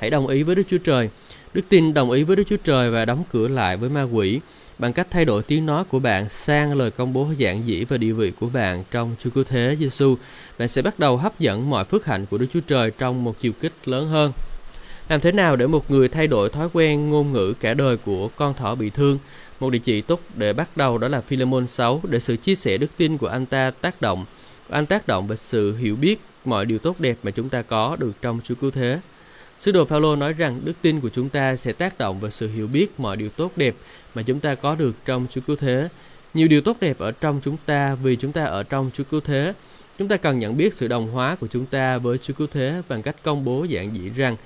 Hãy 0.00 0.10
đồng 0.10 0.26
ý 0.26 0.42
với 0.42 0.54
Đức 0.54 0.62
Chúa 0.70 0.78
Trời. 0.78 1.08
Đức 1.54 1.62
tin 1.68 1.94
đồng 1.94 2.10
ý 2.10 2.22
với 2.22 2.36
Đức 2.36 2.44
Chúa 2.48 2.56
Trời 2.56 2.90
và 2.90 3.04
đóng 3.04 3.24
cửa 3.30 3.48
lại 3.48 3.76
với 3.76 3.90
ma 3.90 4.02
quỷ 4.02 4.40
bằng 4.78 4.92
cách 4.92 5.06
thay 5.10 5.24
đổi 5.24 5.42
tiếng 5.42 5.66
nói 5.66 5.84
của 5.84 5.98
bạn 5.98 6.28
sang 6.28 6.74
lời 6.74 6.90
công 6.90 7.12
bố 7.12 7.28
giản 7.36 7.66
dĩ 7.66 7.84
và 7.84 7.96
địa 7.96 8.12
vị 8.12 8.32
của 8.40 8.48
bạn 8.48 8.84
trong 8.90 9.14
Chúa 9.22 9.30
Cứu 9.30 9.44
Thế 9.44 9.76
Giêsu, 9.80 10.16
bạn 10.58 10.68
sẽ 10.68 10.82
bắt 10.82 10.98
đầu 10.98 11.16
hấp 11.16 11.40
dẫn 11.40 11.70
mọi 11.70 11.84
phước 11.84 12.06
hạnh 12.06 12.26
của 12.26 12.38
Đức 12.38 12.46
Chúa 12.52 12.60
Trời 12.60 12.90
trong 12.98 13.24
một 13.24 13.40
chiều 13.40 13.52
kích 13.60 13.72
lớn 13.84 14.08
hơn. 14.08 14.32
Làm 15.08 15.20
thế 15.20 15.32
nào 15.32 15.56
để 15.56 15.66
một 15.66 15.90
người 15.90 16.08
thay 16.08 16.26
đổi 16.26 16.48
thói 16.48 16.68
quen 16.72 17.10
ngôn 17.10 17.32
ngữ 17.32 17.54
cả 17.60 17.74
đời 17.74 17.96
của 17.96 18.28
con 18.28 18.54
thỏ 18.54 18.74
bị 18.74 18.90
thương? 18.90 19.18
Một 19.60 19.70
địa 19.70 19.78
chỉ 19.78 20.00
tốt 20.00 20.20
để 20.34 20.52
bắt 20.52 20.76
đầu 20.76 20.98
đó 20.98 21.08
là 21.08 21.20
Philemon 21.20 21.66
6 21.66 22.00
để 22.08 22.20
sự 22.20 22.36
chia 22.36 22.54
sẻ 22.54 22.78
đức 22.78 22.90
tin 22.96 23.18
của 23.18 23.26
anh 23.26 23.46
ta 23.46 23.70
tác 23.70 24.02
động. 24.02 24.24
Anh 24.68 24.86
tác 24.86 25.06
động 25.06 25.26
về 25.26 25.36
sự 25.36 25.76
hiểu 25.76 25.96
biết 25.96 26.20
mọi 26.44 26.66
điều 26.66 26.78
tốt 26.78 27.00
đẹp 27.00 27.16
mà 27.22 27.30
chúng 27.30 27.48
ta 27.48 27.62
có 27.62 27.96
được 27.96 28.12
trong 28.22 28.40
Chúa 28.44 28.54
Cứu 28.54 28.70
Thế. 28.70 29.00
Sứ 29.60 29.72
đồ 29.72 29.84
Phaolô 29.84 30.16
nói 30.16 30.32
rằng 30.32 30.60
đức 30.64 30.72
tin 30.82 31.00
của 31.00 31.08
chúng 31.08 31.28
ta 31.28 31.56
sẽ 31.56 31.72
tác 31.72 31.98
động 31.98 32.20
vào 32.20 32.30
sự 32.30 32.48
hiểu 32.48 32.66
biết 32.66 33.00
mọi 33.00 33.16
điều 33.16 33.28
tốt 33.28 33.52
đẹp 33.56 33.74
mà 34.14 34.22
chúng 34.22 34.40
ta 34.40 34.54
có 34.54 34.74
được 34.74 34.94
trong 35.04 35.26
Chúa 35.30 35.40
Cứu 35.46 35.56
Thế. 35.56 35.88
Nhiều 36.34 36.48
điều 36.48 36.60
tốt 36.60 36.76
đẹp 36.80 36.98
ở 36.98 37.12
trong 37.12 37.40
chúng 37.44 37.56
ta 37.66 37.94
vì 37.94 38.16
chúng 38.16 38.32
ta 38.32 38.44
ở 38.44 38.62
trong 38.62 38.90
Chúa 38.94 39.04
Cứu 39.04 39.20
Thế. 39.20 39.52
Chúng 39.98 40.08
ta 40.08 40.16
cần 40.16 40.38
nhận 40.38 40.56
biết 40.56 40.74
sự 40.74 40.88
đồng 40.88 41.10
hóa 41.10 41.34
của 41.34 41.46
chúng 41.46 41.66
ta 41.66 41.98
với 41.98 42.18
Chúa 42.18 42.34
Cứu 42.34 42.46
Thế 42.46 42.82
bằng 42.88 43.02
cách 43.02 43.16
công 43.22 43.44
bố 43.44 43.64
giản 43.64 43.94
dị 43.94 44.10
rằng, 44.10 44.36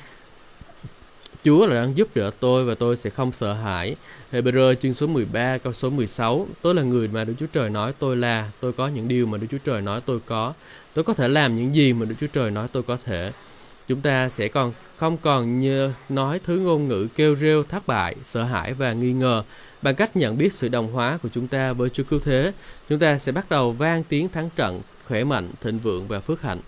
Chúa 1.45 1.67
là 1.67 1.75
đang 1.75 1.97
giúp 1.97 2.09
đỡ 2.15 2.31
tôi 2.41 2.65
và 2.65 2.75
tôi 2.75 2.97
sẽ 2.97 3.11
không 3.11 3.33
sợ 3.33 3.53
hãi. 3.53 3.97
Hebrew 4.33 4.75
chương 4.75 4.95
số 4.95 5.07
13 5.07 5.59
câu 5.59 5.73
số 5.73 5.91
16 5.91 6.49
Tôi 6.63 6.75
là 6.75 6.83
người 6.83 7.09
mà 7.09 7.25
Đức 7.25 7.35
Chúa 7.39 7.47
Trời 7.53 7.71
nói 7.71 7.93
tôi 7.99 8.17
là, 8.17 8.51
Tôi 8.61 8.73
có 8.73 8.89
những 8.89 9.09
điều 9.09 9.27
mà 9.27 9.39
Đức 9.39 9.47
Chúa 9.51 9.59
Trời 9.65 9.83
nói 9.83 10.01
tôi 10.07 10.21
có 10.27 10.53
Tôi 10.95 11.05
có 11.05 11.15
thể 11.15 11.29
làm 11.29 11.55
những 11.55 11.75
gì 11.75 11.93
mà 11.93 12.07
Đức 12.07 12.15
Chúa 12.21 12.27
Trời 12.27 12.51
nói 12.51 12.69
tôi 12.73 12.83
có 12.83 12.99
thể 13.05 13.33
chúng 13.89 14.01
ta 14.01 14.29
sẽ 14.29 14.49
còn 14.49 14.73
không 14.97 15.17
còn 15.17 15.59
như 15.59 15.93
nói 16.09 16.41
thứ 16.45 16.59
ngôn 16.59 16.89
ngữ 16.89 17.09
kêu 17.17 17.37
rêu 17.37 17.63
thất 17.63 17.87
bại, 17.87 18.15
sợ 18.23 18.45
hãi 18.45 18.75
và 18.75 18.93
nghi 18.93 19.13
ngờ. 19.13 19.43
Bằng 19.83 19.95
cách 19.95 20.17
nhận 20.17 20.39
biết 20.39 20.53
sự 20.53 20.69
đồng 20.69 20.93
hóa 20.93 21.19
của 21.23 21.29
chúng 21.33 21.49
ta 21.49 21.73
với 21.73 21.91
Chúa 21.91 22.05
Cứu 22.05 22.21
Thế, 22.21 22.53
chúng 22.89 22.99
ta 22.99 23.19
sẽ 23.19 23.33
bắt 23.33 23.51
đầu 23.51 23.73
vang 23.73 24.03
tiếng 24.05 24.29
thắng 24.29 24.51
trận, 24.57 24.83
khỏe 25.05 25.25
mạnh, 25.25 25.51
thịnh 25.61 25.79
vượng 25.79 26.09
và 26.09 26.21
phước 26.21 26.43
hạnh. 26.43 26.61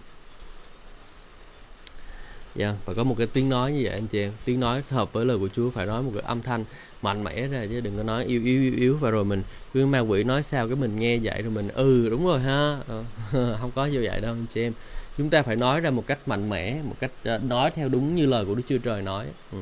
Dạ, 2.57 2.67
yeah, 2.67 2.87
và 2.87 2.95
có 2.95 3.05
một 3.05 3.15
cái 3.19 3.27
tiếng 3.27 3.49
nói 3.49 3.73
như 3.73 3.81
vậy 3.85 3.93
anh 3.93 4.07
chị 4.07 4.21
em 4.21 4.33
Tiếng 4.45 4.61
nói 4.61 4.83
hợp 4.91 5.13
với 5.13 5.25
lời 5.25 5.39
của 5.39 5.49
Chúa 5.49 5.71
phải 5.71 5.87
nói 5.87 6.03
một 6.03 6.11
cái 6.15 6.23
âm 6.27 6.43
thanh 6.43 6.65
mạnh 7.03 7.25
mẽ 7.25 7.47
ra 7.47 7.67
chứ 7.71 7.81
đừng 7.81 7.97
có 7.97 8.03
nói 8.03 8.25
yếu 8.25 8.43
yếu 8.45 8.63
yếu 8.63 8.75
yếu 8.77 8.97
và 9.01 9.11
rồi 9.11 9.25
mình 9.25 9.43
cứ 9.75 9.87
ma 9.87 9.99
quỷ 9.99 10.25
nói 10.25 10.43
sao 10.43 10.67
cái 10.67 10.77
mình 10.77 10.99
nghe 10.99 11.19
vậy 11.23 11.43
rồi 11.43 11.51
mình 11.51 11.69
ừ 11.69 12.09
đúng 12.09 12.27
rồi 12.27 12.41
ha 12.41 12.79
ờ, 12.89 13.05
không 13.61 13.71
có 13.75 13.87
như 13.87 14.01
vậy 14.03 14.21
đâu 14.21 14.33
anh 14.33 14.47
chị 14.51 14.63
em 14.63 14.73
chúng 15.19 15.31
ta 15.31 15.43
phải 15.43 15.57
nói 15.57 15.81
ra 15.81 15.91
một 15.91 16.07
cách 16.07 16.29
mạnh 16.29 16.51
mẽ 16.51 16.83
một 16.85 16.95
cách 17.01 17.11
ờ, 17.25 17.39
nói 17.39 17.71
theo 17.71 17.89
đúng 17.89 18.17
như 18.17 18.27
lời 18.27 18.45
của 18.45 18.55
Đức 18.55 18.63
Chúa 18.69 18.79
Trời 18.79 19.03
nói. 19.03 19.27
Ừ. 19.53 19.59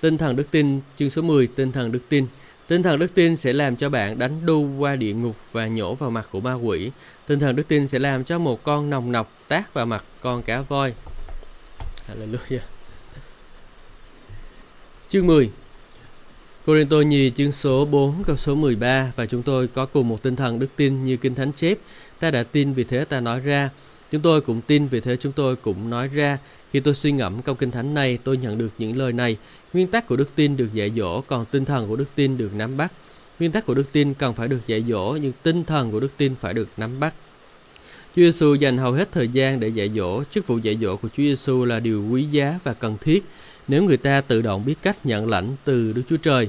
tinh 0.00 0.18
thần 0.18 0.36
đức 0.36 0.50
tin 0.50 0.80
chương 0.96 1.10
số 1.10 1.22
10 1.22 1.46
tinh 1.46 1.72
thần 1.72 1.92
đức 1.92 2.02
tin. 2.08 2.26
Tinh 2.66 2.82
thần 2.82 2.98
đức 2.98 3.14
tin 3.14 3.36
sẽ 3.36 3.52
làm 3.52 3.76
cho 3.76 3.88
bạn 3.88 4.18
đánh 4.18 4.46
đu 4.46 4.68
qua 4.78 4.96
địa 4.96 5.12
ngục 5.12 5.36
và 5.52 5.66
nhổ 5.66 5.94
vào 5.94 6.10
mặt 6.10 6.28
của 6.32 6.40
ma 6.40 6.52
quỷ. 6.52 6.90
Tinh 7.26 7.40
thần 7.40 7.56
đức 7.56 7.68
tin 7.68 7.88
sẽ 7.88 7.98
làm 7.98 8.24
cho 8.24 8.38
một 8.38 8.62
con 8.62 8.90
nòng 8.90 9.12
nọc 9.12 9.32
tác 9.48 9.74
vào 9.74 9.86
mặt 9.86 10.04
con 10.20 10.42
cá 10.42 10.60
voi. 10.60 10.94
Hallelujah. 12.08 12.58
Chương 15.08 15.26
10 15.26 15.50
Corinto 16.66 16.96
nhì 16.96 17.30
chương 17.36 17.52
số 17.52 17.84
4 17.84 18.24
câu 18.24 18.36
số 18.36 18.54
13 18.54 19.12
và 19.16 19.26
chúng 19.26 19.42
tôi 19.42 19.68
có 19.68 19.86
cùng 19.86 20.08
một 20.08 20.22
tinh 20.22 20.36
thần 20.36 20.58
đức 20.58 20.66
tin 20.76 21.04
như 21.04 21.16
Kinh 21.16 21.34
Thánh 21.34 21.52
chép. 21.52 21.78
Ta 22.20 22.30
đã 22.30 22.42
tin 22.42 22.72
vì 22.72 22.84
thế 22.84 23.04
ta 23.04 23.20
nói 23.20 23.40
ra, 23.40 23.70
Chúng 24.12 24.20
tôi 24.20 24.40
cũng 24.40 24.60
tin, 24.60 24.88
vì 24.88 25.00
thế 25.00 25.16
chúng 25.16 25.32
tôi 25.32 25.56
cũng 25.56 25.90
nói 25.90 26.08
ra, 26.08 26.38
khi 26.72 26.80
tôi 26.80 26.94
suy 26.94 27.12
ngẫm 27.12 27.42
câu 27.42 27.54
kinh 27.54 27.70
thánh 27.70 27.94
này, 27.94 28.18
tôi 28.24 28.36
nhận 28.36 28.58
được 28.58 28.68
những 28.78 28.96
lời 28.96 29.12
này. 29.12 29.36
Nguyên 29.72 29.86
tắc 29.86 30.06
của 30.06 30.16
đức 30.16 30.34
tin 30.34 30.56
được 30.56 30.72
dạy 30.72 30.92
dỗ, 30.96 31.20
còn 31.20 31.44
tinh 31.44 31.64
thần 31.64 31.88
của 31.88 31.96
đức 31.96 32.08
tin 32.14 32.38
được 32.38 32.54
nắm 32.54 32.76
bắt. 32.76 32.92
Nguyên 33.38 33.52
tắc 33.52 33.66
của 33.66 33.74
đức 33.74 33.92
tin 33.92 34.14
cần 34.14 34.34
phải 34.34 34.48
được 34.48 34.60
dạy 34.66 34.84
dỗ, 34.88 35.18
nhưng 35.22 35.32
tinh 35.42 35.64
thần 35.64 35.92
của 35.92 36.00
đức 36.00 36.12
tin 36.16 36.34
phải 36.40 36.54
được 36.54 36.68
nắm 36.76 37.00
bắt. 37.00 37.14
Chúa 38.16 38.22
Giêsu 38.22 38.54
dành 38.54 38.78
hầu 38.78 38.92
hết 38.92 39.12
thời 39.12 39.28
gian 39.28 39.60
để 39.60 39.68
dạy 39.68 39.90
dỗ. 39.96 40.22
Chức 40.24 40.46
vụ 40.46 40.58
dạy 40.58 40.78
dỗ 40.82 40.96
của 40.96 41.08
Chúa 41.08 41.22
Giêsu 41.22 41.64
là 41.64 41.80
điều 41.80 42.04
quý 42.10 42.24
giá 42.24 42.58
và 42.64 42.74
cần 42.74 42.96
thiết 43.00 43.24
nếu 43.68 43.82
người 43.82 43.96
ta 43.96 44.20
tự 44.20 44.42
động 44.42 44.64
biết 44.64 44.74
cách 44.82 45.06
nhận 45.06 45.28
lãnh 45.28 45.56
từ 45.64 45.92
Đức 45.92 46.02
Chúa 46.08 46.16
Trời. 46.16 46.48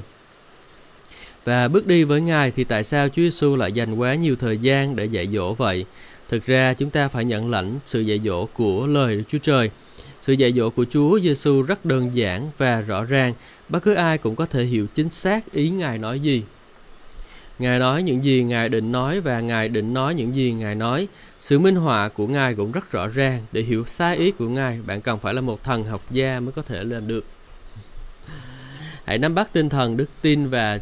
Và 1.44 1.68
bước 1.68 1.86
đi 1.86 2.04
với 2.04 2.20
Ngài 2.20 2.50
thì 2.50 2.64
tại 2.64 2.84
sao 2.84 3.08
Chúa 3.08 3.22
Giêsu 3.22 3.56
lại 3.56 3.72
dành 3.72 3.94
quá 3.94 4.14
nhiều 4.14 4.36
thời 4.36 4.58
gian 4.58 4.96
để 4.96 5.04
dạy 5.04 5.28
dỗ 5.32 5.54
vậy? 5.54 5.84
Thực 6.30 6.46
ra 6.46 6.74
chúng 6.74 6.90
ta 6.90 7.08
phải 7.08 7.24
nhận 7.24 7.50
lãnh 7.50 7.78
sự 7.86 8.00
dạy 8.00 8.20
dỗ 8.24 8.46
của 8.46 8.86
lời 8.86 9.16
Đức 9.16 9.22
Chúa 9.28 9.38
Trời. 9.38 9.70
Sự 10.22 10.32
dạy 10.32 10.52
dỗ 10.52 10.70
của 10.70 10.84
Chúa 10.90 11.20
Giêsu 11.20 11.62
rất 11.62 11.84
đơn 11.84 12.10
giản 12.14 12.50
và 12.58 12.80
rõ 12.80 13.04
ràng, 13.04 13.34
bất 13.68 13.82
cứ 13.82 13.94
ai 13.94 14.18
cũng 14.18 14.36
có 14.36 14.46
thể 14.46 14.64
hiểu 14.64 14.86
chính 14.94 15.10
xác 15.10 15.52
ý 15.52 15.70
Ngài 15.70 15.98
nói 15.98 16.20
gì. 16.20 16.42
Ngài 17.58 17.78
nói 17.78 18.02
những 18.02 18.24
gì 18.24 18.42
Ngài 18.42 18.68
định 18.68 18.92
nói 18.92 19.20
và 19.20 19.40
Ngài 19.40 19.68
định 19.68 19.94
nói 19.94 20.14
những 20.14 20.34
gì 20.34 20.52
Ngài 20.52 20.74
nói. 20.74 21.08
Sự 21.38 21.58
minh 21.58 21.76
họa 21.76 22.08
của 22.08 22.26
Ngài 22.26 22.54
cũng 22.54 22.72
rất 22.72 22.92
rõ 22.92 23.08
ràng. 23.08 23.42
Để 23.52 23.62
hiểu 23.62 23.84
sai 23.86 24.16
ý 24.16 24.30
của 24.30 24.48
Ngài, 24.48 24.78
bạn 24.86 25.00
cần 25.00 25.18
phải 25.18 25.34
là 25.34 25.40
một 25.40 25.64
thần 25.64 25.84
học 25.84 26.02
gia 26.10 26.40
mới 26.40 26.52
có 26.52 26.62
thể 26.62 26.84
làm 26.84 27.08
được. 27.08 27.24
Hãy 29.04 29.18
nắm 29.18 29.34
bắt 29.34 29.52
tinh 29.52 29.68
thần 29.68 29.96
đức 29.96 30.08
tin 30.22 30.48
và 30.48 30.78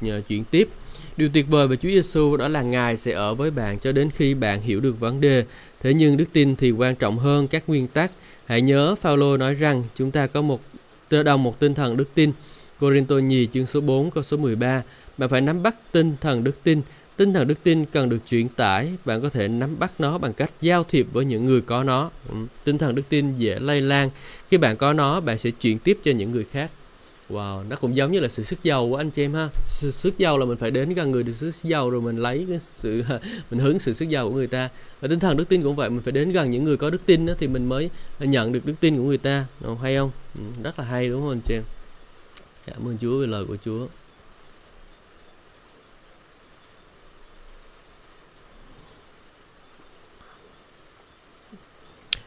nhờ 0.00 0.20
chuyển 0.28 0.44
tiếp. 0.44 0.68
Điều 1.16 1.28
tuyệt 1.28 1.46
vời 1.48 1.68
về 1.68 1.76
Chúa 1.76 1.88
Giêsu 1.88 2.36
đó 2.36 2.48
là 2.48 2.62
Ngài 2.62 2.96
sẽ 2.96 3.12
ở 3.12 3.34
với 3.34 3.50
bạn 3.50 3.78
cho 3.78 3.92
đến 3.92 4.10
khi 4.10 4.34
bạn 4.34 4.62
hiểu 4.62 4.80
được 4.80 5.00
vấn 5.00 5.20
đề. 5.20 5.44
Thế 5.80 5.94
nhưng 5.94 6.16
đức 6.16 6.24
tin 6.32 6.56
thì 6.56 6.70
quan 6.70 6.94
trọng 6.94 7.18
hơn 7.18 7.48
các 7.48 7.62
nguyên 7.66 7.88
tắc. 7.88 8.12
Hãy 8.46 8.62
nhớ 8.62 8.94
Phaolô 8.94 9.36
nói 9.36 9.54
rằng 9.54 9.84
chúng 9.94 10.10
ta 10.10 10.26
có 10.26 10.42
một 10.42 10.60
tơ 11.08 11.22
đồng 11.22 11.42
một 11.42 11.58
tinh 11.58 11.74
thần 11.74 11.96
đức 11.96 12.14
tin. 12.14 12.32
Corinto 12.80 13.16
nhì 13.16 13.46
chương 13.46 13.66
số 13.66 13.80
4 13.80 14.10
câu 14.10 14.22
số 14.22 14.36
13. 14.36 14.82
Bạn 15.18 15.28
phải 15.28 15.40
nắm 15.40 15.62
bắt 15.62 15.76
tinh 15.92 16.16
thần 16.20 16.44
đức 16.44 16.62
tin. 16.64 16.82
Tinh 17.16 17.34
thần 17.34 17.48
đức 17.48 17.62
tin 17.62 17.84
cần 17.84 18.08
được 18.08 18.18
truyền 18.26 18.48
tải. 18.48 18.92
Bạn 19.04 19.22
có 19.22 19.28
thể 19.28 19.48
nắm 19.48 19.78
bắt 19.78 19.92
nó 19.98 20.18
bằng 20.18 20.32
cách 20.32 20.50
giao 20.60 20.84
thiệp 20.84 21.06
với 21.12 21.24
những 21.24 21.44
người 21.44 21.60
có 21.60 21.84
nó. 21.84 22.10
Ừ, 22.28 22.34
tinh 22.64 22.78
thần 22.78 22.94
đức 22.94 23.02
tin 23.08 23.38
dễ 23.38 23.58
lây 23.58 23.80
lan. 23.80 24.10
Khi 24.50 24.56
bạn 24.56 24.76
có 24.76 24.92
nó, 24.92 25.20
bạn 25.20 25.38
sẽ 25.38 25.50
chuyển 25.50 25.78
tiếp 25.78 25.98
cho 26.04 26.12
những 26.12 26.30
người 26.30 26.44
khác. 26.52 26.70
Wow, 27.30 27.68
nó 27.68 27.76
cũng 27.76 27.96
giống 27.96 28.12
như 28.12 28.20
là 28.20 28.28
sự 28.28 28.42
sức 28.42 28.62
giàu 28.62 28.88
của 28.88 28.96
anh 28.96 29.10
chị 29.10 29.24
em 29.24 29.34
ha. 29.34 29.48
Sự 29.66 29.90
sức 29.90 30.18
giàu 30.18 30.38
là 30.38 30.44
mình 30.44 30.56
phải 30.56 30.70
đến 30.70 30.94
gần 30.94 31.10
người 31.10 31.22
được 31.22 31.32
sức 31.32 31.54
giàu 31.62 31.90
rồi 31.90 32.00
mình 32.00 32.16
lấy 32.16 32.46
cái 32.48 32.60
sự 32.74 33.04
mình 33.50 33.60
hướng 33.60 33.78
sự 33.78 33.92
sức 33.92 34.08
giàu 34.08 34.28
của 34.28 34.34
người 34.34 34.46
ta. 34.46 34.68
Và 35.00 35.08
tinh 35.08 35.20
thần 35.20 35.36
đức 35.36 35.48
tin 35.48 35.62
cũng 35.62 35.76
vậy, 35.76 35.90
mình 35.90 36.02
phải 36.02 36.12
đến 36.12 36.32
gần 36.32 36.50
những 36.50 36.64
người 36.64 36.76
có 36.76 36.90
đức 36.90 37.06
tin 37.06 37.26
đó, 37.26 37.34
thì 37.38 37.48
mình 37.48 37.68
mới 37.68 37.90
nhận 38.18 38.52
được 38.52 38.66
đức 38.66 38.74
tin 38.80 38.96
của 38.96 39.02
người 39.02 39.18
ta. 39.18 39.46
Đúng 39.60 39.78
hay 39.78 39.96
không? 39.96 40.10
Ừ, 40.34 40.40
rất 40.62 40.78
là 40.78 40.84
hay 40.84 41.08
đúng 41.08 41.20
không 41.20 41.30
anh 41.30 41.40
chị 41.44 41.54
em? 41.54 41.62
Cảm 42.66 42.88
ơn 42.88 42.98
Chúa 43.00 43.20
về 43.20 43.26
lời 43.26 43.44
của 43.44 43.56
Chúa. 43.64 43.86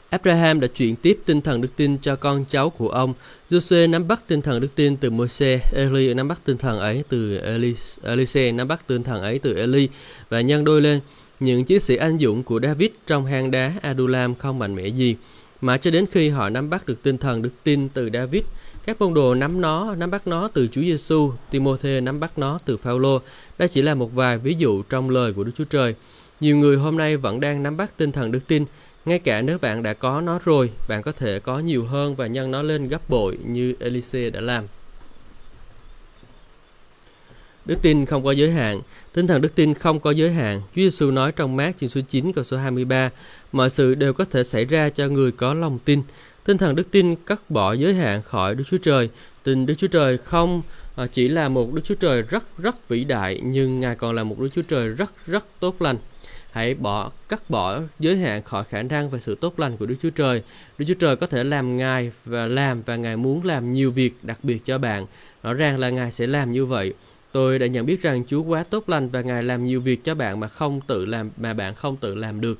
Abraham 0.09 0.59
đã 0.59 0.67
chuyển 0.67 0.95
tiếp 0.95 1.19
tinh 1.25 1.41
thần 1.41 1.61
đức 1.61 1.69
tin 1.75 1.97
cho 1.97 2.15
con 2.15 2.45
cháu 2.49 2.69
của 2.69 2.89
ông. 2.89 3.13
Jose 3.49 3.89
nắm 3.89 4.07
bắt 4.07 4.23
tinh 4.27 4.41
thần 4.41 4.61
đức 4.61 4.75
tin 4.75 4.97
từ 4.97 5.09
Môi-se, 5.09 5.59
Eli 5.73 6.13
nắm 6.13 6.27
bắt 6.27 6.41
tinh 6.45 6.57
thần 6.57 6.79
ấy 6.79 7.03
từ 7.09 7.37
Eli, 7.37 7.75
Elise 8.03 8.51
nắm 8.51 8.67
bắt 8.67 8.87
tinh 8.87 9.03
thần 9.03 9.21
ấy 9.21 9.39
từ 9.39 9.55
Eli 9.55 9.89
và 10.29 10.41
nhân 10.41 10.63
đôi 10.63 10.81
lên. 10.81 10.99
Những 11.39 11.63
chiến 11.63 11.79
sĩ 11.79 11.95
anh 11.95 12.19
dũng 12.19 12.43
của 12.43 12.59
David 12.63 12.89
trong 13.07 13.25
hang 13.25 13.51
đá 13.51 13.73
Adulam 13.81 14.35
không 14.35 14.59
mạnh 14.59 14.75
mẽ 14.75 14.87
gì, 14.87 15.15
mà 15.61 15.77
cho 15.77 15.91
đến 15.91 16.05
khi 16.11 16.29
họ 16.29 16.49
nắm 16.49 16.69
bắt 16.69 16.85
được 16.85 17.03
tinh 17.03 17.17
thần 17.17 17.41
đức 17.41 17.51
tin 17.63 17.89
từ 17.89 18.09
David, 18.13 18.41
các 18.85 19.01
môn 19.01 19.13
đồ 19.13 19.35
nắm 19.35 19.61
nó, 19.61 19.95
nắm 19.95 20.11
bắt 20.11 20.27
nó 20.27 20.47
từ 20.47 20.67
Chúa 20.67 20.81
Giêsu, 20.81 21.31
Timôthê 21.51 22.01
nắm 22.01 22.19
bắt 22.19 22.39
nó 22.39 22.59
từ 22.65 22.77
Phaolô. 22.77 23.21
Đây 23.57 23.67
chỉ 23.67 23.81
là 23.81 23.95
một 23.95 24.15
vài 24.15 24.37
ví 24.37 24.55
dụ 24.57 24.83
trong 24.83 25.09
lời 25.09 25.33
của 25.33 25.43
Đức 25.43 25.51
Chúa 25.57 25.63
Trời. 25.63 25.95
Nhiều 26.39 26.57
người 26.57 26.77
hôm 26.77 26.97
nay 26.97 27.17
vẫn 27.17 27.39
đang 27.39 27.63
nắm 27.63 27.77
bắt 27.77 27.97
tinh 27.97 28.11
thần 28.11 28.31
đức 28.31 28.47
tin, 28.47 28.65
ngay 29.09 29.19
cả 29.19 29.41
nếu 29.41 29.57
bạn 29.57 29.83
đã 29.83 29.93
có 29.93 30.21
nó 30.21 30.39
rồi, 30.45 30.71
bạn 30.87 31.01
có 31.01 31.11
thể 31.11 31.39
có 31.39 31.59
nhiều 31.59 31.85
hơn 31.85 32.15
và 32.15 32.27
nhân 32.27 32.51
nó 32.51 32.61
lên 32.61 32.87
gấp 32.87 33.09
bội 33.09 33.37
như 33.45 33.73
Elise 33.79 34.29
đã 34.29 34.41
làm. 34.41 34.63
Đức 37.65 37.79
tin 37.81 38.05
không 38.05 38.23
có 38.23 38.31
giới 38.31 38.51
hạn, 38.51 38.81
tinh 39.13 39.27
thần 39.27 39.41
đức 39.41 39.55
tin 39.55 39.73
không 39.73 39.99
có 39.99 40.11
giới 40.11 40.31
hạn. 40.31 40.61
Chúa 40.61 40.81
Giêsu 40.81 41.11
nói 41.11 41.31
trong 41.31 41.55
mát 41.55 41.77
chương 41.79 41.89
số 41.89 42.01
9 42.09 42.33
câu 42.33 42.43
số 42.43 42.57
23, 42.57 43.09
mọi 43.51 43.69
sự 43.69 43.95
đều 43.95 44.13
có 44.13 44.25
thể 44.25 44.43
xảy 44.43 44.65
ra 44.65 44.89
cho 44.89 45.07
người 45.07 45.31
có 45.31 45.53
lòng 45.53 45.79
tin. 45.85 46.01
Tinh 46.45 46.57
thần 46.57 46.75
đức 46.75 46.91
tin 46.91 47.15
cắt 47.15 47.49
bỏ 47.49 47.73
giới 47.73 47.93
hạn 47.93 48.21
khỏi 48.21 48.55
Đức 48.55 48.63
Chúa 48.67 48.77
Trời. 48.77 49.09
Tin 49.43 49.65
Đức 49.65 49.73
Chúa 49.77 49.87
Trời 49.87 50.17
không 50.17 50.61
à, 50.95 51.07
chỉ 51.07 51.27
là 51.27 51.49
một 51.49 51.73
Đức 51.73 51.81
Chúa 51.85 51.95
Trời 51.95 52.21
rất 52.21 52.57
rất 52.57 52.89
vĩ 52.89 53.03
đại, 53.03 53.41
nhưng 53.43 53.79
Ngài 53.79 53.95
còn 53.95 54.15
là 54.15 54.23
một 54.23 54.39
Đức 54.39 54.49
Chúa 54.55 54.61
Trời 54.61 54.87
rất 54.87 55.11
rất 55.27 55.45
tốt 55.59 55.81
lành 55.81 55.97
hãy 56.51 56.73
bỏ 56.73 57.11
cắt 57.29 57.49
bỏ 57.49 57.79
giới 57.99 58.17
hạn 58.17 58.43
khỏi 58.43 58.63
khả 58.63 58.81
năng 58.83 59.09
và 59.09 59.19
sự 59.19 59.35
tốt 59.35 59.59
lành 59.59 59.77
của 59.77 59.85
Đức 59.85 59.95
Chúa 60.01 60.09
Trời. 60.09 60.43
Đức 60.77 60.85
Chúa 60.87 60.93
Trời 60.93 61.15
có 61.15 61.27
thể 61.27 61.43
làm 61.43 61.77
Ngài 61.77 62.11
và 62.25 62.45
làm 62.45 62.81
và 62.85 62.95
Ngài 62.95 63.17
muốn 63.17 63.45
làm 63.45 63.73
nhiều 63.73 63.91
việc 63.91 64.13
đặc 64.21 64.39
biệt 64.43 64.65
cho 64.65 64.77
bạn. 64.77 65.05
Rõ 65.43 65.53
ràng 65.53 65.79
là 65.79 65.89
Ngài 65.89 66.11
sẽ 66.11 66.27
làm 66.27 66.51
như 66.51 66.65
vậy. 66.65 66.93
Tôi 67.31 67.59
đã 67.59 67.67
nhận 67.67 67.85
biết 67.85 68.01
rằng 68.01 68.23
Chúa 68.27 68.41
quá 68.41 68.63
tốt 68.63 68.89
lành 68.89 69.09
và 69.09 69.21
Ngài 69.21 69.43
làm 69.43 69.65
nhiều 69.65 69.81
việc 69.81 70.03
cho 70.03 70.15
bạn 70.15 70.39
mà 70.39 70.47
không 70.47 70.81
tự 70.87 71.05
làm 71.05 71.29
mà 71.37 71.53
bạn 71.53 71.75
không 71.75 71.97
tự 71.97 72.15
làm 72.15 72.41
được. 72.41 72.59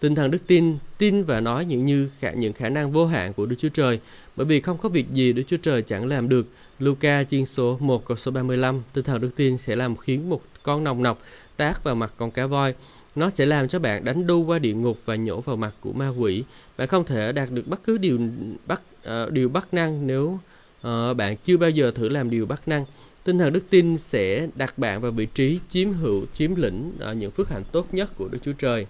Tinh 0.00 0.14
thần 0.14 0.30
đức 0.30 0.46
tin, 0.46 0.78
tin 0.98 1.24
và 1.24 1.40
nói 1.40 1.64
những 1.64 1.84
như 1.84 2.10
khả, 2.20 2.30
những 2.30 2.52
khả 2.52 2.68
năng 2.68 2.92
vô 2.92 3.06
hạn 3.06 3.32
của 3.32 3.46
Đức 3.46 3.56
Chúa 3.58 3.68
Trời, 3.68 4.00
bởi 4.36 4.46
vì 4.46 4.60
không 4.60 4.78
có 4.78 4.88
việc 4.88 5.10
gì 5.10 5.32
Đức 5.32 5.42
Chúa 5.46 5.56
Trời 5.56 5.82
chẳng 5.82 6.06
làm 6.06 6.28
được. 6.28 6.46
Luca 6.78 7.24
chương 7.24 7.46
số 7.46 7.76
1 7.80 8.04
câu 8.04 8.16
số 8.16 8.30
35, 8.30 8.82
tinh 8.92 9.04
thần 9.04 9.20
đức 9.20 9.30
tin 9.36 9.58
sẽ 9.58 9.76
làm 9.76 9.96
khiến 9.96 10.28
một 10.30 10.42
con 10.62 10.84
nòng 10.84 11.02
nọc 11.02 11.22
tác 11.56 11.84
vào 11.84 11.94
mặt 11.94 12.14
con 12.16 12.30
cá 12.30 12.46
voi. 12.46 12.74
Nó 13.14 13.30
sẽ 13.30 13.46
làm 13.46 13.68
cho 13.68 13.78
bạn 13.78 14.04
đánh 14.04 14.26
đu 14.26 14.44
qua 14.44 14.58
địa 14.58 14.74
ngục 14.74 14.98
và 15.04 15.16
nhổ 15.16 15.40
vào 15.40 15.56
mặt 15.56 15.74
của 15.80 15.92
ma 15.92 16.08
quỷ. 16.18 16.44
Bạn 16.76 16.88
không 16.88 17.04
thể 17.04 17.32
đạt 17.32 17.50
được 17.50 17.66
bất 17.66 17.84
cứ 17.84 17.98
điều 17.98 18.18
bắt 18.66 18.82
uh, 19.08 19.32
điều 19.32 19.48
bắt 19.48 19.74
năng 19.74 20.06
nếu 20.06 20.38
uh, 20.86 21.16
bạn 21.16 21.36
chưa 21.44 21.56
bao 21.56 21.70
giờ 21.70 21.90
thử 21.90 22.08
làm 22.08 22.30
điều 22.30 22.46
bắt 22.46 22.68
năng. 22.68 22.84
Tinh 23.24 23.38
thần 23.38 23.52
đức 23.52 23.64
tin 23.70 23.98
sẽ 23.98 24.48
đặt 24.54 24.78
bạn 24.78 25.00
vào 25.00 25.12
vị 25.12 25.26
trí 25.26 25.60
chiếm 25.68 25.92
hữu, 25.92 26.26
chiếm 26.34 26.54
lĩnh 26.54 26.92
uh, 27.10 27.16
những 27.16 27.30
phước 27.30 27.48
hạnh 27.48 27.64
tốt 27.72 27.94
nhất 27.94 28.10
của 28.16 28.28
Đức 28.28 28.38
Chúa 28.44 28.52
Trời. 28.52 28.86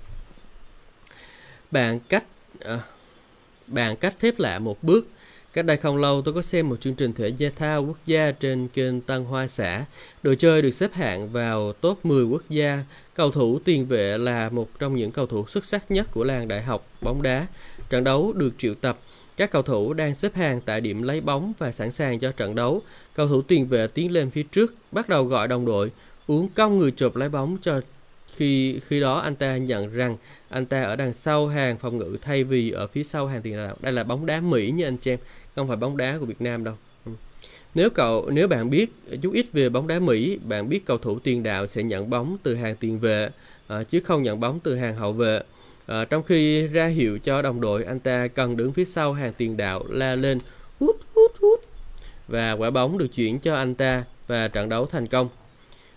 Bạn 1.70 2.00
cách 2.09 2.24
uh, 2.74 2.81
bạn 3.66 3.96
cách 3.96 4.14
phép 4.18 4.38
lạ 4.38 4.59
một 4.59 4.83
bước 4.83 5.09
Cách 5.54 5.64
đây 5.64 5.76
không 5.76 5.96
lâu 5.96 6.22
tôi 6.22 6.34
có 6.34 6.42
xem 6.42 6.68
một 6.68 6.80
chương 6.80 6.94
trình 6.94 7.12
thể 7.12 7.28
gia 7.28 7.50
thao 7.56 7.84
quốc 7.84 7.96
gia 8.06 8.30
trên 8.30 8.68
kênh 8.68 9.00
Tân 9.00 9.24
Hoa 9.24 9.46
xã. 9.48 9.84
Đội 10.22 10.36
chơi 10.36 10.62
được 10.62 10.70
xếp 10.70 10.92
hạng 10.92 11.28
vào 11.28 11.72
top 11.72 12.04
10 12.04 12.24
quốc 12.24 12.42
gia. 12.48 12.84
Cầu 13.14 13.30
thủ 13.30 13.58
tiền 13.64 13.86
vệ 13.86 14.18
là 14.18 14.48
một 14.48 14.68
trong 14.78 14.96
những 14.96 15.10
cầu 15.10 15.26
thủ 15.26 15.46
xuất 15.46 15.64
sắc 15.64 15.90
nhất 15.90 16.08
của 16.12 16.24
làng 16.24 16.48
đại 16.48 16.62
học 16.62 16.86
bóng 17.00 17.22
đá. 17.22 17.46
Trận 17.90 18.04
đấu 18.04 18.32
được 18.32 18.50
triệu 18.58 18.74
tập. 18.74 18.98
Các 19.36 19.50
cầu 19.50 19.62
thủ 19.62 19.92
đang 19.92 20.14
xếp 20.14 20.34
hàng 20.34 20.60
tại 20.60 20.80
điểm 20.80 21.02
lấy 21.02 21.20
bóng 21.20 21.52
và 21.58 21.72
sẵn 21.72 21.90
sàng 21.90 22.18
cho 22.18 22.32
trận 22.32 22.54
đấu. 22.54 22.82
Cầu 23.14 23.28
thủ 23.28 23.42
tiền 23.42 23.66
vệ 23.66 23.86
tiến 23.86 24.12
lên 24.12 24.30
phía 24.30 24.42
trước, 24.42 24.74
bắt 24.92 25.08
đầu 25.08 25.24
gọi 25.24 25.48
đồng 25.48 25.64
đội, 25.64 25.90
uống 26.26 26.48
cong 26.48 26.78
người 26.78 26.90
chụp 26.90 27.16
lấy 27.16 27.28
bóng 27.28 27.56
cho 27.62 27.80
khi 28.36 28.80
khi 28.86 29.00
đó 29.00 29.18
anh 29.18 29.34
ta 29.34 29.56
nhận 29.56 29.94
rằng 29.94 30.16
anh 30.48 30.66
ta 30.66 30.82
ở 30.82 30.96
đằng 30.96 31.12
sau 31.12 31.46
hàng 31.46 31.78
phòng 31.78 31.98
ngự 31.98 32.16
thay 32.22 32.44
vì 32.44 32.70
ở 32.70 32.86
phía 32.86 33.02
sau 33.04 33.26
hàng 33.26 33.42
tiền 33.42 33.56
đạo. 33.56 33.76
Đây 33.80 33.92
là 33.92 34.04
bóng 34.04 34.26
đá 34.26 34.40
Mỹ 34.40 34.70
nha 34.70 34.86
anh 34.86 34.96
chị 34.96 35.10
em 35.10 35.18
không 35.56 35.68
phải 35.68 35.76
bóng 35.76 35.96
đá 35.96 36.16
của 36.20 36.26
Việt 36.26 36.40
Nam 36.40 36.64
đâu. 36.64 36.74
Nếu 37.74 37.90
cậu 37.90 38.30
nếu 38.30 38.48
bạn 38.48 38.70
biết 38.70 38.92
chút 39.22 39.32
ít 39.32 39.46
về 39.52 39.68
bóng 39.68 39.86
đá 39.86 39.98
Mỹ 39.98 40.38
bạn 40.48 40.68
biết 40.68 40.86
cầu 40.86 40.98
thủ 40.98 41.18
tiền 41.18 41.42
đạo 41.42 41.66
sẽ 41.66 41.82
nhận 41.82 42.10
bóng 42.10 42.36
từ 42.42 42.54
hàng 42.54 42.76
tiền 42.76 42.98
vệ 42.98 43.30
à, 43.66 43.82
chứ 43.82 44.00
không 44.00 44.22
nhận 44.22 44.40
bóng 44.40 44.60
từ 44.60 44.76
hàng 44.76 44.94
hậu 44.94 45.12
vệ. 45.12 45.40
À, 45.86 46.04
trong 46.04 46.22
khi 46.22 46.66
ra 46.66 46.86
hiệu 46.86 47.18
cho 47.18 47.42
đồng 47.42 47.60
đội 47.60 47.84
anh 47.84 48.00
ta 48.00 48.28
cần 48.28 48.56
đứng 48.56 48.72
phía 48.72 48.84
sau 48.84 49.12
hàng 49.12 49.32
tiền 49.32 49.56
đạo 49.56 49.84
la 49.88 50.14
lên 50.14 50.38
hút 50.80 50.96
hút 51.14 51.32
hút. 51.40 51.60
Và 52.28 52.52
quả 52.52 52.70
bóng 52.70 52.98
được 52.98 53.08
chuyển 53.14 53.38
cho 53.38 53.54
anh 53.54 53.74
ta 53.74 54.04
và 54.26 54.48
trận 54.48 54.68
đấu 54.68 54.86
thành 54.86 55.06
công. 55.06 55.28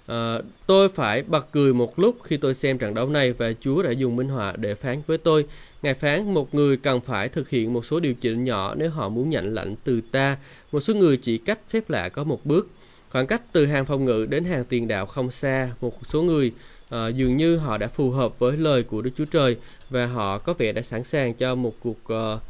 À, 0.08 0.40
tôi 0.66 0.90
phải 0.90 1.24
bật 1.24 1.48
cười 1.52 1.74
một 1.74 2.00
lúc 2.00 2.18
khi 2.24 2.38
tôi 2.38 2.56
xem 2.56 2.78
trận 2.78 2.94
đấu 2.94 3.10
này 3.10 3.32
và 3.32 3.54
Chúa 3.62 3.84
đã 3.84 3.92
dùng 3.92 4.16
minh 4.16 4.30
họa 4.30 4.54
để 4.58 4.76
phán 4.76 5.02
với 5.08 5.18
tôi. 5.18 5.46
Ngài 5.82 5.94
phán 5.94 6.34
một 6.34 6.54
người 6.56 6.78
cần 6.78 7.02
phải 7.02 7.30
thực 7.30 7.50
hiện 7.50 7.74
một 7.74 7.86
số 7.86 8.00
điều 8.00 8.14
chỉnh 8.14 8.44
nhỏ 8.44 8.76
nếu 8.76 8.90
họ 8.90 9.10
muốn 9.10 9.30
nhận 9.30 9.54
lãnh 9.54 9.76
từ 9.84 10.02
ta. 10.12 10.38
Một 10.72 10.80
số 10.80 10.94
người 10.94 11.18
chỉ 11.18 11.38
cách 11.38 11.60
phép 11.70 11.90
lạ 11.90 12.10
có 12.10 12.24
một 12.24 12.46
bước. 12.46 12.70
Khoảng 13.10 13.28
cách 13.28 13.42
từ 13.52 13.66
hàng 13.66 13.86
phòng 13.86 14.06
ngự 14.06 14.26
đến 14.30 14.46
hàng 14.46 14.66
tiền 14.66 14.88
đạo 14.88 15.06
không 15.06 15.32
xa. 15.32 15.70
Một 15.82 15.94
số 16.06 16.22
người 16.22 16.52
uh, 16.96 17.16
dường 17.16 17.38
như 17.38 17.58
họ 17.58 17.78
đã 17.78 17.88
phù 17.88 18.12
hợp 18.12 18.40
với 18.40 18.58
lời 18.58 18.84
của 18.84 19.02
Đức 19.02 19.12
Chúa 19.18 19.26
Trời 19.26 19.58
và 19.90 20.06
họ 20.06 20.38
có 20.38 20.54
vẻ 20.54 20.72
đã 20.72 20.82
sẵn 20.82 21.04
sàng 21.04 21.34
cho 21.34 21.56
một 21.56 21.74
cuộc 21.80 21.98
uh, 22.14 22.42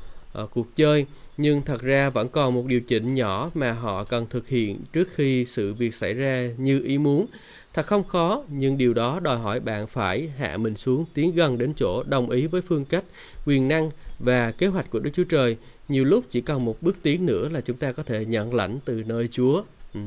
uh, 0.44 0.52
cuộc 0.52 0.76
chơi 0.76 1.06
nhưng 1.38 1.62
thật 1.62 1.82
ra 1.82 2.10
vẫn 2.10 2.30
còn 2.30 2.54
một 2.54 2.66
điều 2.66 2.82
chỉnh 2.82 3.16
nhỏ 3.16 3.52
mà 3.54 3.72
họ 3.72 4.04
cần 4.04 4.26
thực 4.30 4.48
hiện 4.48 4.80
trước 4.94 5.10
khi 5.16 5.46
sự 5.46 5.74
việc 5.74 5.94
xảy 5.94 6.14
ra 6.14 6.50
như 6.58 6.82
ý 6.84 6.98
muốn. 6.98 7.26
Thật 7.78 7.86
không 7.86 8.04
khó, 8.04 8.44
nhưng 8.50 8.78
điều 8.78 8.94
đó 8.94 9.20
đòi 9.20 9.38
hỏi 9.38 9.60
bạn 9.60 9.88
phải 9.88 10.32
hạ 10.38 10.58
mình 10.58 10.76
xuống, 10.76 11.06
tiến 11.14 11.36
gần 11.36 11.58
đến 11.58 11.74
chỗ 11.78 12.04
đồng 12.04 12.30
ý 12.30 12.48
với 12.48 12.62
phương 12.62 12.86
cách, 12.86 13.04
quyền 13.46 13.68
năng 13.68 13.90
và 14.20 14.52
kế 14.52 14.68
hoạch 14.68 14.90
của 14.90 15.00
Đức 15.00 15.12
Chúa 15.14 15.24
Trời. 15.24 15.58
Nhiều 15.88 16.06
lúc 16.06 16.26
chỉ 16.30 16.42
cần 16.42 16.66
một 16.66 16.82
bước 16.82 16.98
tiến 17.02 17.26
nữa 17.26 17.50
là 17.50 17.62
chúng 17.62 17.78
ta 17.78 17.92
có 17.92 18.04
thể 18.04 18.26
nhận 18.26 18.54
lãnh 18.54 18.80
từ 18.86 19.04
nơi 19.06 19.30
Chúa. 19.32 19.64
Ừ. 19.94 20.00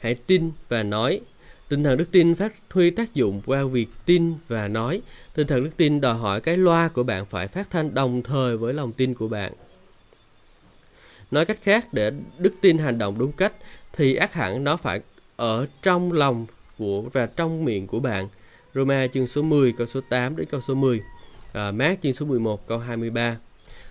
Hãy 0.00 0.14
tin 0.14 0.50
và 0.68 0.82
nói 0.82 1.20
Tinh 1.68 1.84
thần 1.84 1.98
đức 1.98 2.10
tin 2.12 2.34
phát 2.34 2.52
huy 2.70 2.90
tác 2.90 3.14
dụng 3.14 3.42
qua 3.46 3.64
việc 3.64 3.88
tin 4.06 4.34
và 4.48 4.68
nói. 4.68 5.02
Tinh 5.34 5.46
thần 5.46 5.64
đức 5.64 5.76
tin 5.76 6.00
đòi 6.00 6.14
hỏi 6.14 6.40
cái 6.40 6.56
loa 6.56 6.88
của 6.88 7.02
bạn 7.02 7.26
phải 7.26 7.48
phát 7.48 7.70
thanh 7.70 7.94
đồng 7.94 8.22
thời 8.22 8.56
với 8.56 8.74
lòng 8.74 8.92
tin 8.92 9.14
của 9.14 9.28
bạn. 9.28 9.52
Nói 11.30 11.44
cách 11.44 11.58
khác, 11.62 11.92
để 11.92 12.12
đức 12.38 12.54
tin 12.60 12.78
hành 12.78 12.98
động 12.98 13.18
đúng 13.18 13.32
cách 13.32 13.52
thì 13.92 14.14
ác 14.14 14.32
hẳn 14.32 14.64
nó 14.64 14.76
phải 14.76 15.00
ở 15.38 15.66
trong 15.82 16.12
lòng 16.12 16.46
của 16.78 17.02
và 17.12 17.26
trong 17.26 17.64
miệng 17.64 17.86
của 17.86 18.00
bạn. 18.00 18.28
Roma 18.74 19.06
chương 19.06 19.26
số 19.26 19.42
10 19.42 19.72
câu 19.72 19.86
số 19.86 20.00
8 20.08 20.36
đến 20.36 20.46
câu 20.50 20.60
số 20.60 20.74
10. 20.74 21.00
À, 21.52 21.70
Mát 21.70 21.98
chương 22.02 22.12
số 22.12 22.26
11 22.26 22.68
câu 22.68 22.78
23. 22.78 23.36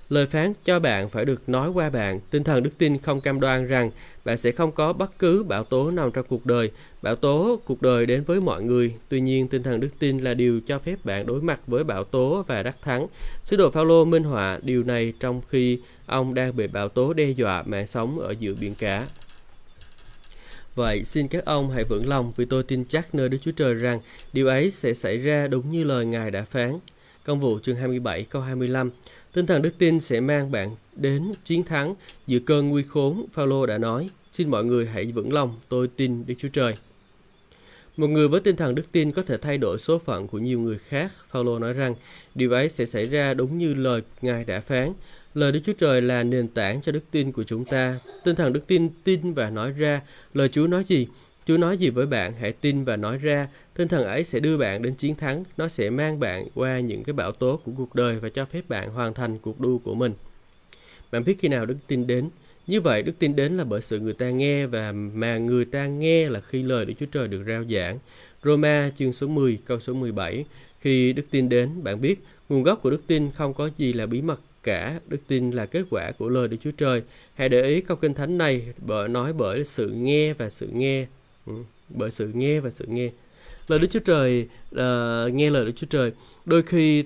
Lời 0.10 0.26
phán 0.26 0.54
cho 0.66 0.80
bạn 0.80 1.10
phải 1.10 1.26
được 1.26 1.50
nói 1.50 1.70
qua 1.70 1.90
bạn. 1.90 2.20
Tinh 2.30 2.44
thần 2.44 2.64
đức 2.64 2.78
tin 2.78 2.98
không 2.98 3.22
cam 3.22 3.40
đoan 3.40 3.68
rằng 3.68 3.92
bạn 4.26 4.38
sẽ 4.38 4.52
không 4.52 4.72
có 4.72 4.94
bất 4.94 5.20
cứ 5.20 5.44
bão 5.44 5.64
tố 5.64 5.92
nào 5.92 6.10
trong 6.10 6.26
cuộc 6.30 6.46
đời. 6.46 6.72
Bão 7.02 7.16
tố 7.16 7.60
cuộc 7.66 7.82
đời 7.82 8.06
đến 8.06 8.24
với 8.24 8.42
mọi 8.42 8.64
người. 8.64 8.94
Tuy 9.10 9.22
nhiên, 9.22 9.48
tinh 9.48 9.64
thần 9.64 9.80
đức 9.80 9.90
tin 10.00 10.18
là 10.18 10.34
điều 10.34 10.62
cho 10.68 10.80
phép 10.80 11.06
bạn 11.06 11.26
đối 11.26 11.42
mặt 11.42 11.62
với 11.68 11.84
bão 11.84 12.04
tố 12.04 12.44
và 12.48 12.64
đắc 12.64 12.78
thắng. 12.82 13.08
Sứ 13.44 13.58
đồ 13.58 13.70
Phaolô 13.70 14.06
minh 14.06 14.24
họa 14.24 14.60
điều 14.64 14.84
này 14.84 15.14
trong 15.20 15.42
khi 15.50 15.80
ông 16.06 16.34
đang 16.34 16.56
bị 16.56 16.68
bão 16.68 16.90
tố 16.90 17.14
đe 17.14 17.30
dọa 17.30 17.64
mạng 17.64 17.88
sống 17.88 18.20
ở 18.20 18.36
giữa 18.40 18.54
biển 18.60 18.76
cả. 18.76 19.08
Vậy 20.78 21.04
xin 21.04 21.28
các 21.28 21.46
ông 21.46 21.72
hãy 21.72 21.84
vững 21.84 22.08
lòng 22.08 22.34
vì 22.36 22.46
tôi 22.46 22.64
tin 22.64 22.86
chắc 22.86 23.16
nơi 23.16 23.30
Đức 23.30 23.38
Chúa 23.42 23.52
Trời 23.52 23.74
rằng 23.74 24.00
điều 24.34 24.48
ấy 24.48 24.72
sẽ 24.72 24.94
xảy 24.94 25.18
ra 25.18 25.48
đúng 25.48 25.72
như 25.72 25.84
lời 25.84 26.06
Ngài 26.06 26.32
đã 26.32 26.44
phán. 26.44 26.80
Công 27.26 27.40
vụ 27.40 27.60
chương 27.60 27.76
27 27.76 28.24
câu 28.24 28.42
25. 28.42 28.92
Tinh 29.34 29.46
thần 29.46 29.62
đức 29.62 29.74
tin 29.78 30.00
sẽ 30.00 30.20
mang 30.20 30.52
bạn 30.52 30.76
đến 30.96 31.32
chiến 31.44 31.64
thắng 31.64 31.96
giữa 32.28 32.40
cơn 32.40 32.70
nguy 32.70 32.84
khốn. 32.84 33.26
Phaolô 33.34 33.66
đã 33.66 33.78
nói, 33.78 34.10
xin 34.32 34.50
mọi 34.50 34.66
người 34.66 34.86
hãy 34.86 35.12
vững 35.12 35.34
lòng, 35.34 35.56
tôi 35.70 35.88
tin 35.88 36.26
Đức 36.26 36.34
Chúa 36.38 36.48
Trời. 36.48 36.74
Một 37.98 38.08
người 38.08 38.28
với 38.28 38.40
tinh 38.40 38.56
thần 38.56 38.76
đức 38.76 38.92
tin 38.92 39.12
có 39.12 39.22
thể 39.22 39.38
thay 39.38 39.58
đổi 39.58 39.78
số 39.78 40.00
phận 40.00 40.28
của 40.28 40.40
nhiều 40.40 40.60
người 40.60 40.78
khác. 40.78 41.12
Phaolô 41.30 41.60
nói 41.60 41.74
rằng 41.74 41.96
điều 42.36 42.52
ấy 42.52 42.70
sẽ 42.70 42.86
xảy 42.86 43.06
ra 43.06 43.34
đúng 43.34 43.58
như 43.58 43.74
lời 43.74 44.02
Ngài 44.22 44.44
đã 44.44 44.60
phán. 44.60 44.94
Lời 45.38 45.52
Đức 45.52 45.60
Chúa 45.66 45.74
Trời 45.74 46.02
là 46.02 46.24
nền 46.24 46.48
tảng 46.48 46.82
cho 46.82 46.92
đức 46.92 47.04
tin 47.12 47.32
của 47.32 47.44
chúng 47.44 47.66
ta. 47.66 48.00
Tinh 48.24 48.36
thần 48.36 48.54
đức 48.54 48.68
tin 48.68 48.90
tin 49.04 49.34
và 49.34 49.50
nói 49.50 49.72
ra. 49.72 50.02
Lời 50.34 50.50
Chúa 50.50 50.68
nói 50.68 50.84
gì? 50.84 51.08
Chúa 51.48 51.58
nói 51.58 51.78
gì 51.78 51.90
với 51.90 52.06
bạn, 52.06 52.34
hãy 52.40 52.52
tin 52.52 52.84
và 52.84 52.96
nói 52.96 53.18
ra. 53.18 53.48
Tinh 53.74 53.88
thần 53.88 54.06
ấy 54.06 54.24
sẽ 54.24 54.40
đưa 54.40 54.58
bạn 54.58 54.82
đến 54.82 54.96
chiến 54.96 55.16
thắng. 55.16 55.44
Nó 55.58 55.68
sẽ 55.68 55.90
mang 55.90 56.20
bạn 56.20 56.48
qua 56.56 56.80
những 56.80 57.04
cái 57.04 57.14
bão 57.14 57.32
tố 57.32 57.60
của 57.64 57.72
cuộc 57.78 57.96
đời 57.96 58.20
và 58.20 58.30
cho 58.30 58.46
phép 58.46 58.62
bạn 58.70 58.90
hoàn 58.90 59.14
thành 59.14 59.38
cuộc 59.40 59.60
đua 59.60 59.78
của 59.78 59.94
mình. 59.94 60.14
Bạn 61.12 61.24
biết 61.24 61.38
khi 61.40 61.48
nào 61.48 61.66
đức 61.66 61.78
tin 61.88 62.08
đến? 62.08 62.30
Như 62.68 62.82
vậy, 62.82 63.04
đức 63.04 63.14
tin 63.20 63.36
đến 63.36 63.58
là 63.58 63.64
bởi 63.64 63.82
sự 63.82 64.00
người 64.00 64.14
ta 64.14 64.30
nghe 64.30 64.66
và 64.66 64.92
mà 64.92 65.38
người 65.38 65.66
ta 65.66 65.88
nghe 65.88 66.30
là 66.30 66.42
khi 66.42 66.64
lời 66.64 66.86
Đức 66.86 66.94
Chúa 67.00 67.06
Trời 67.06 67.28
được 67.28 67.44
rao 67.48 67.64
giảng. 67.64 68.00
Roma 68.44 68.92
chương 68.98 69.14
số 69.14 69.28
10 69.28 69.60
câu 69.66 69.80
số 69.80 69.94
17 69.94 70.46
Khi 70.80 71.14
đức 71.14 71.26
tin 71.32 71.50
đến, 71.50 71.84
bạn 71.84 72.02
biết 72.02 72.24
nguồn 72.50 72.64
gốc 72.64 72.82
của 72.82 72.90
đức 72.90 73.08
tin 73.08 73.32
không 73.32 73.54
có 73.54 73.70
gì 73.78 73.94
là 73.94 74.06
bí 74.06 74.22
mật 74.22 74.40
cả. 74.68 75.00
Đức 75.08 75.18
tin 75.28 75.52
là 75.52 75.66
kết 75.66 75.84
quả 75.90 76.12
của 76.12 76.30
lời 76.30 76.48
Đức 76.48 76.58
Chúa 76.64 76.72
Trời. 76.72 77.02
Hãy 77.34 77.50
để 77.50 77.62
ý 77.62 77.82
câu 77.82 77.98
kinh 77.98 78.14
thánh 78.14 78.38
này 78.38 78.62
bởi 78.78 79.10
nói 79.10 79.34
bởi 79.34 79.66
sự 79.66 79.88
nghe 79.88 80.34
và 80.34 80.50
sự 80.50 80.68
nghe. 80.74 81.08
Ừ, 81.46 81.54
bởi 81.90 82.12
sự 82.12 82.32
nghe 82.34 82.60
và 82.60 82.70
sự 82.70 82.86
nghe. 82.88 83.10
Lời 83.68 83.80
Đức 83.80 83.88
Chúa 83.92 84.00
Trời, 84.00 84.48
uh, 84.76 85.34
nghe 85.34 85.50
lời 85.50 85.66
Đức 85.66 85.72
Chúa 85.76 85.88
Trời, 85.90 86.12
đôi 86.46 86.62
khi 86.62 87.04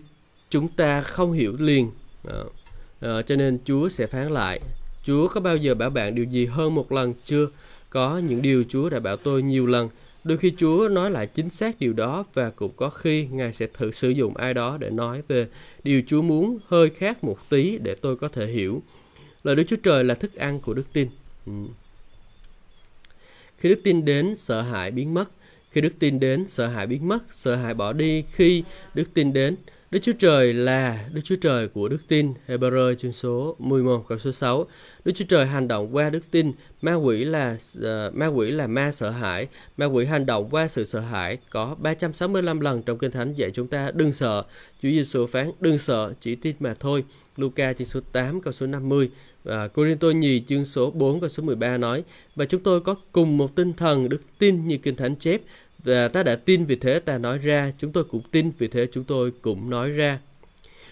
chúng 0.49 0.67
ta 0.67 1.01
không 1.01 1.31
hiểu 1.31 1.55
liền. 1.59 1.91
Uh, 2.27 2.45
uh, 2.45 3.27
cho 3.27 3.35
nên 3.35 3.59
Chúa 3.65 3.89
sẽ 3.89 4.07
phán 4.07 4.27
lại 4.27 4.59
Chúa 5.03 5.27
có 5.27 5.41
bao 5.41 5.57
giờ 5.57 5.75
bảo 5.75 5.89
bạn 5.89 6.15
điều 6.15 6.25
gì 6.25 6.45
hơn 6.45 6.75
một 6.75 6.91
lần 6.91 7.13
chưa? 7.25 7.47
Có 7.89 8.17
những 8.17 8.41
điều 8.41 8.63
Chúa 8.69 8.89
đã 8.89 8.99
bảo 8.99 9.17
tôi 9.17 9.41
nhiều 9.41 9.65
lần. 9.65 9.89
Đôi 10.23 10.37
khi 10.37 10.53
Chúa 10.57 10.89
nói 10.91 11.11
lại 11.11 11.27
chính 11.27 11.49
xác 11.49 11.79
điều 11.79 11.93
đó 11.93 12.23
và 12.33 12.49
cũng 12.49 12.71
có 12.75 12.89
khi 12.89 13.27
Ngài 13.31 13.53
sẽ 13.53 13.67
thử 13.73 13.91
sử 13.91 14.09
dụng 14.09 14.37
ai 14.37 14.53
đó 14.53 14.77
để 14.77 14.89
nói 14.89 15.21
về 15.27 15.47
điều 15.83 16.01
Chúa 16.07 16.21
muốn 16.21 16.59
hơi 16.67 16.89
khác 16.89 17.23
một 17.23 17.49
tí 17.49 17.77
để 17.77 17.95
tôi 17.95 18.15
có 18.15 18.27
thể 18.27 18.47
hiểu. 18.47 18.83
Lời 19.43 19.55
Đức 19.55 19.63
Chúa 19.67 19.75
Trời 19.83 20.03
là 20.03 20.13
thức 20.13 20.35
ăn 20.35 20.59
của 20.59 20.73
đức 20.73 20.93
tin. 20.93 21.07
Ừ. 21.45 21.51
Khi 23.57 23.69
đức 23.69 23.79
tin 23.83 24.05
đến, 24.05 24.35
sợ 24.35 24.61
hãi 24.61 24.91
biến 24.91 25.13
mất. 25.13 25.31
Khi 25.71 25.81
đức 25.81 25.93
tin 25.99 26.19
đến, 26.19 26.47
sợ 26.47 26.67
hãi 26.67 26.87
biến 26.87 27.07
mất, 27.07 27.19
sợ 27.31 27.55
hãi 27.55 27.73
bỏ 27.73 27.93
đi. 27.93 28.23
Khi 28.31 28.63
đức 28.93 29.13
tin 29.13 29.33
đến, 29.33 29.55
Đức 29.91 29.99
Chúa 30.01 30.13
Trời 30.19 30.53
là 30.53 31.05
Đức 31.13 31.21
Chúa 31.23 31.35
Trời 31.35 31.67
của 31.67 31.89
đức 31.89 31.97
tin. 32.07 32.33
Hebrew 32.47 32.93
chương 32.93 33.13
số 33.13 33.55
11 33.59 34.05
câu 34.07 34.17
số 34.17 34.31
6. 34.31 34.65
Đức 35.05 35.11
Chúa 35.15 35.25
Trời 35.25 35.45
hành 35.45 35.67
động 35.67 35.95
qua 35.95 36.09
đức 36.09 36.31
tin. 36.31 36.51
Ma 36.81 36.93
quỷ 36.93 37.25
là 37.25 37.57
uh, 37.77 38.15
ma 38.15 38.27
quỷ 38.27 38.51
là 38.51 38.67
ma 38.67 38.91
sợ 38.91 39.09
hãi. 39.09 39.47
Ma 39.77 39.85
quỷ 39.85 40.05
hành 40.05 40.25
động 40.25 40.47
qua 40.51 40.67
sự 40.67 40.83
sợ 40.83 40.99
hãi. 40.99 41.37
Có 41.49 41.75
365 41.79 42.59
lần 42.59 42.83
trong 42.83 42.97
Kinh 42.97 43.11
Thánh 43.11 43.33
dạy 43.33 43.51
chúng 43.51 43.67
ta 43.67 43.91
đừng 43.93 44.11
sợ. 44.11 44.43
Chúa 44.81 44.89
Giêsu 44.89 45.27
phán 45.27 45.51
đừng 45.59 45.77
sợ, 45.77 46.13
chỉ 46.19 46.35
tin 46.35 46.55
mà 46.59 46.73
thôi. 46.79 47.03
Luca 47.37 47.73
chương 47.73 47.87
số 47.87 47.99
8 48.11 48.41
câu 48.41 48.53
số 48.53 48.67
50 48.67 49.09
và 49.43 49.67
Corinto 49.67 50.07
nhì 50.07 50.43
chương 50.47 50.65
số 50.65 50.91
4 50.91 51.19
câu 51.19 51.29
số 51.29 51.43
13 51.43 51.77
nói 51.77 52.03
và 52.35 52.45
chúng 52.45 52.63
tôi 52.63 52.81
có 52.81 52.95
cùng 53.11 53.37
một 53.37 53.55
tinh 53.55 53.73
thần 53.73 54.09
đức 54.09 54.21
tin 54.39 54.67
như 54.67 54.77
Kinh 54.77 54.95
Thánh 54.95 55.15
chép 55.15 55.41
và 55.83 56.07
ta 56.07 56.23
đã 56.23 56.35
tin 56.35 56.65
vì 56.65 56.75
thế 56.75 56.99
ta 56.99 57.17
nói 57.17 57.37
ra, 57.37 57.71
chúng 57.77 57.91
tôi 57.91 58.03
cũng 58.03 58.21
tin 58.31 58.51
vì 58.57 58.67
thế 58.67 58.87
chúng 58.91 59.03
tôi 59.03 59.31
cũng 59.41 59.69
nói 59.69 59.89
ra. 59.89 60.19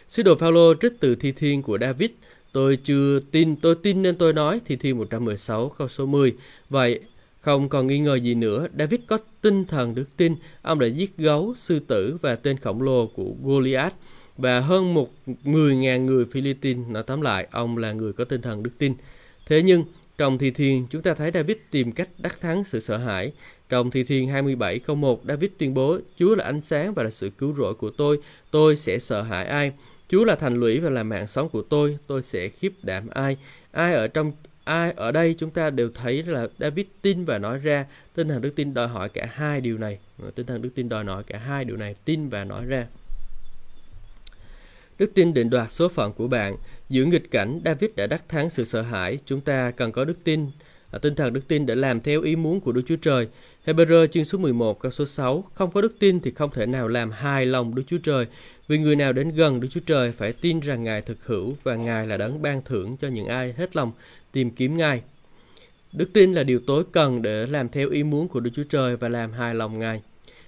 Sứ 0.07 0.23
đồ 0.23 0.35
Phaolô 0.35 0.73
trích 0.81 0.93
từ 0.99 1.15
thi 1.15 1.31
thiên 1.31 1.61
của 1.61 1.77
David, 1.81 2.09
tôi 2.51 2.77
chưa 2.83 3.19
tin, 3.31 3.55
tôi 3.55 3.75
tin 3.83 4.01
nên 4.01 4.15
tôi 4.15 4.33
nói, 4.33 4.61
thi 4.65 4.75
thiên 4.75 4.97
116 4.97 5.69
câu 5.69 5.87
số 5.87 6.05
10. 6.05 6.35
Vậy 6.69 6.99
không 7.41 7.69
còn 7.69 7.87
nghi 7.87 7.99
ngờ 7.99 8.15
gì 8.15 8.33
nữa, 8.35 8.67
David 8.77 8.99
có 9.07 9.17
tinh 9.41 9.65
thần 9.65 9.95
đức 9.95 10.05
tin, 10.17 10.35
ông 10.61 10.79
đã 10.79 10.87
giết 10.87 11.17
gấu, 11.17 11.53
sư 11.57 11.79
tử 11.87 12.17
và 12.21 12.35
tên 12.35 12.57
khổng 12.57 12.81
lồ 12.81 13.07
của 13.07 13.33
Goliath 13.43 13.95
và 14.37 14.59
hơn 14.59 14.93
một 14.93 15.13
10.000 15.43 16.05
người 16.05 16.25
Philippines. 16.25 16.87
Nói 16.87 17.03
tóm 17.03 17.21
lại, 17.21 17.47
ông 17.51 17.77
là 17.77 17.91
người 17.91 18.13
có 18.13 18.23
tinh 18.23 18.41
thần 18.41 18.63
đức 18.63 18.71
tin. 18.77 18.93
Thế 19.45 19.61
nhưng, 19.61 19.83
trong 20.19 20.37
thi 20.37 20.51
thiên, 20.51 20.87
chúng 20.89 21.01
ta 21.01 21.13
thấy 21.13 21.31
David 21.33 21.57
tìm 21.71 21.91
cách 21.91 22.09
đắc 22.17 22.41
thắng 22.41 22.63
sự 22.63 22.79
sợ 22.79 22.97
hãi. 22.97 23.31
Trong 23.69 23.91
Thi 23.91 24.03
Thiên 24.03 24.27
27 24.27 24.79
câu 24.79 24.95
1, 24.95 25.21
David 25.27 25.49
tuyên 25.57 25.73
bố, 25.73 25.97
Chúa 26.17 26.35
là 26.35 26.45
ánh 26.45 26.61
sáng 26.61 26.93
và 26.93 27.03
là 27.03 27.09
sự 27.09 27.29
cứu 27.29 27.55
rỗi 27.57 27.73
của 27.73 27.89
tôi, 27.89 28.19
tôi 28.51 28.75
sẽ 28.75 28.99
sợ 28.99 29.21
hãi 29.21 29.45
ai? 29.45 29.71
Chúa 30.09 30.23
là 30.23 30.35
thành 30.35 30.55
lũy 30.55 30.79
và 30.79 30.89
là 30.89 31.03
mạng 31.03 31.27
sống 31.27 31.49
của 31.49 31.61
tôi, 31.61 31.97
tôi 32.07 32.21
sẽ 32.21 32.49
khiếp 32.49 32.73
đảm 32.83 33.07
ai? 33.09 33.37
Ai 33.71 33.93
ở 33.93 34.07
trong 34.07 34.31
ai 34.63 34.93
ở 34.95 35.11
đây? 35.11 35.35
Chúng 35.37 35.49
ta 35.49 35.69
đều 35.69 35.89
thấy 35.95 36.23
là 36.23 36.47
David 36.59 36.85
tin 37.01 37.25
và 37.25 37.37
nói 37.37 37.57
ra. 37.57 37.85
Tinh 38.15 38.27
thần 38.27 38.41
đức 38.41 38.55
tin 38.55 38.73
đòi 38.73 38.87
hỏi 38.87 39.09
cả 39.09 39.27
hai 39.31 39.61
điều 39.61 39.77
này. 39.77 39.99
Tinh 40.35 40.45
thần 40.45 40.61
đức 40.61 40.69
tin 40.75 40.89
đòi 40.89 41.05
hỏi 41.05 41.23
cả 41.23 41.37
hai 41.37 41.65
điều 41.65 41.77
này. 41.77 41.95
Tin 42.05 42.29
và 42.29 42.43
nói 42.43 42.65
ra 42.65 42.87
đức 44.99 45.11
tin 45.13 45.33
định 45.33 45.49
đoạt 45.49 45.71
số 45.71 45.89
phận 45.89 46.13
của 46.13 46.27
bạn 46.27 46.57
giữa 46.89 47.03
nghịch 47.03 47.31
cảnh 47.31 47.61
David 47.65 47.89
đã 47.95 48.07
đắc 48.07 48.29
thắng 48.29 48.49
sự 48.49 48.63
sợ 48.63 48.81
hãi 48.81 49.17
chúng 49.25 49.41
ta 49.41 49.71
cần 49.71 49.91
có 49.91 50.05
đức 50.05 50.17
tin 50.23 50.45
à, 50.91 50.99
tinh 50.99 51.15
thần 51.15 51.33
đức 51.33 51.47
tin 51.47 51.65
để 51.65 51.75
làm 51.75 52.01
theo 52.01 52.21
ý 52.21 52.35
muốn 52.35 52.59
của 52.59 52.71
Đức 52.71 52.81
Chúa 52.87 52.95
Trời. 52.95 53.27
Hebrew 53.65 54.07
chương 54.07 54.25
số 54.25 54.37
11 54.37 54.79
câu 54.79 54.91
số 54.91 55.05
6 55.05 55.43
Không 55.53 55.71
có 55.71 55.81
đức 55.81 55.99
tin 55.99 56.19
thì 56.19 56.31
không 56.31 56.49
thể 56.53 56.65
nào 56.65 56.87
làm 56.87 57.11
hài 57.11 57.45
lòng 57.45 57.75
Đức 57.75 57.83
Chúa 57.87 57.97
Trời. 57.97 58.25
Vì 58.67 58.77
người 58.77 58.95
nào 58.95 59.13
đến 59.13 59.29
gần 59.29 59.59
Đức 59.59 59.67
Chúa 59.71 59.79
Trời 59.85 60.11
phải 60.11 60.33
tin 60.33 60.59
rằng 60.59 60.83
Ngài 60.83 61.01
thực 61.01 61.25
hữu 61.25 61.55
và 61.63 61.75
Ngài 61.75 62.07
là 62.07 62.17
đấng 62.17 62.41
ban 62.41 62.61
thưởng 62.61 62.97
cho 62.97 63.07
những 63.07 63.27
ai 63.27 63.53
hết 63.57 63.75
lòng 63.75 63.91
tìm 64.31 64.51
kiếm 64.51 64.77
Ngài. 64.77 65.01
Đức 65.91 66.09
tin 66.13 66.33
là 66.33 66.43
điều 66.43 66.59
tối 66.67 66.83
cần 66.91 67.21
để 67.21 67.45
làm 67.45 67.69
theo 67.69 67.89
ý 67.89 68.03
muốn 68.03 68.27
của 68.27 68.39
Đức 68.39 68.51
Chúa 68.55 68.63
Trời 68.69 68.95
và 68.95 69.09
làm 69.09 69.31
hài 69.31 69.55
lòng 69.55 69.79
Ngài. 69.79 70.01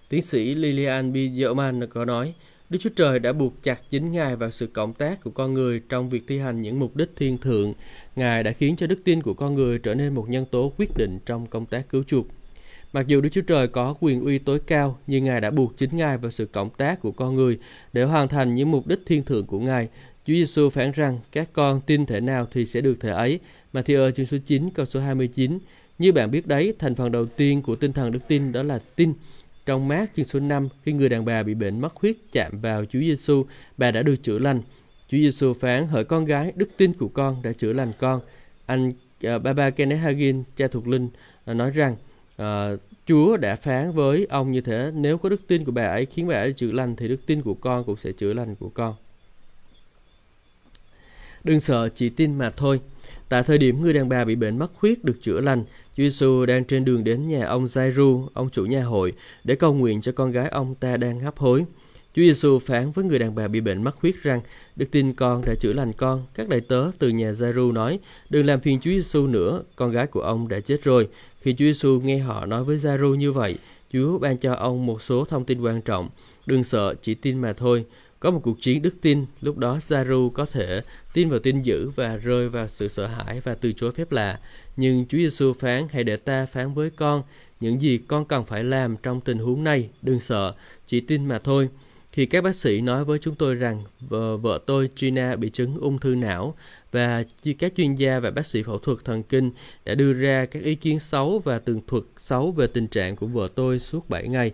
Tiến 0.10 0.22
sĩ 0.22 0.56
Lilian 0.56 1.14
B. 1.14 1.16
Yeoman 1.38 1.88
có 1.88 2.06
nói, 2.06 2.34
Đức 2.72 2.78
Chúa 2.82 2.90
Trời 2.96 3.20
đã 3.20 3.34
buộc 3.34 3.64
chặt 3.64 3.82
chính 3.90 4.12
Ngài 4.12 4.36
vào 4.36 4.52
sự 4.52 4.68
cộng 4.68 4.94
tác 4.94 5.24
của 5.24 5.30
con 5.30 5.54
người 5.54 5.82
trong 5.90 6.10
việc 6.10 6.24
thi 6.28 6.40
hành 6.40 6.62
những 6.62 6.80
mục 6.80 6.96
đích 6.96 7.10
thiên 7.16 7.38
thượng. 7.38 7.74
Ngài 8.16 8.44
đã 8.44 8.52
khiến 8.52 8.76
cho 8.76 8.88
đức 8.88 9.00
tin 9.04 9.22
của 9.22 9.34
con 9.34 9.56
người 9.56 9.80
trở 9.80 9.96
nên 9.96 10.14
một 10.16 10.30
nhân 10.30 10.46
tố 10.52 10.72
quyết 10.78 10.98
định 10.98 11.20
trong 11.26 11.48
công 11.48 11.66
tác 11.66 11.90
cứu 11.90 12.04
chuộc. 12.04 12.28
Mặc 12.94 13.08
dù 13.08 13.22
Đức 13.22 13.30
Chúa 13.32 13.42
Trời 13.42 13.68
có 13.68 13.96
quyền 14.00 14.26
uy 14.26 14.38
tối 14.38 14.60
cao, 14.60 15.00
nhưng 15.08 15.24
Ngài 15.24 15.42
đã 15.42 15.52
buộc 15.52 15.78
chính 15.78 15.98
Ngài 15.98 16.18
vào 16.18 16.32
sự 16.32 16.46
cộng 16.46 16.70
tác 16.70 17.02
của 17.02 17.12
con 17.12 17.36
người 17.36 17.60
để 17.94 18.04
hoàn 18.04 18.28
thành 18.28 18.56
những 18.56 18.72
mục 18.72 18.88
đích 18.88 19.00
thiên 19.06 19.24
thượng 19.24 19.46
của 19.46 19.60
Ngài. 19.60 19.88
Chúa 20.28 20.34
Giêsu 20.34 20.70
phán 20.70 20.92
rằng 20.92 21.20
các 21.32 21.50
con 21.54 21.82
tin 21.82 22.06
thể 22.06 22.20
nào 22.20 22.48
thì 22.52 22.66
sẽ 22.66 22.82
được 22.82 22.98
thể 23.00 23.10
ấy. 23.10 23.40
Matthew 23.74 24.12
chương 24.12 24.26
số 24.26 24.38
9 24.46 24.70
câu 24.70 24.86
số 24.86 25.00
29. 25.00 25.60
Như 26.00 26.12
bạn 26.12 26.32
biết 26.32 26.48
đấy, 26.48 26.74
thành 26.80 26.96
phần 26.96 27.12
đầu 27.12 27.26
tiên 27.26 27.62
của 27.62 27.76
tinh 27.76 27.94
thần 27.94 28.12
đức 28.12 28.28
tin 28.28 28.52
đó 28.52 28.64
là 28.64 28.80
tin. 28.96 29.14
Trong 29.66 29.88
mát 29.88 30.06
chương 30.16 30.26
số 30.26 30.40
5, 30.40 30.70
khi 30.84 30.94
người 30.94 31.10
đàn 31.10 31.26
bà 31.26 31.44
bị 31.44 31.54
bệnh 31.54 31.82
mất 31.82 31.96
huyết 31.96 32.16
chạm 32.32 32.52
vào 32.62 32.86
Chúa 32.86 33.00
Giêsu, 33.00 33.46
bà 33.78 33.92
đã 33.92 34.02
được 34.02 34.16
chữa 34.24 34.40
lành. 34.40 34.62
Chúa 35.08 35.18
Giêsu 35.18 35.54
phán 35.54 35.88
hỡi 35.88 36.04
con 36.04 36.26
gái, 36.26 36.54
đức 36.56 36.70
tin 36.78 36.94
của 36.94 37.08
con 37.08 37.42
đã 37.42 37.54
chữa 37.54 37.74
lành 37.74 37.92
con. 38.00 38.22
Anh 38.66 38.90
uh, 38.90 39.44
Baba 39.44 39.70
Kenneth 39.70 40.02
Hagin, 40.02 40.44
cha 40.58 40.68
thuộc 40.68 40.88
linh, 40.88 41.10
uh, 41.52 41.56
nói 41.56 41.72
rằng 41.72 41.96
uh, 42.42 42.80
Chúa 43.06 43.38
đã 43.38 43.56
phán 43.56 43.92
với 43.92 44.28
ông 44.30 44.52
như 44.52 44.62
thế, 44.62 44.92
nếu 44.96 45.18
có 45.18 45.30
đức 45.30 45.48
tin 45.48 45.66
của 45.66 45.72
bà 45.72 45.86
ấy 45.86 46.06
khiến 46.06 46.28
bà 46.28 46.36
ấy 46.36 46.54
chữa 46.54 46.72
lành 46.72 46.96
thì 46.96 47.08
đức 47.08 47.26
tin 47.26 47.42
của 47.42 47.54
con 47.54 47.84
cũng 47.84 47.98
sẽ 47.98 48.12
chữa 48.12 48.34
lành 48.34 48.56
của 48.56 48.70
con. 48.70 48.96
Đừng 51.44 51.60
sợ, 51.60 51.90
chỉ 51.96 52.10
tin 52.10 52.38
mà 52.38 52.50
thôi. 52.50 52.82
Tại 53.30 53.44
thời 53.44 53.58
điểm 53.58 53.82
người 53.82 53.94
đàn 53.94 54.10
bà 54.10 54.26
bị 54.26 54.36
bệnh 54.36 54.60
mất 54.60 54.72
huyết 54.76 55.04
được 55.04 55.22
chữa 55.22 55.42
lành, 55.42 55.64
Chúa 55.98 56.04
Giêsu 56.04 56.46
đang 56.46 56.66
trên 56.66 56.86
đường 56.86 57.04
đến 57.04 57.28
nhà 57.28 57.46
ông 57.46 57.66
Giai-ru, 57.66 58.28
ông 58.34 58.50
chủ 58.50 58.66
nhà 58.66 58.84
hội, 58.84 59.14
để 59.44 59.56
cầu 59.56 59.74
nguyện 59.74 60.02
cho 60.02 60.12
con 60.12 60.32
gái 60.32 60.50
ông 60.50 60.76
ta 60.76 60.98
đang 60.98 61.20
hấp 61.20 61.38
hối. 61.38 61.66
Chúa 62.16 62.22
Giêsu 62.22 62.60
phán 62.60 62.92
với 62.92 63.06
người 63.06 63.20
đàn 63.20 63.36
bà 63.36 63.48
bị 63.48 63.62
bệnh 63.62 63.84
mất 63.84 63.96
huyết 63.96 64.16
rằng, 64.24 64.42
Đức 64.76 64.86
tin 64.92 65.14
con 65.14 65.42
đã 65.46 65.54
chữa 65.60 65.74
lành 65.74 65.94
con. 65.94 66.26
Các 66.36 66.50
đại 66.50 66.62
tớ 66.62 66.92
từ 67.00 67.10
nhà 67.10 67.32
Giai-ru 67.32 67.72
nói, 67.72 68.00
đừng 68.30 68.46
làm 68.46 68.60
phiền 68.60 68.80
Chúa 68.80 68.92
Giêsu 68.92 69.28
nữa, 69.28 69.64
con 69.76 69.92
gái 69.92 70.08
của 70.08 70.22
ông 70.22 70.48
đã 70.48 70.60
chết 70.60 70.84
rồi. 70.84 71.08
Khi 71.42 71.54
Chúa 71.54 71.66
Giêsu 71.66 72.02
nghe 72.02 72.18
họ 72.18 72.46
nói 72.46 72.64
với 72.64 72.78
Giai-ru 72.78 73.16
như 73.16 73.32
vậy, 73.32 73.58
Chúa 73.94 74.18
ban 74.18 74.38
cho 74.38 74.54
ông 74.54 74.86
một 74.86 75.02
số 75.02 75.26
thông 75.26 75.46
tin 75.46 75.62
quan 75.62 75.82
trọng. 75.82 76.10
Đừng 76.46 76.64
sợ, 76.64 76.94
chỉ 77.02 77.14
tin 77.14 77.38
mà 77.38 77.54
thôi. 77.54 77.86
Có 78.22 78.32
một 78.32 78.40
cuộc 78.44 78.62
chiến 78.62 78.82
đức 78.82 78.96
tin, 79.02 79.26
lúc 79.42 79.58
đó 79.58 79.80
Zaru 79.88 80.30
có 80.30 80.46
thể 80.46 80.82
tin 81.14 81.30
vào 81.30 81.40
tin 81.40 81.62
dữ 81.62 81.90
và 81.90 82.16
rơi 82.16 82.50
vào 82.50 82.68
sự 82.68 82.88
sợ 82.88 83.08
hãi 83.08 83.42
và 83.44 83.56
từ 83.56 83.72
chối 83.72 83.92
phép 83.92 84.12
lạ. 84.12 84.40
Nhưng 84.78 85.06
Chúa 85.06 85.18
Giêsu 85.18 85.54
phán, 85.54 85.88
hãy 85.92 86.04
để 86.04 86.18
ta 86.18 86.46
phán 86.46 86.74
với 86.74 86.90
con 86.90 87.24
những 87.60 87.82
gì 87.82 87.98
con 87.98 88.26
cần 88.26 88.46
phải 88.46 88.64
làm 88.64 88.98
trong 89.04 89.22
tình 89.22 89.38
huống 89.38 89.64
này. 89.64 89.90
Đừng 90.02 90.20
sợ, 90.20 90.54
chỉ 90.88 91.00
tin 91.00 91.26
mà 91.26 91.40
thôi. 91.40 91.70
Khi 92.12 92.26
các 92.26 92.44
bác 92.44 92.56
sĩ 92.56 92.82
nói 92.82 93.06
với 93.06 93.20
chúng 93.20 93.36
tôi 93.36 93.56
rằng 93.56 93.84
vợ, 94.00 94.38
vợ 94.38 94.60
tôi 94.66 94.90
Gina 94.96 95.36
bị 95.36 95.50
chứng 95.50 95.78
ung 95.78 96.00
thư 96.00 96.16
não 96.16 96.56
và 96.92 97.24
các 97.60 97.74
chuyên 97.78 97.96
gia 97.96 98.20
và 98.20 98.32
bác 98.32 98.46
sĩ 98.46 98.64
phẫu 98.64 98.78
thuật 98.78 98.98
thần 99.06 99.24
kinh 99.24 99.52
đã 99.86 99.96
đưa 99.96 100.14
ra 100.14 100.46
các 100.46 100.64
ý 100.64 100.76
kiến 100.76 101.00
xấu 101.00 101.40
và 101.40 101.60
tường 101.60 101.82
thuật 101.88 102.04
xấu 102.18 102.52
về 102.52 102.68
tình 102.68 102.88
trạng 102.88 103.16
của 103.16 103.28
vợ 103.28 103.50
tôi 103.56 103.80
suốt 103.80 104.10
7 104.10 104.28
ngày. 104.28 104.52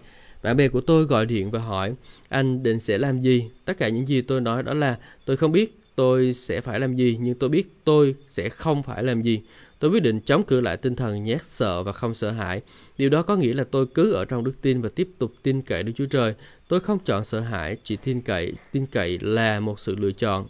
Bạn 0.47 0.57
bè 0.57 0.67
của 0.67 0.81
tôi 0.81 1.03
gọi 1.03 1.25
điện 1.25 1.51
và 1.51 1.59
hỏi 1.59 1.93
anh 2.29 2.63
định 2.63 2.79
sẽ 2.79 2.97
làm 2.97 3.21
gì? 3.21 3.49
Tất 3.65 3.77
cả 3.77 3.89
những 3.89 4.07
gì 4.07 4.21
tôi 4.21 4.41
nói 4.41 4.63
đó 4.63 4.73
là 4.73 4.97
tôi 5.25 5.37
không 5.37 5.51
biết 5.51 5.79
tôi 5.95 6.33
sẽ 6.33 6.61
phải 6.61 6.79
làm 6.79 6.95
gì 6.95 7.17
nhưng 7.21 7.35
tôi 7.35 7.49
biết 7.49 7.75
tôi 7.83 8.15
sẽ 8.29 8.49
không 8.49 8.83
phải 8.83 9.03
làm 9.03 9.21
gì. 9.21 9.41
Tôi 9.79 9.91
quyết 9.91 10.03
định 10.03 10.19
chống 10.19 10.43
cự 10.43 10.61
lại 10.61 10.77
tinh 10.77 10.95
thần 10.95 11.23
nhát 11.23 11.41
sợ 11.41 11.83
và 11.83 11.91
không 11.91 12.13
sợ 12.13 12.31
hãi. 12.31 12.61
Điều 12.97 13.09
đó 13.09 13.21
có 13.21 13.35
nghĩa 13.35 13.53
là 13.53 13.63
tôi 13.63 13.85
cứ 13.93 14.13
ở 14.13 14.25
trong 14.25 14.43
đức 14.43 14.53
tin 14.61 14.81
và 14.81 14.89
tiếp 14.95 15.09
tục 15.17 15.33
tin 15.43 15.61
cậy 15.61 15.83
Đức 15.83 15.91
Chúa 15.95 16.05
Trời. 16.05 16.33
Tôi 16.67 16.79
không 16.79 16.99
chọn 17.05 17.23
sợ 17.23 17.39
hãi, 17.39 17.77
chỉ 17.83 17.95
tin 17.95 18.21
cậy. 18.21 18.53
Tin 18.71 18.85
cậy 18.85 19.19
là 19.21 19.59
một 19.59 19.79
sự 19.79 19.95
lựa 19.95 20.11
chọn. 20.11 20.47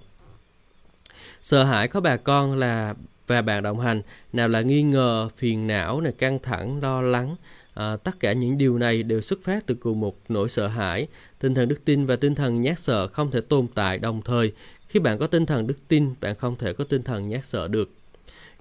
Sợ 1.42 1.64
hãi 1.64 1.88
có 1.88 2.02
bà 2.02 2.18
con 2.18 2.58
là 2.58 2.94
và 3.28 3.42
bạn 3.42 3.64
đồng 3.64 3.80
hành, 3.80 4.02
nào 4.34 4.48
là 4.48 4.62
nghi 4.62 4.82
ngờ, 4.82 5.30
phiền 5.38 5.68
não, 5.68 6.02
này 6.02 6.14
căng 6.18 6.40
thẳng, 6.40 6.82
lo 6.82 7.02
lắng, 7.02 7.36
À, 7.78 7.98
tất 7.98 8.20
cả 8.20 8.34
những 8.34 8.58
điều 8.58 8.78
này 8.78 9.04
đều 9.04 9.22
xuất 9.22 9.44
phát 9.44 9.66
từ 9.66 9.76
cùng 9.76 10.00
một 10.00 10.18
nỗi 10.30 10.50
sợ 10.50 10.68
hãi. 10.68 11.08
Tinh 11.40 11.56
thần 11.56 11.68
đức 11.68 11.86
tin 11.86 12.06
và 12.06 12.16
tinh 12.16 12.36
thần 12.36 12.62
nhát 12.62 12.80
sợ 12.80 13.08
không 13.08 13.32
thể 13.32 13.42
tồn 13.42 13.68
tại 13.76 14.00
đồng 14.00 14.22
thời. 14.22 14.52
Khi 14.88 15.00
bạn 15.00 15.18
có 15.18 15.28
tinh 15.28 15.46
thần 15.46 15.68
đức 15.68 15.88
tin, 15.88 16.10
bạn 16.22 16.36
không 16.36 16.56
thể 16.56 16.74
có 16.74 16.84
tinh 16.84 17.04
thần 17.04 17.28
nhát 17.28 17.46
sợ 17.46 17.68
được. 17.68 17.92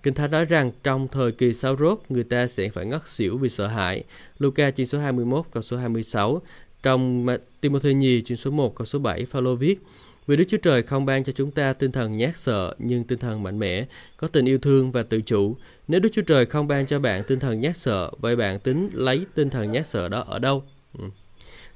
Kinh 0.03 0.15
Thánh 0.15 0.31
nói 0.31 0.45
rằng 0.45 0.73
trong 0.83 1.09
thời 1.09 1.33
kỳ 1.33 1.55
sau 1.55 1.77
rốt, 1.77 2.03
người 2.09 2.25
ta 2.25 2.47
sẽ 2.47 2.69
phải 2.69 2.87
ngất 2.87 3.09
xỉu 3.09 3.39
vì 3.39 3.49
sợ 3.49 3.67
hãi. 3.67 4.05
Luca 4.39 4.71
chương 4.71 4.87
số 4.87 4.99
21 4.99 5.45
câu 5.53 5.63
số 5.63 5.77
26. 5.77 6.43
Trong 6.83 7.27
Timothy 7.61 7.95
nhì 7.95 8.23
chương 8.23 8.37
số 8.37 8.51
1 8.51 8.75
câu 8.75 8.87
số 8.87 8.99
7, 8.99 9.25
Phaolô 9.25 9.55
viết: 9.55 9.79
vì 10.27 10.37
Đức 10.37 10.45
Chúa 10.49 10.57
Trời 10.57 10.83
không 10.83 11.07
ban 11.07 11.25
cho 11.25 11.33
chúng 11.33 11.51
ta 11.51 11.73
tinh 11.73 11.93
thần 11.93 12.17
nhát 12.17 12.37
sợ, 12.37 12.75
nhưng 12.79 13.05
tinh 13.05 13.19
thần 13.19 13.43
mạnh 13.43 13.59
mẽ, 13.59 13.87
có 14.17 14.29
tình 14.29 14.45
yêu 14.45 14.59
thương 14.59 14.93
và 14.93 15.03
tự 15.03 15.21
chủ. 15.21 15.57
Nếu 15.89 16.01
Đức 16.01 16.09
Chúa 16.13 16.23
Trời 16.23 16.47
không 16.47 16.69
ban 16.69 16.87
cho 16.87 16.99
bạn 16.99 17.23
tinh 17.29 17.41
thần 17.41 17.61
nhát 17.61 17.77
sợ, 17.77 18.11
vậy 18.19 18.37
bạn 18.37 18.61
tính 18.61 18.89
lấy 18.93 19.27
tinh 19.35 19.51
thần 19.51 19.71
nhát 19.71 19.87
sợ 19.87 20.09
đó 20.09 20.25
ở 20.27 20.39
đâu? 20.39 20.65
Ừ. 20.99 21.05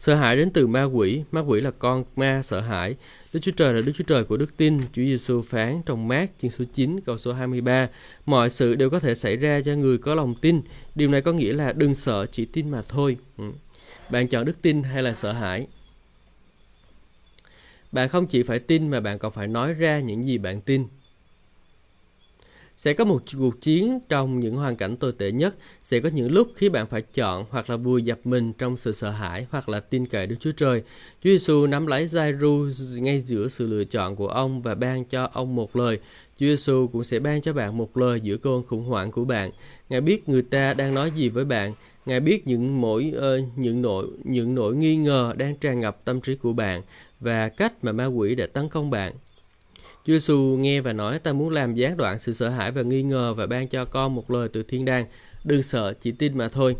Sợ 0.00 0.14
hãi 0.14 0.36
đến 0.36 0.50
từ 0.50 0.66
ma 0.66 0.84
quỷ, 0.84 1.22
ma 1.32 1.40
quỷ 1.40 1.60
là 1.60 1.70
con 1.70 2.04
ma 2.16 2.42
sợ 2.44 2.60
hãi. 2.60 2.96
Đức 3.32 3.40
Chúa 3.42 3.52
Trời 3.52 3.74
là 3.74 3.80
Đức 3.80 3.92
Chúa 3.96 4.04
Trời 4.04 4.24
của 4.24 4.36
đức 4.36 4.56
tin. 4.56 4.80
Chúa 4.80 5.02
Giêsu 5.02 5.42
phán 5.42 5.82
trong 5.86 6.08
mát 6.08 6.30
chương 6.38 6.50
số 6.50 6.64
9 6.74 7.00
câu 7.00 7.18
số 7.18 7.32
23. 7.32 7.88
Mọi 8.26 8.50
sự 8.50 8.74
đều 8.74 8.90
có 8.90 9.00
thể 9.00 9.14
xảy 9.14 9.36
ra 9.36 9.60
cho 9.60 9.74
người 9.74 9.98
có 9.98 10.14
lòng 10.14 10.34
tin. 10.34 10.60
Điều 10.94 11.08
này 11.08 11.20
có 11.20 11.32
nghĩa 11.32 11.52
là 11.52 11.72
đừng 11.72 11.94
sợ, 11.94 12.26
chỉ 12.26 12.44
tin 12.44 12.70
mà 12.70 12.82
thôi. 12.88 13.16
Ừ. 13.38 13.44
Bạn 14.10 14.28
chọn 14.28 14.44
đức 14.44 14.62
tin 14.62 14.82
hay 14.82 15.02
là 15.02 15.14
sợ 15.14 15.32
hãi? 15.32 15.66
Bạn 17.92 18.08
không 18.08 18.26
chỉ 18.26 18.42
phải 18.42 18.58
tin 18.58 18.88
mà 18.88 19.00
bạn 19.00 19.18
còn 19.18 19.32
phải 19.32 19.48
nói 19.48 19.74
ra 19.74 20.00
những 20.00 20.24
gì 20.24 20.38
bạn 20.38 20.60
tin. 20.60 20.84
Sẽ 22.80 22.92
có 22.92 23.04
một 23.04 23.22
cuộc 23.38 23.60
chiến 23.60 23.98
trong 24.08 24.40
những 24.40 24.56
hoàn 24.56 24.76
cảnh 24.76 24.96
tồi 24.96 25.12
tệ 25.12 25.32
nhất. 25.32 25.54
Sẽ 25.82 26.00
có 26.00 26.08
những 26.08 26.32
lúc 26.32 26.48
khi 26.56 26.68
bạn 26.68 26.86
phải 26.86 27.02
chọn 27.02 27.44
hoặc 27.50 27.70
là 27.70 27.76
vùi 27.76 28.02
dập 28.02 28.18
mình 28.24 28.52
trong 28.52 28.76
sự 28.76 28.92
sợ 28.92 29.10
hãi 29.10 29.46
hoặc 29.50 29.68
là 29.68 29.80
tin 29.80 30.06
cậy 30.06 30.26
Đức 30.26 30.36
Chúa 30.40 30.52
Trời. 30.52 30.82
Chúa 31.24 31.30
Giêsu 31.30 31.66
nắm 31.66 31.86
lấy 31.86 32.06
Giai-ru 32.06 32.70
ngay 32.94 33.20
giữa 33.20 33.48
sự 33.48 33.66
lựa 33.66 33.84
chọn 33.84 34.16
của 34.16 34.28
ông 34.28 34.62
và 34.62 34.74
ban 34.74 35.04
cho 35.04 35.28
ông 35.32 35.54
một 35.54 35.76
lời. 35.76 35.98
Chúa 36.38 36.46
Giêsu 36.46 36.88
cũng 36.92 37.04
sẽ 37.04 37.18
ban 37.18 37.40
cho 37.40 37.52
bạn 37.52 37.78
một 37.78 37.96
lời 37.96 38.20
giữa 38.20 38.36
cơn 38.36 38.62
khủng 38.66 38.84
hoảng 38.84 39.10
của 39.10 39.24
bạn. 39.24 39.50
Ngài 39.88 40.00
biết 40.00 40.28
người 40.28 40.42
ta 40.42 40.74
đang 40.74 40.94
nói 40.94 41.10
gì 41.10 41.28
với 41.28 41.44
bạn. 41.44 41.72
Ngài 42.06 42.20
biết 42.20 42.46
những 42.46 42.80
mỗi 42.80 43.12
uh, 43.16 43.58
những 43.58 43.82
nỗi 43.82 44.06
những 44.24 44.54
nỗi 44.54 44.76
nghi 44.76 44.96
ngờ 44.96 45.34
đang 45.36 45.56
tràn 45.56 45.80
ngập 45.80 46.04
tâm 46.04 46.20
trí 46.20 46.36
của 46.36 46.52
bạn 46.52 46.82
và 47.20 47.48
cách 47.48 47.84
mà 47.84 47.92
ma 47.92 48.06
quỷ 48.06 48.34
đã 48.34 48.46
tấn 48.46 48.68
công 48.68 48.90
bạn. 48.90 49.12
Chúa 50.04 50.12
Giêsu 50.12 50.56
nghe 50.60 50.80
và 50.80 50.92
nói 50.92 51.18
ta 51.18 51.32
muốn 51.32 51.50
làm 51.50 51.74
gián 51.74 51.96
đoạn 51.96 52.18
sự 52.18 52.32
sợ 52.32 52.48
hãi 52.48 52.70
và 52.70 52.82
nghi 52.82 53.02
ngờ 53.02 53.34
và 53.34 53.46
ban 53.46 53.68
cho 53.68 53.84
con 53.84 54.14
một 54.14 54.30
lời 54.30 54.48
từ 54.52 54.62
thiên 54.62 54.84
đàng. 54.84 55.06
Đừng 55.44 55.62
sợ, 55.62 55.92
chỉ 56.00 56.12
tin 56.12 56.38
mà 56.38 56.48
thôi. 56.48 56.76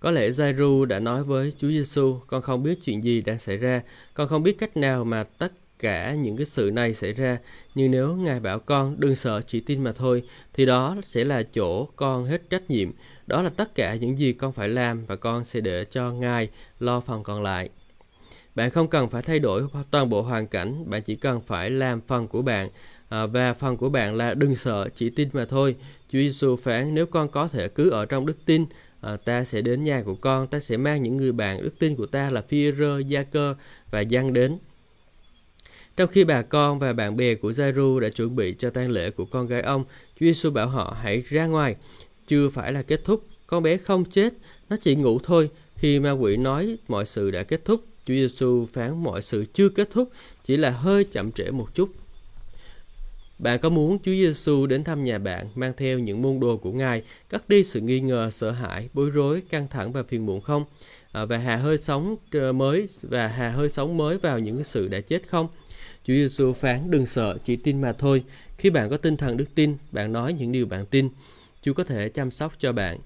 Có 0.00 0.10
lẽ 0.10 0.30
Giai-ru 0.30 0.84
đã 0.84 0.98
nói 0.98 1.24
với 1.24 1.52
Chúa 1.58 1.68
Giêsu, 1.68 2.20
con 2.26 2.42
không 2.42 2.62
biết 2.62 2.78
chuyện 2.84 3.04
gì 3.04 3.20
đang 3.20 3.38
xảy 3.38 3.56
ra, 3.56 3.82
con 4.14 4.28
không 4.28 4.42
biết 4.42 4.58
cách 4.58 4.76
nào 4.76 5.04
mà 5.04 5.24
tất 5.24 5.52
cả 5.78 6.14
những 6.14 6.36
cái 6.36 6.46
sự 6.46 6.70
này 6.72 6.94
xảy 6.94 7.12
ra, 7.12 7.38
nhưng 7.74 7.90
nếu 7.90 8.16
Ngài 8.16 8.40
bảo 8.40 8.58
con 8.58 8.94
đừng 8.98 9.14
sợ 9.14 9.40
chỉ 9.46 9.60
tin 9.60 9.84
mà 9.84 9.92
thôi, 9.92 10.22
thì 10.54 10.66
đó 10.66 10.96
sẽ 11.02 11.24
là 11.24 11.42
chỗ 11.42 11.84
con 11.84 12.24
hết 12.24 12.50
trách 12.50 12.70
nhiệm. 12.70 12.90
Đó 13.26 13.42
là 13.42 13.50
tất 13.50 13.74
cả 13.74 13.94
những 13.94 14.18
gì 14.18 14.32
con 14.32 14.52
phải 14.52 14.68
làm 14.68 15.06
và 15.06 15.16
con 15.16 15.44
sẽ 15.44 15.60
để 15.60 15.84
cho 15.84 16.10
Ngài 16.10 16.48
lo 16.80 17.00
phần 17.00 17.22
còn 17.22 17.42
lại. 17.42 17.68
Bạn 18.56 18.70
không 18.70 18.88
cần 18.88 19.08
phải 19.08 19.22
thay 19.22 19.38
đổi 19.38 19.62
toàn 19.90 20.08
bộ 20.08 20.22
hoàn 20.22 20.46
cảnh, 20.46 20.90
bạn 20.90 21.02
chỉ 21.02 21.14
cần 21.14 21.40
phải 21.40 21.70
làm 21.70 22.00
phần 22.00 22.28
của 22.28 22.42
bạn 22.42 22.68
à, 23.08 23.26
và 23.26 23.54
phần 23.54 23.76
của 23.76 23.88
bạn 23.88 24.14
là 24.14 24.34
đừng 24.34 24.56
sợ, 24.56 24.88
chỉ 24.94 25.10
tin 25.10 25.28
mà 25.32 25.44
thôi. 25.44 25.76
Chúa 26.12 26.18
Giêsu 26.18 26.56
phán 26.56 26.94
nếu 26.94 27.06
con 27.06 27.28
có 27.28 27.48
thể 27.48 27.68
cứ 27.68 27.90
ở 27.90 28.06
trong 28.06 28.26
đức 28.26 28.36
tin, 28.44 28.66
à, 29.00 29.16
ta 29.16 29.44
sẽ 29.44 29.60
đến 29.60 29.84
nhà 29.84 30.02
của 30.02 30.14
con, 30.14 30.46
ta 30.46 30.60
sẽ 30.60 30.76
mang 30.76 31.02
những 31.02 31.16
người 31.16 31.32
bạn 31.32 31.62
đức 31.62 31.78
tin 31.78 31.96
của 31.96 32.06
ta 32.06 32.30
là 32.30 32.42
Phi-rơ, 32.48 32.98
Gia-cơ 32.98 33.54
và 33.90 34.00
Giăng 34.00 34.32
đến. 34.32 34.58
Trong 35.96 36.10
khi 36.10 36.24
bà 36.24 36.42
con 36.42 36.78
và 36.78 36.92
bạn 36.92 37.16
bè 37.16 37.34
của 37.34 37.52
Giai-ru 37.52 38.00
đã 38.00 38.08
chuẩn 38.08 38.36
bị 38.36 38.54
cho 38.58 38.70
tang 38.70 38.90
lễ 38.90 39.10
của 39.10 39.24
con 39.24 39.46
gái 39.46 39.60
ông, 39.60 39.84
Chúa 40.20 40.26
Giêsu 40.26 40.50
bảo 40.50 40.68
họ 40.68 40.96
hãy 41.02 41.22
ra 41.28 41.46
ngoài. 41.46 41.76
Chưa 42.28 42.48
phải 42.48 42.72
là 42.72 42.82
kết 42.82 43.04
thúc, 43.04 43.26
con 43.46 43.62
bé 43.62 43.76
không 43.76 44.04
chết, 44.04 44.34
nó 44.68 44.76
chỉ 44.80 44.96
ngủ 44.96 45.18
thôi. 45.18 45.50
Khi 45.76 46.00
ma 46.00 46.10
quỷ 46.10 46.36
nói 46.36 46.78
mọi 46.88 47.06
sự 47.06 47.30
đã 47.30 47.42
kết 47.42 47.64
thúc, 47.64 47.84
Chúa 48.06 48.14
Giêsu 48.14 48.66
phán 48.72 49.02
mọi 49.02 49.22
sự 49.22 49.44
chưa 49.52 49.68
kết 49.68 49.90
thúc, 49.90 50.10
chỉ 50.44 50.56
là 50.56 50.70
hơi 50.70 51.04
chậm 51.04 51.32
trễ 51.32 51.50
một 51.50 51.74
chút. 51.74 51.90
Bạn 53.38 53.58
có 53.60 53.68
muốn 53.68 53.98
Chúa 53.98 54.12
Giêsu 54.12 54.66
đến 54.66 54.84
thăm 54.84 55.04
nhà 55.04 55.18
bạn, 55.18 55.46
mang 55.54 55.72
theo 55.76 55.98
những 55.98 56.22
môn 56.22 56.40
đồ 56.40 56.56
của 56.56 56.72
Ngài, 56.72 57.02
cắt 57.28 57.48
đi 57.48 57.64
sự 57.64 57.80
nghi 57.80 58.00
ngờ, 58.00 58.30
sợ 58.30 58.50
hãi, 58.50 58.88
bối 58.94 59.10
rối, 59.10 59.42
căng 59.50 59.68
thẳng 59.68 59.92
và 59.92 60.02
phiền 60.02 60.26
muộn 60.26 60.40
không? 60.40 60.64
À, 61.12 61.24
và 61.24 61.38
hà 61.38 61.56
hơi 61.56 61.78
sống 61.78 62.16
mới 62.54 62.88
và 63.02 63.26
hà 63.26 63.48
hơi 63.48 63.68
sống 63.68 63.96
mới 63.96 64.18
vào 64.18 64.38
những 64.38 64.64
sự 64.64 64.88
đã 64.88 65.00
chết 65.00 65.28
không? 65.28 65.48
Chúa 66.04 66.14
Giêsu 66.14 66.52
phán 66.52 66.90
đừng 66.90 67.06
sợ, 67.06 67.38
chỉ 67.44 67.56
tin 67.56 67.80
mà 67.80 67.92
thôi. 67.92 68.24
Khi 68.58 68.70
bạn 68.70 68.90
có 68.90 68.96
tinh 68.96 69.16
thần 69.16 69.36
đức 69.36 69.54
tin, 69.54 69.76
bạn 69.92 70.12
nói 70.12 70.32
những 70.32 70.52
điều 70.52 70.66
bạn 70.66 70.86
tin. 70.86 71.08
Chúa 71.62 71.72
có 71.72 71.84
thể 71.84 72.08
chăm 72.08 72.30
sóc 72.30 72.52
cho 72.58 72.72
bạn, 72.72 72.98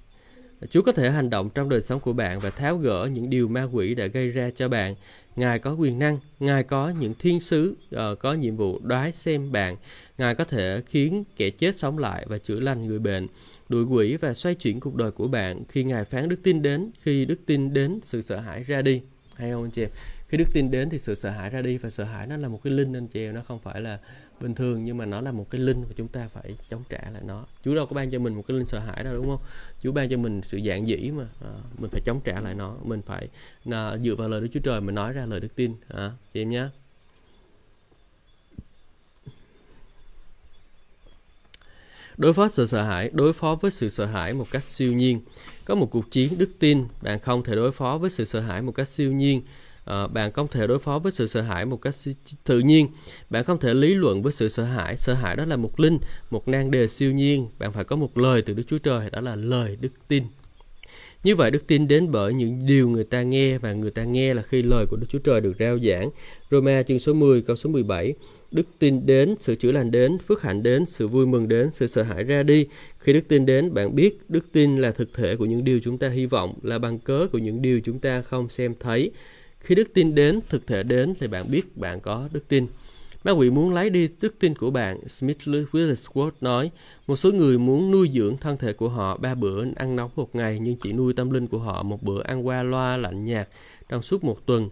Chúa 0.71 0.83
có 0.83 0.93
thể 0.93 1.11
hành 1.11 1.31
động 1.31 1.51
trong 1.55 1.69
đời 1.69 1.83
sống 1.83 2.01
của 2.01 2.13
bạn 2.13 2.41
và 2.41 2.51
tháo 2.51 2.77
gỡ 2.77 3.09
những 3.13 3.31
điều 3.31 3.49
ma 3.49 3.69
quỷ 3.73 3.95
đã 3.95 4.07
gây 4.07 4.29
ra 4.29 4.51
cho 4.51 4.69
bạn. 4.69 4.95
Ngài 5.37 5.59
có 5.59 5.75
quyền 5.75 5.99
năng, 5.99 6.19
Ngài 6.41 6.63
có 6.63 6.93
những 7.01 7.15
thiên 7.19 7.41
sứ 7.41 7.77
uh, 7.95 8.19
có 8.19 8.35
nhiệm 8.35 8.57
vụ 8.57 8.81
đoái 8.83 9.13
xem 9.13 9.53
bạn. 9.53 9.77
Ngài 10.19 10.35
có 10.35 10.45
thể 10.45 10.83
khiến 10.87 11.25
kẻ 11.37 11.51
chết 11.51 11.79
sống 11.79 11.99
lại 11.99 12.27
và 12.29 12.39
chữa 12.39 12.61
lành 12.61 12.87
người 12.87 12.99
bệnh, 12.99 13.27
đuổi 13.69 13.85
quỷ 13.85 14.17
và 14.17 14.35
xoay 14.35 14.55
chuyển 14.55 14.81
cuộc 14.81 14.95
đời 14.95 15.11
của 15.11 15.29
bạn 15.29 15.65
khi 15.69 15.85
Ngài 15.85 16.05
phán 16.05 16.29
đức 16.29 16.37
tin 16.43 16.63
đến, 16.63 16.91
khi 17.03 17.25
đức 17.25 17.39
tin 17.47 17.73
đến 17.73 18.01
sự 18.03 18.21
sợ 18.21 18.37
hãi 18.37 18.65
ra 18.65 18.83
đi. 18.83 19.01
Hay 19.35 19.51
không 19.51 19.63
anh 19.63 19.71
chị 19.71 19.83
em? 19.83 19.91
Khi 20.31 20.39
đức 20.39 20.49
tin 20.53 20.71
đến 20.71 20.91
thì 20.91 20.99
sự 20.99 21.15
sợ 21.15 21.31
hãi 21.31 21.51
ra 21.51 21.63
đi 21.63 21.79
và 21.79 21.91
sợ 21.91 22.05
hãi 22.05 22.27
nó 22.27 22.37
là 22.37 22.49
một 22.49 22.61
cái 22.63 22.73
linh 22.73 22.97
anh 22.97 23.09
chị 23.09 23.21
em, 23.21 23.35
nó 23.35 23.41
không 23.49 23.59
phải 23.59 23.81
là 23.81 23.99
bình 24.41 24.55
thường 24.55 24.85
nhưng 24.85 24.97
mà 24.97 25.05
nó 25.05 25.21
là 25.21 25.33
một 25.33 25.51
cái 25.51 25.61
linh 25.61 25.85
và 25.85 25.91
chúng 25.97 26.09
ta 26.09 26.29
phải 26.29 26.55
chống 26.69 26.83
trả 26.89 27.11
lại 27.11 27.23
nó. 27.27 27.47
Chúa 27.65 27.75
đâu 27.75 27.87
có 27.87 27.95
ban 27.95 28.11
cho 28.11 28.19
mình 28.19 28.35
một 28.35 28.45
cái 28.49 28.57
linh 28.57 28.67
sợ 28.67 28.79
hãi 28.79 29.05
đâu 29.05 29.15
đúng 29.15 29.27
không? 29.27 29.41
Chúa 29.83 29.93
ban 29.93 30.11
cho 30.11 30.17
mình 30.17 30.41
sự 30.45 30.61
dạng 30.67 30.87
dĩ 30.87 31.11
mà 31.11 31.25
à, 31.45 31.53
mình 31.79 31.91
phải 31.91 32.01
chống 32.05 32.21
trả 32.25 32.41
lại 32.41 32.55
nó. 32.55 32.77
Mình 32.85 33.03
phải 33.03 33.29
à, 33.71 33.97
dựa 34.05 34.15
vào 34.15 34.29
lời 34.29 34.41
Đức 34.41 34.49
Chúa 34.53 34.61
Trời 34.61 34.81
mình 34.81 34.95
nói 34.95 35.13
ra 35.13 35.27
lời 35.27 35.41
đức 35.41 35.55
tin 35.55 35.75
à, 35.89 36.11
chị 36.35 36.43
em 36.43 36.51
nhé. 36.51 36.69
Đối 42.17 42.33
phó 42.33 42.49
sự 42.49 42.67
sợ 42.67 42.83
hãi 42.83 43.11
đối 43.13 43.33
phó 43.33 43.55
với 43.55 43.71
sự 43.71 43.89
sợ 43.89 44.07
hãi 44.07 44.33
một 44.33 44.47
cách 44.51 44.63
siêu 44.63 44.93
nhiên. 44.93 45.21
Có 45.65 45.75
một 45.75 45.91
cuộc 45.91 46.11
chiến 46.11 46.39
đức 46.39 46.51
tin 46.59 46.85
bạn 47.03 47.21
không 47.21 47.43
thể 47.43 47.55
đối 47.55 47.73
phó 47.73 47.99
với 47.99 48.11
sự 48.11 48.25
sợ 48.25 48.41
hãi 48.41 48.63
một 48.63 48.73
cách 48.73 48.89
siêu 48.89 49.13
nhiên 49.13 49.43
à, 49.91 50.07
bạn 50.07 50.33
không 50.33 50.49
thể 50.49 50.67
đối 50.67 50.79
phó 50.79 50.99
với 50.99 51.13
sự 51.13 51.27
sợ 51.27 51.41
hãi 51.41 51.67
một 51.67 51.77
cách 51.77 51.95
tự 52.45 52.59
nhiên 52.59 52.89
bạn 53.31 53.45
không 53.45 53.59
thể 53.59 53.75
lý 53.75 53.95
luận 53.95 54.23
với 54.23 54.33
sự 54.33 54.49
sợ 54.49 54.65
hãi 54.65 54.97
sợ 54.97 55.15
hãi 55.15 55.37
đó 55.37 55.45
là 55.45 55.57
một 55.57 55.81
linh 55.81 55.99
một 56.31 56.49
nan 56.49 56.71
đề 56.71 56.87
siêu 56.87 57.13
nhiên 57.13 57.49
bạn 57.59 57.73
phải 57.73 57.85
có 57.85 57.97
một 57.97 58.19
lời 58.19 58.43
từ 58.43 58.55
đức 58.55 58.65
chúa 58.69 58.79
trời 58.79 59.11
đó 59.11 59.21
là 59.21 59.37
lời 59.37 59.77
đức 59.81 59.93
tin 60.09 60.25
như 61.25 61.37
vậy 61.37 61.51
đức 61.51 61.67
tin 61.67 61.89
đến 61.89 62.11
bởi 62.11 62.35
những 62.35 62.67
điều 62.67 62.89
người 62.89 63.05
ta 63.05 63.23
nghe 63.23 63.59
và 63.59 63.73
người 63.73 63.91
ta 63.91 64.05
nghe 64.05 64.35
là 64.35 64.43
khi 64.43 64.63
lời 64.63 64.87
của 64.91 64.97
Đức 64.97 65.07
Chúa 65.09 65.19
Trời 65.19 65.41
được 65.41 65.53
rao 65.59 65.79
giảng. 65.79 66.11
Roma 66.51 66.83
chương 66.83 66.99
số 66.99 67.13
10 67.15 67.43
câu 67.43 67.57
số 67.57 67.71
17. 67.71 68.15
Đức 68.51 68.67
tin 68.79 69.07
đến, 69.07 69.35
sự 69.39 69.55
chữa 69.55 69.73
lành 69.73 69.91
đến, 69.91 70.19
phước 70.19 70.43
hạnh 70.43 70.63
đến, 70.63 70.87
sự 70.87 71.09
vui 71.09 71.27
mừng 71.27 71.49
đến, 71.49 71.71
sự 71.73 71.87
sợ 71.87 72.03
hãi 72.03 72.25
ra 72.25 72.43
đi. 72.43 72.67
Khi 72.99 73.13
đức 73.13 73.29
tin 73.29 73.47
đến, 73.47 73.75
bạn 73.75 73.95
biết 73.95 74.19
đức 74.29 74.53
tin 74.53 74.77
là 74.77 74.91
thực 74.91 75.15
thể 75.15 75.37
của 75.37 75.45
những 75.45 75.65
điều 75.65 75.81
chúng 75.81 75.99
ta 75.99 76.09
hy 76.09 76.27
vọng, 76.27 76.55
là 76.63 76.79
bằng 76.79 76.99
cớ 76.99 77.27
của 77.33 77.39
những 77.39 77.63
điều 77.63 77.81
chúng 77.81 77.99
ta 77.99 78.23
không 78.23 78.49
xem 78.49 78.75
thấy. 78.81 79.11
Khi 79.61 79.75
đức 79.75 79.95
tin 79.95 80.15
đến, 80.15 80.41
thực 80.49 80.67
thể 80.67 80.83
đến 80.83 81.15
thì 81.21 81.27
bạn 81.27 81.51
biết 81.51 81.77
bạn 81.77 82.01
có 82.01 82.29
đức 82.33 82.49
tin. 82.49 82.67
Ma 83.25 83.33
quỷ 83.33 83.51
muốn 83.51 83.73
lấy 83.75 83.91
đi 83.91 84.09
đức 84.21 84.35
tin 84.39 84.55
của 84.55 84.71
bạn, 84.71 85.09
Smith 85.09 85.39
Wigglesworth 85.49 86.31
nói. 86.41 86.71
Một 87.07 87.17
số 87.17 87.33
người 87.33 87.59
muốn 87.59 87.91
nuôi 87.91 88.11
dưỡng 88.15 88.37
thân 88.37 88.57
thể 88.57 88.73
của 88.73 88.89
họ 88.89 89.17
ba 89.17 89.35
bữa 89.35 89.65
ăn 89.77 89.97
nóng 89.97 90.11
một 90.17 90.35
ngày 90.35 90.59
nhưng 90.63 90.77
chỉ 90.77 90.93
nuôi 90.93 91.13
tâm 91.13 91.31
linh 91.31 91.47
của 91.47 91.59
họ 91.59 91.83
một 91.83 92.03
bữa 92.03 92.23
ăn 92.23 92.47
qua 92.47 92.63
loa 92.63 92.97
lạnh 92.97 93.25
nhạt 93.25 93.49
trong 93.89 94.03
suốt 94.03 94.25
một 94.25 94.47
tuần 94.47 94.69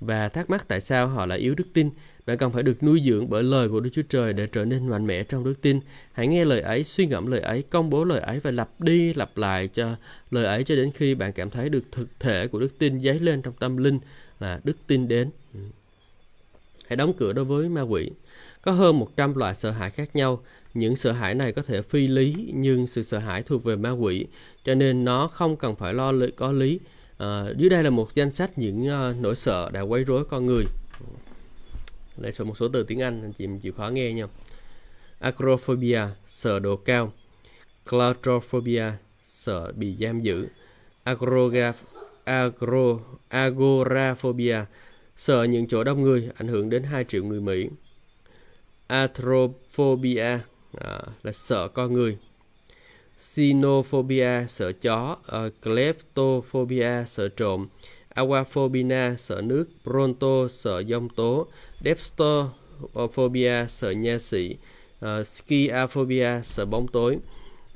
và 0.00 0.28
thắc 0.28 0.50
mắc 0.50 0.68
tại 0.68 0.80
sao 0.80 1.08
họ 1.08 1.26
lại 1.26 1.38
yếu 1.38 1.54
đức 1.54 1.66
tin. 1.72 1.90
Bạn 2.26 2.38
cần 2.38 2.52
phải 2.52 2.62
được 2.62 2.82
nuôi 2.82 3.02
dưỡng 3.04 3.30
bởi 3.30 3.42
lời 3.42 3.68
của 3.68 3.80
Đức 3.80 3.90
Chúa 3.92 4.02
Trời 4.08 4.32
để 4.32 4.46
trở 4.46 4.64
nên 4.64 4.88
mạnh 4.88 5.06
mẽ 5.06 5.24
trong 5.24 5.44
đức 5.44 5.62
tin. 5.62 5.80
Hãy 6.12 6.26
nghe 6.26 6.44
lời 6.44 6.60
ấy, 6.60 6.84
suy 6.84 7.06
ngẫm 7.06 7.26
lời 7.26 7.40
ấy, 7.40 7.62
công 7.62 7.90
bố 7.90 8.04
lời 8.04 8.20
ấy 8.20 8.40
và 8.40 8.50
lặp 8.50 8.80
đi 8.80 9.14
lặp 9.14 9.36
lại 9.36 9.68
cho 9.68 9.96
lời 10.30 10.44
ấy 10.44 10.64
cho 10.64 10.76
đến 10.76 10.90
khi 10.94 11.14
bạn 11.14 11.32
cảm 11.32 11.50
thấy 11.50 11.68
được 11.68 11.84
thực 11.92 12.08
thể 12.20 12.46
của 12.46 12.60
đức 12.60 12.78
tin 12.78 13.00
dấy 13.00 13.18
lên 13.18 13.42
trong 13.42 13.54
tâm 13.58 13.76
linh 13.76 13.98
là 14.40 14.60
đức 14.64 14.76
tin 14.86 15.08
đến. 15.08 15.30
Ừ. 15.54 15.60
Hãy 16.88 16.96
đóng 16.96 17.12
cửa 17.12 17.32
đối 17.32 17.44
với 17.44 17.68
ma 17.68 17.80
quỷ. 17.80 18.10
Có 18.62 18.72
hơn 18.72 18.98
100 18.98 19.34
loại 19.34 19.54
sợ 19.54 19.70
hãi 19.70 19.90
khác 19.90 20.16
nhau. 20.16 20.42
Những 20.74 20.96
sợ 20.96 21.12
hãi 21.12 21.34
này 21.34 21.52
có 21.52 21.62
thể 21.62 21.82
phi 21.82 22.06
lý 22.06 22.52
nhưng 22.54 22.86
sự 22.86 23.02
sợ 23.02 23.18
hãi 23.18 23.42
thuộc 23.42 23.64
về 23.64 23.76
ma 23.76 23.90
quỷ 23.90 24.26
cho 24.64 24.74
nên 24.74 25.04
nó 25.04 25.28
không 25.28 25.56
cần 25.56 25.76
phải 25.76 25.94
lo 25.94 26.12
lý, 26.12 26.30
có 26.36 26.52
lý. 26.52 26.80
À, 27.18 27.44
dưới 27.56 27.70
đây 27.70 27.82
là 27.82 27.90
một 27.90 28.14
danh 28.14 28.30
sách 28.30 28.58
những 28.58 28.88
uh, 29.10 29.16
nỗi 29.20 29.36
sợ 29.36 29.70
đã 29.70 29.80
quấy 29.80 30.04
rối 30.04 30.24
con 30.24 30.46
người. 30.46 30.64
Đây 32.16 32.32
là 32.38 32.44
một 32.44 32.56
số 32.56 32.68
từ 32.68 32.82
tiếng 32.82 33.02
Anh 33.02 33.22
anh 33.22 33.32
chị 33.32 33.46
chịu 33.62 33.72
khó 33.72 33.88
nghe 33.88 34.12
nha. 34.12 34.26
Acrophobia, 35.18 36.02
sợ 36.26 36.58
độ 36.58 36.76
cao. 36.76 37.12
Claustrophobia, 37.90 38.92
sợ 39.24 39.72
bị 39.72 39.96
giam 40.00 40.20
giữ. 40.20 40.48
Agrograph, 41.02 41.76
agro, 42.28 42.98
agoraphobia, 43.28 44.64
sợ 45.16 45.44
những 45.44 45.66
chỗ 45.68 45.84
đông 45.84 46.02
người, 46.02 46.28
ảnh 46.34 46.48
hưởng 46.48 46.70
đến 46.70 46.82
2 46.82 47.04
triệu 47.04 47.24
người 47.24 47.40
Mỹ. 47.40 47.68
Atrophobia 48.86 50.38
à, 50.80 51.00
là 51.22 51.32
sợ 51.32 51.68
con 51.68 51.92
người. 51.92 52.18
Sinophobia, 53.18 54.46
sợ 54.48 54.72
chó, 54.72 55.16
uh, 55.46 55.52
Kleptophobia 55.62 57.04
sợ 57.06 57.28
trộm, 57.28 57.66
Aquaphobia 58.14 59.16
sợ 59.16 59.40
nước, 59.44 59.68
Pronto, 59.84 60.48
sợ 60.48 60.82
dông 60.88 61.08
tố, 61.08 61.46
Depstophobia 61.84 63.66
sợ 63.68 63.90
nha 63.90 64.18
sĩ, 64.18 64.56
uh, 65.04 65.26
Skiaphobia 65.26 66.40
sợ 66.44 66.64
bóng 66.64 66.88
tối, 66.88 67.18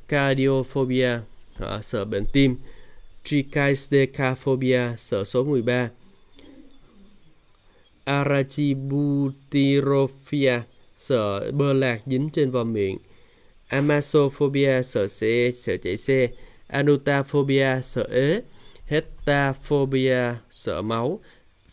Cardiophobia 0.08 1.14
uh, 1.16 1.68
à, 1.68 1.82
sợ 1.82 2.04
bệnh 2.04 2.24
tim, 2.32 2.56
Trichaidekaphobia 3.24 4.96
sợ 4.96 5.24
số 5.24 5.44
13, 5.44 5.90
Arachibutyrophia, 8.04 10.60
sợ 10.96 11.50
bơ 11.50 11.72
lạc 11.72 12.00
dính 12.06 12.30
trên 12.32 12.50
vòm 12.50 12.72
miệng, 12.72 12.98
Amasophobia 13.68 14.82
sợ 14.82 15.06
xe, 15.06 15.50
sợ 15.54 15.76
chạy 15.76 15.96
xe, 15.96 16.28
Anotaphobia, 16.66 17.80
sợ 17.82 18.08
ế, 18.10 18.42
Hetaphobia 18.86 20.34
sợ 20.50 20.82
máu, 20.82 21.20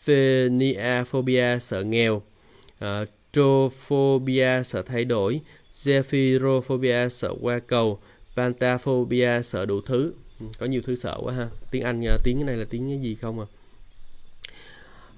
Pheniaphobia 0.04 1.58
sợ 1.58 1.82
nghèo, 1.82 2.16
uh, 2.16 2.22
Trophobia 3.32 4.62
sợ 4.62 4.82
thay 4.82 5.04
đổi, 5.04 5.40
Zephyrophobia 5.72 7.08
sợ 7.08 7.34
qua 7.40 7.58
cầu, 7.58 7.98
Pantaphobia 8.36 9.42
sợ 9.42 9.66
đủ 9.66 9.80
thứ. 9.80 10.12
Ừ, 10.40 10.46
có 10.58 10.66
nhiều 10.66 10.82
thứ 10.84 10.96
sợ 10.96 11.18
quá 11.22 11.34
ha. 11.34 11.48
Tiếng 11.70 11.82
Anh 11.82 12.06
à, 12.06 12.16
tiếng 12.24 12.36
cái 12.36 12.44
này 12.44 12.56
là 12.56 12.64
tiếng 12.70 12.88
cái 12.88 12.98
gì 12.98 13.14
không 13.14 13.40
à? 13.40 13.46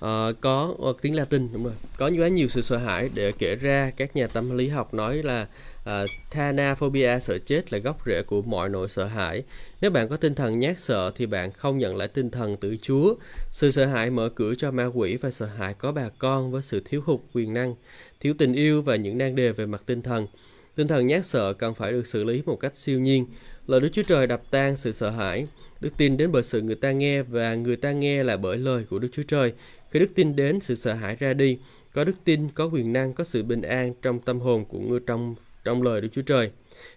Uh, 0.04 0.40
có 0.40 0.74
uh, 0.78 1.02
tiếng 1.02 1.16
Latin 1.16 1.52
đúng 1.52 1.64
rồi. 1.64 1.72
Có 1.96 2.10
quá 2.18 2.28
nhiều 2.28 2.48
sự 2.48 2.62
sợ 2.62 2.76
hãi 2.76 3.10
để 3.14 3.32
kể 3.32 3.54
ra 3.54 3.90
các 3.96 4.16
nhà 4.16 4.26
tâm 4.26 4.56
lý 4.56 4.68
học 4.68 4.94
nói 4.94 5.22
là 5.22 5.46
à, 5.84 6.02
uh, 6.02 6.08
Thanaphobia 6.30 7.18
sợ 7.20 7.38
chết 7.38 7.72
là 7.72 7.78
gốc 7.78 8.02
rễ 8.06 8.22
của 8.22 8.42
mọi 8.42 8.68
nỗi 8.68 8.88
sợ 8.88 9.04
hãi. 9.04 9.42
Nếu 9.80 9.90
bạn 9.90 10.08
có 10.08 10.16
tinh 10.16 10.34
thần 10.34 10.58
nhát 10.58 10.78
sợ 10.78 11.12
thì 11.14 11.26
bạn 11.26 11.52
không 11.52 11.78
nhận 11.78 11.96
lại 11.96 12.08
tinh 12.08 12.30
thần 12.30 12.56
từ 12.56 12.76
Chúa. 12.82 13.14
Sự 13.50 13.70
sợ 13.70 13.86
hãi 13.86 14.10
mở 14.10 14.28
cửa 14.28 14.54
cho 14.54 14.70
ma 14.70 14.84
quỷ 14.94 15.16
và 15.16 15.30
sợ 15.30 15.46
hãi 15.46 15.74
có 15.74 15.92
bà 15.92 16.08
con 16.18 16.52
với 16.52 16.62
sự 16.62 16.82
thiếu 16.84 17.02
hụt 17.04 17.20
quyền 17.32 17.54
năng, 17.54 17.74
thiếu 18.20 18.34
tình 18.38 18.52
yêu 18.52 18.82
và 18.82 18.96
những 18.96 19.18
nan 19.18 19.36
đề 19.36 19.52
về 19.52 19.66
mặt 19.66 19.82
tinh 19.86 20.02
thần. 20.02 20.26
Tinh 20.74 20.88
thần 20.88 21.06
nhát 21.06 21.26
sợ 21.26 21.52
cần 21.52 21.74
phải 21.74 21.92
được 21.92 22.06
xử 22.06 22.24
lý 22.24 22.42
một 22.46 22.56
cách 22.56 22.72
siêu 22.76 23.00
nhiên. 23.00 23.26
Lời 23.66 23.80
Đức 23.80 23.88
Chúa 23.92 24.02
Trời 24.02 24.26
đập 24.26 24.42
tan 24.50 24.76
sự 24.76 24.92
sợ 24.92 25.10
hãi. 25.10 25.46
Đức 25.80 25.90
tin 25.96 26.16
đến 26.16 26.32
bởi 26.32 26.42
sự 26.42 26.62
người 26.62 26.74
ta 26.74 26.92
nghe 26.92 27.22
và 27.22 27.54
người 27.54 27.76
ta 27.76 27.92
nghe 27.92 28.24
là 28.24 28.36
bởi 28.36 28.58
lời 28.58 28.84
của 28.90 28.98
Đức 28.98 29.08
Chúa 29.12 29.22
Trời. 29.22 29.52
Khi 29.90 29.98
đức 30.00 30.10
tin 30.14 30.36
đến, 30.36 30.60
sự 30.60 30.74
sợ 30.74 30.92
hãi 30.92 31.16
ra 31.16 31.32
đi. 31.32 31.58
Có 31.92 32.04
đức 32.04 32.16
tin, 32.24 32.48
có 32.48 32.64
quyền 32.64 32.92
năng, 32.92 33.12
có 33.12 33.24
sự 33.24 33.42
bình 33.42 33.62
an 33.62 33.94
trong 34.02 34.20
tâm 34.20 34.40
hồn 34.40 34.64
của 34.64 34.78
người 34.78 35.00
trong 35.06 35.34
trong 35.64 35.82
lời 35.82 36.00
Đức 36.00 36.08
Chúa 36.12 36.22
Trời. 36.22 36.50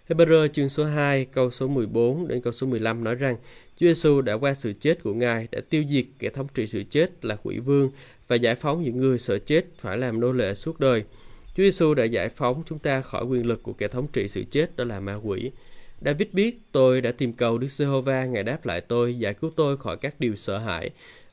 Hebrew 0.08 0.48
chương 0.48 0.68
số 0.68 0.84
2 0.84 1.24
câu 1.24 1.50
số 1.50 1.68
14 1.68 2.28
đến 2.28 2.40
câu 2.40 2.52
số 2.52 2.66
15 2.66 3.04
nói 3.04 3.14
rằng 3.14 3.36
Chúa 3.80 3.86
Giêsu 3.86 4.20
đã 4.20 4.34
qua 4.34 4.54
sự 4.54 4.72
chết 4.80 5.02
của 5.02 5.14
Ngài 5.14 5.48
đã 5.52 5.60
tiêu 5.70 5.84
diệt 5.90 6.04
kẻ 6.18 6.30
thống 6.30 6.46
trị 6.54 6.66
sự 6.66 6.82
chết 6.90 7.24
là 7.24 7.36
quỷ 7.42 7.58
vương 7.58 7.90
và 8.28 8.36
giải 8.36 8.54
phóng 8.54 8.82
những 8.82 9.00
người 9.00 9.18
sợ 9.18 9.38
chết 9.38 9.64
phải 9.78 9.98
làm 9.98 10.20
nô 10.20 10.32
lệ 10.32 10.54
suốt 10.54 10.80
đời. 10.80 11.04
Chúa 11.56 11.62
Giêsu 11.62 11.94
đã 11.94 12.04
giải 12.04 12.28
phóng 12.28 12.62
chúng 12.66 12.78
ta 12.78 13.00
khỏi 13.00 13.24
quyền 13.24 13.46
lực 13.46 13.62
của 13.62 13.72
kẻ 13.72 13.88
thống 13.88 14.06
trị 14.12 14.28
sự 14.28 14.44
chết 14.50 14.76
đó 14.76 14.84
là 14.84 15.00
ma 15.00 15.14
quỷ. 15.14 15.50
David 16.00 16.28
biết 16.32 16.60
tôi 16.72 17.00
đã 17.00 17.12
tìm 17.12 17.32
cầu 17.32 17.58
Đức 17.58 17.68
Giê-hô-va, 17.68 18.24
Ngài 18.24 18.42
đáp 18.42 18.66
lại 18.66 18.80
tôi, 18.80 19.18
giải 19.18 19.34
cứu 19.34 19.50
tôi 19.56 19.76
khỏi 19.76 19.96
các 19.96 20.20
điều 20.20 20.36
sợ 20.36 20.58
hãi. 20.58 20.90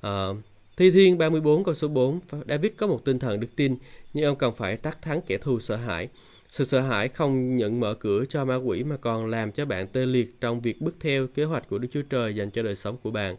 Uh, 0.07 0.37
Thi 0.77 0.91
Thiên 0.91 1.17
34 1.17 1.63
câu 1.63 1.73
số 1.73 1.87
4, 1.87 2.19
David 2.47 2.71
có 2.77 2.87
một 2.87 3.01
tinh 3.05 3.19
thần 3.19 3.39
đức 3.39 3.55
tin, 3.55 3.75
nhưng 4.13 4.25
ông 4.25 4.35
cần 4.35 4.55
phải 4.55 4.77
tắt 4.77 5.01
thắng 5.01 5.21
kẻ 5.21 5.37
thù 5.37 5.59
sợ 5.59 5.75
hãi. 5.75 6.07
Sự 6.49 6.63
sợ 6.63 6.81
hãi 6.81 7.07
không 7.07 7.55
nhận 7.55 7.79
mở 7.79 7.93
cửa 7.93 8.23
cho 8.29 8.45
ma 8.45 8.55
quỷ 8.55 8.83
mà 8.83 8.97
còn 8.97 9.25
làm 9.25 9.51
cho 9.51 9.65
bạn 9.65 9.87
tê 9.87 10.05
liệt 10.05 10.41
trong 10.41 10.61
việc 10.61 10.81
bước 10.81 10.95
theo 10.99 11.27
kế 11.27 11.43
hoạch 11.43 11.69
của 11.69 11.77
Đức 11.77 11.87
Chúa 11.91 12.01
Trời 12.01 12.35
dành 12.35 12.51
cho 12.51 12.63
đời 12.63 12.75
sống 12.75 12.97
của 13.03 13.11
bạn. 13.11 13.35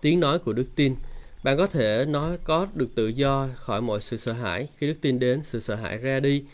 Tiếng 0.00 0.20
nói 0.20 0.38
của 0.38 0.52
đức 0.52 0.66
tin 0.76 0.94
Bạn 1.42 1.56
có 1.56 1.66
thể 1.66 2.04
nói 2.08 2.38
có 2.44 2.66
được 2.74 2.88
tự 2.94 3.08
do 3.08 3.48
khỏi 3.56 3.80
mọi 3.80 4.00
sự 4.00 4.16
sợ 4.16 4.32
hãi. 4.32 4.68
Khi 4.76 4.86
đức 4.86 4.96
tin 5.00 5.18
đến, 5.18 5.42
sự 5.42 5.60
sợ 5.60 5.74
hãi 5.74 5.98
ra 5.98 6.20
đi. 6.20 6.44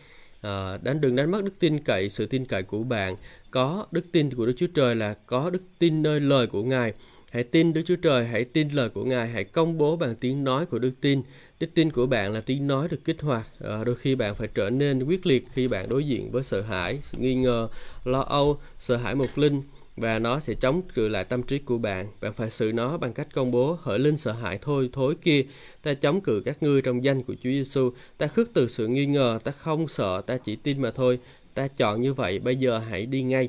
À, 0.41 0.79
đánh 0.83 1.01
đừng 1.01 1.17
đánh 1.17 1.31
mất 1.31 1.45
đức 1.45 1.59
tin 1.59 1.79
cậy, 1.79 2.09
sự 2.09 2.27
tin 2.27 2.45
cậy 2.45 2.63
của 2.63 2.83
bạn. 2.83 3.17
Có 3.51 3.87
đức 3.91 4.05
tin 4.13 4.35
của 4.35 4.47
Đức 4.47 4.55
Chúa 4.57 4.67
Trời 4.75 4.95
là 4.95 5.15
có 5.27 5.51
đức 5.51 5.63
tin 5.79 6.03
nơi 6.03 6.21
lời 6.21 6.47
của 6.47 6.63
Ngài. 6.63 6.93
Hãy 7.31 7.45
tin 7.45 7.73
Đức 7.73 7.83
Chúa 7.87 7.97
Trời, 7.97 8.27
hãy 8.27 8.45
tin 8.45 8.69
lời 8.69 8.89
của 8.89 9.05
Ngài, 9.05 9.29
hãy 9.29 9.45
công 9.45 9.79
bố 9.79 9.97
bằng 9.97 10.15
tiếng 10.17 10.45
nói 10.45 10.67
của 10.67 10.79
đức 10.79 10.93
tin. 11.01 11.23
Đức 11.61 11.67
tin 11.75 11.91
của 11.91 12.07
bạn 12.07 12.33
là 12.33 12.41
tiếng 12.41 12.67
nói 12.67 12.89
được 12.89 13.05
kích 13.05 13.23
hoạt. 13.23 13.47
À, 13.61 13.85
đôi 13.85 13.97
khi 13.97 14.15
bạn 14.15 14.35
phải 14.35 14.49
trở 14.55 14.71
nên 14.71 15.05
quyết 15.05 15.27
liệt 15.27 15.47
khi 15.53 15.69
bạn 15.69 15.89
đối 15.89 16.07
diện 16.07 16.31
với 16.31 16.43
sợ 16.43 16.61
hãi, 16.61 16.99
sự 17.03 17.19
nghi 17.19 17.35
ngờ, 17.35 17.69
lo 18.05 18.21
âu, 18.21 18.61
sợ 18.79 18.97
hãi 18.97 19.15
một 19.15 19.39
linh 19.39 19.63
và 20.01 20.19
nó 20.19 20.41
sẽ 20.41 20.55
chống 20.55 20.83
cự 20.95 21.09
lại 21.09 21.25
tâm 21.25 21.43
trí 21.43 21.59
của 21.59 21.79
bạn. 21.79 22.07
Bạn 22.21 22.33
phải 22.33 22.51
xử 22.51 22.73
nó 22.73 22.97
bằng 22.97 23.13
cách 23.13 23.29
công 23.35 23.51
bố 23.51 23.79
hỡi 23.83 23.99
linh 23.99 24.17
sợ 24.17 24.33
hãi 24.33 24.59
thôi 24.63 24.91
thối 24.93 25.15
kia. 25.23 25.45
Ta 25.83 25.95
chống 25.95 26.21
cự 26.21 26.43
các 26.45 26.63
ngươi 26.63 26.83
trong 26.83 27.05
danh 27.05 27.23
của 27.23 27.35
Chúa 27.35 27.51
Giêsu. 27.51 27.91
Ta 28.19 28.27
khước 28.27 28.49
từ 28.55 28.69
sự 28.69 28.87
nghi 28.87 29.07
ngờ, 29.07 29.39
ta 29.45 29.53
không 29.53 29.89
sợ, 29.89 30.23
ta 30.27 30.37
chỉ 30.37 30.57
tin 30.57 30.83
mà 30.83 30.91
thôi. 30.91 31.19
Ta 31.55 31.69
chọn 31.69 32.01
như 32.01 32.15
vậy, 32.15 32.39
bây 32.39 32.57
giờ 32.57 32.79
hãy 32.79 33.07
đi 33.07 33.23
ngay. 33.23 33.49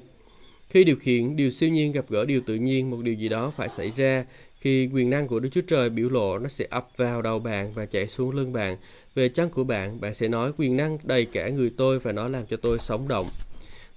Khi 0.69 0.83
điều 0.83 0.95
khiển 0.95 1.35
điều 1.35 1.49
siêu 1.49 1.69
nhiên 1.69 1.91
gặp 1.91 2.05
gỡ 2.09 2.25
điều 2.25 2.41
tự 2.45 2.55
nhiên, 2.55 2.89
một 2.89 2.99
điều 3.03 3.13
gì 3.13 3.29
đó 3.29 3.51
phải 3.57 3.69
xảy 3.69 3.91
ra. 3.95 4.25
Khi 4.59 4.89
quyền 4.93 5.09
năng 5.09 5.27
của 5.27 5.39
Đức 5.39 5.49
Chúa 5.51 5.61
Trời 5.61 5.89
biểu 5.89 6.09
lộ, 6.09 6.39
nó 6.39 6.47
sẽ 6.47 6.67
ập 6.69 6.87
vào 6.97 7.21
đầu 7.21 7.39
bạn 7.39 7.73
và 7.73 7.85
chạy 7.85 8.07
xuống 8.07 8.31
lưng 8.31 8.53
bạn. 8.53 8.77
Về 9.15 9.29
chân 9.29 9.49
của 9.49 9.63
bạn, 9.63 10.01
bạn 10.01 10.13
sẽ 10.13 10.27
nói 10.27 10.51
quyền 10.57 10.77
năng 10.77 10.97
đầy 11.03 11.25
cả 11.25 11.49
người 11.49 11.71
tôi 11.77 11.99
và 11.99 12.11
nó 12.11 12.27
làm 12.27 12.41
cho 12.49 12.57
tôi 12.57 12.79
sống 12.79 13.07
động. 13.07 13.27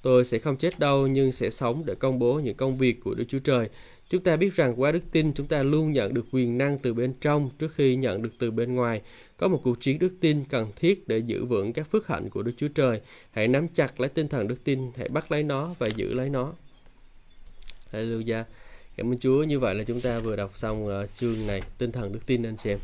Tôi 0.02 0.24
sẽ 0.24 0.38
không 0.38 0.56
chết 0.56 0.78
đâu 0.78 1.06
nhưng 1.06 1.32
sẽ 1.32 1.50
sống 1.50 1.82
để 1.86 1.94
công 1.94 2.18
bố 2.18 2.34
những 2.34 2.56
công 2.56 2.78
việc 2.78 3.00
của 3.04 3.14
Đức 3.14 3.24
Chúa 3.28 3.38
Trời. 3.38 3.68
Chúng 4.08 4.22
ta 4.22 4.36
biết 4.36 4.54
rằng 4.54 4.80
qua 4.80 4.92
đức 4.92 5.02
tin 5.12 5.34
chúng 5.34 5.46
ta 5.46 5.62
luôn 5.62 5.92
nhận 5.92 6.14
được 6.14 6.24
quyền 6.32 6.58
năng 6.58 6.78
từ 6.78 6.94
bên 6.94 7.14
trong 7.20 7.50
trước 7.58 7.74
khi 7.74 7.96
nhận 7.96 8.22
được 8.22 8.30
từ 8.38 8.50
bên 8.50 8.74
ngoài. 8.74 9.02
Có 9.36 9.48
một 9.48 9.60
cuộc 9.64 9.80
chiến 9.80 9.98
đức 9.98 10.12
tin 10.20 10.44
cần 10.44 10.70
thiết 10.76 11.08
để 11.08 11.18
giữ 11.18 11.44
vững 11.44 11.72
các 11.72 11.86
phước 11.90 12.06
hạnh 12.06 12.30
của 12.30 12.42
Đức 12.42 12.52
Chúa 12.56 12.68
Trời. 12.68 13.00
Hãy 13.30 13.48
nắm 13.48 13.68
chặt 13.68 14.00
lấy 14.00 14.08
tinh 14.08 14.28
thần 14.28 14.48
đức 14.48 14.64
tin, 14.64 14.90
hãy 14.96 15.08
bắt 15.08 15.32
lấy 15.32 15.42
nó 15.42 15.74
và 15.78 15.86
giữ 15.96 16.14
lấy 16.14 16.28
nó. 16.28 16.52
Hallelujah. 17.92 18.44
Cảm 18.96 19.12
ơn 19.12 19.18
Chúa. 19.18 19.42
Như 19.42 19.58
vậy 19.58 19.74
là 19.74 19.84
chúng 19.84 20.00
ta 20.00 20.18
vừa 20.18 20.36
đọc 20.36 20.50
xong 20.54 20.86
uh, 20.86 21.10
chương 21.16 21.46
này, 21.46 21.62
tinh 21.78 21.92
thần 21.92 22.12
đức 22.12 22.20
tin 22.26 22.42
anh 22.42 22.56
chị 22.56 22.70
em. 22.70 22.78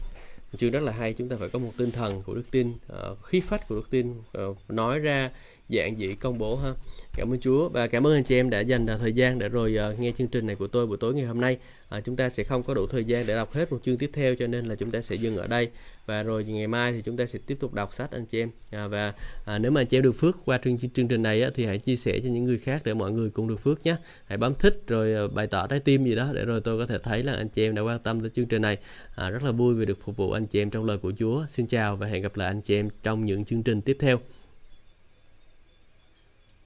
Chương 0.59 0.71
rất 0.71 0.83
là 0.83 0.93
hay, 0.93 1.13
chúng 1.13 1.29
ta 1.29 1.37
phải 1.41 1.49
có 1.49 1.59
một 1.59 1.73
tinh 1.77 1.91
thần 1.91 2.23
của 2.23 2.35
đức 2.35 2.51
tin, 2.51 2.73
uh, 2.73 3.23
khí 3.23 3.41
phách 3.41 3.69
của 3.69 3.75
đức 3.75 3.91
tin, 3.91 4.15
uh, 4.49 4.57
nói 4.71 4.99
ra 4.99 5.31
dạng 5.69 5.97
dị 5.97 6.15
công 6.15 6.39
bố 6.39 6.57
ha. 6.57 6.73
Cảm 7.19 7.33
ơn 7.33 7.41
Chúa 7.41 7.69
và 7.69 7.87
cảm 7.87 8.07
ơn 8.07 8.15
anh 8.15 8.25
chị 8.25 8.37
em 8.37 8.51
đã 8.51 8.61
dành 8.61 8.87
à, 8.87 8.97
thời 9.01 9.13
gian 9.13 9.39
để 9.39 9.49
rồi 9.49 9.77
à, 9.79 9.93
nghe 9.99 10.13
chương 10.19 10.29
trình 10.29 10.47
này 10.47 10.57
của 10.57 10.67
tôi 10.67 10.87
buổi 10.87 10.97
tối 10.97 11.15
ngày 11.15 11.25
hôm 11.25 11.41
nay. 11.41 11.59
À, 11.89 12.01
chúng 12.01 12.17
ta 12.17 12.29
sẽ 12.29 12.45
không 12.45 12.63
có 12.63 12.75
đủ 12.75 12.87
thời 12.87 13.05
gian 13.05 13.25
để 13.27 13.37
đọc 13.37 13.53
hết 13.53 13.73
một 13.73 13.79
chương 13.85 13.99
tiếp 13.99 14.11
theo 14.15 14.35
cho 14.35 14.47
nên 14.47 14.65
là 14.65 14.75
chúng 14.75 14.91
ta 14.91 15.01
sẽ 15.01 15.15
dừng 15.15 15.37
ở 15.37 15.47
đây 15.47 15.69
và 16.07 16.23
rồi 16.23 16.45
ngày 16.45 16.67
mai 16.67 16.93
thì 16.93 17.03
chúng 17.03 17.17
ta 17.17 17.27
sẽ 17.27 17.39
tiếp 17.47 17.57
tục 17.61 17.75
đọc 17.75 17.95
sách 17.95 18.11
anh 18.11 18.27
chị 18.27 18.43
em. 18.43 18.51
À, 18.71 18.87
và 18.87 19.15
à, 19.45 19.59
nếu 19.59 19.71
mà 19.71 19.81
anh 19.81 19.87
chị 19.87 19.97
em 19.97 20.03
được 20.03 20.13
phước 20.13 20.37
qua 20.45 20.59
chương, 20.65 20.79
chương 20.79 21.09
trình 21.09 21.23
này 21.23 21.43
á, 21.43 21.51
thì 21.55 21.65
hãy 21.65 21.79
chia 21.79 21.97
sẻ 21.97 22.21
cho 22.21 22.29
những 22.29 22.45
người 22.45 22.59
khác 22.59 22.83
để 22.85 22.95
mọi 22.95 23.13
người 23.13 23.31
cũng 23.31 23.49
được 23.49 23.61
phước 23.61 23.87
nhé. 23.87 23.97
Hãy 24.27 24.39
bấm 24.39 24.55
thích 24.55 24.83
rồi 24.87 25.15
à, 25.15 25.23
bày 25.35 25.47
tỏ 25.47 25.67
trái 25.67 25.81
tim 25.81 26.05
gì 26.05 26.15
đó 26.15 26.31
để 26.35 26.45
rồi 26.45 26.61
tôi 26.61 26.79
có 26.79 26.87
thể 26.87 26.99
thấy 26.99 27.23
là 27.23 27.33
anh 27.33 27.49
chị 27.49 27.63
em 27.63 27.75
đã 27.75 27.83
quan 27.83 27.99
tâm 27.99 28.21
tới 28.21 28.31
chương 28.31 28.47
trình 28.47 28.63
này. 28.63 28.77
À, 29.15 29.31
rất 29.31 29.43
là 29.43 29.51
vui 29.51 29.75
vì 29.75 29.87
được 29.87 29.99
phục 30.05 30.17
vụ 30.17 30.33
anh 30.33 30.47
chị 30.47 30.63
em 30.63 30.71
trong 30.71 30.85
lời 30.85 30.99
của 30.99 31.13
Chúa. 31.19 31.45
Xin 31.49 31.67
chào 31.67 31.97
và 31.97 32.07
hẹn 32.07 32.23
gặp 32.23 32.37
lại 32.37 32.49
anh 32.49 32.61
chị 32.61 32.75
em 32.75 32.89
trong 33.03 33.25
những 33.25 33.45
chương 33.45 33.63
trình 33.63 33.81
tiếp 33.81 33.97
theo. 34.01 34.21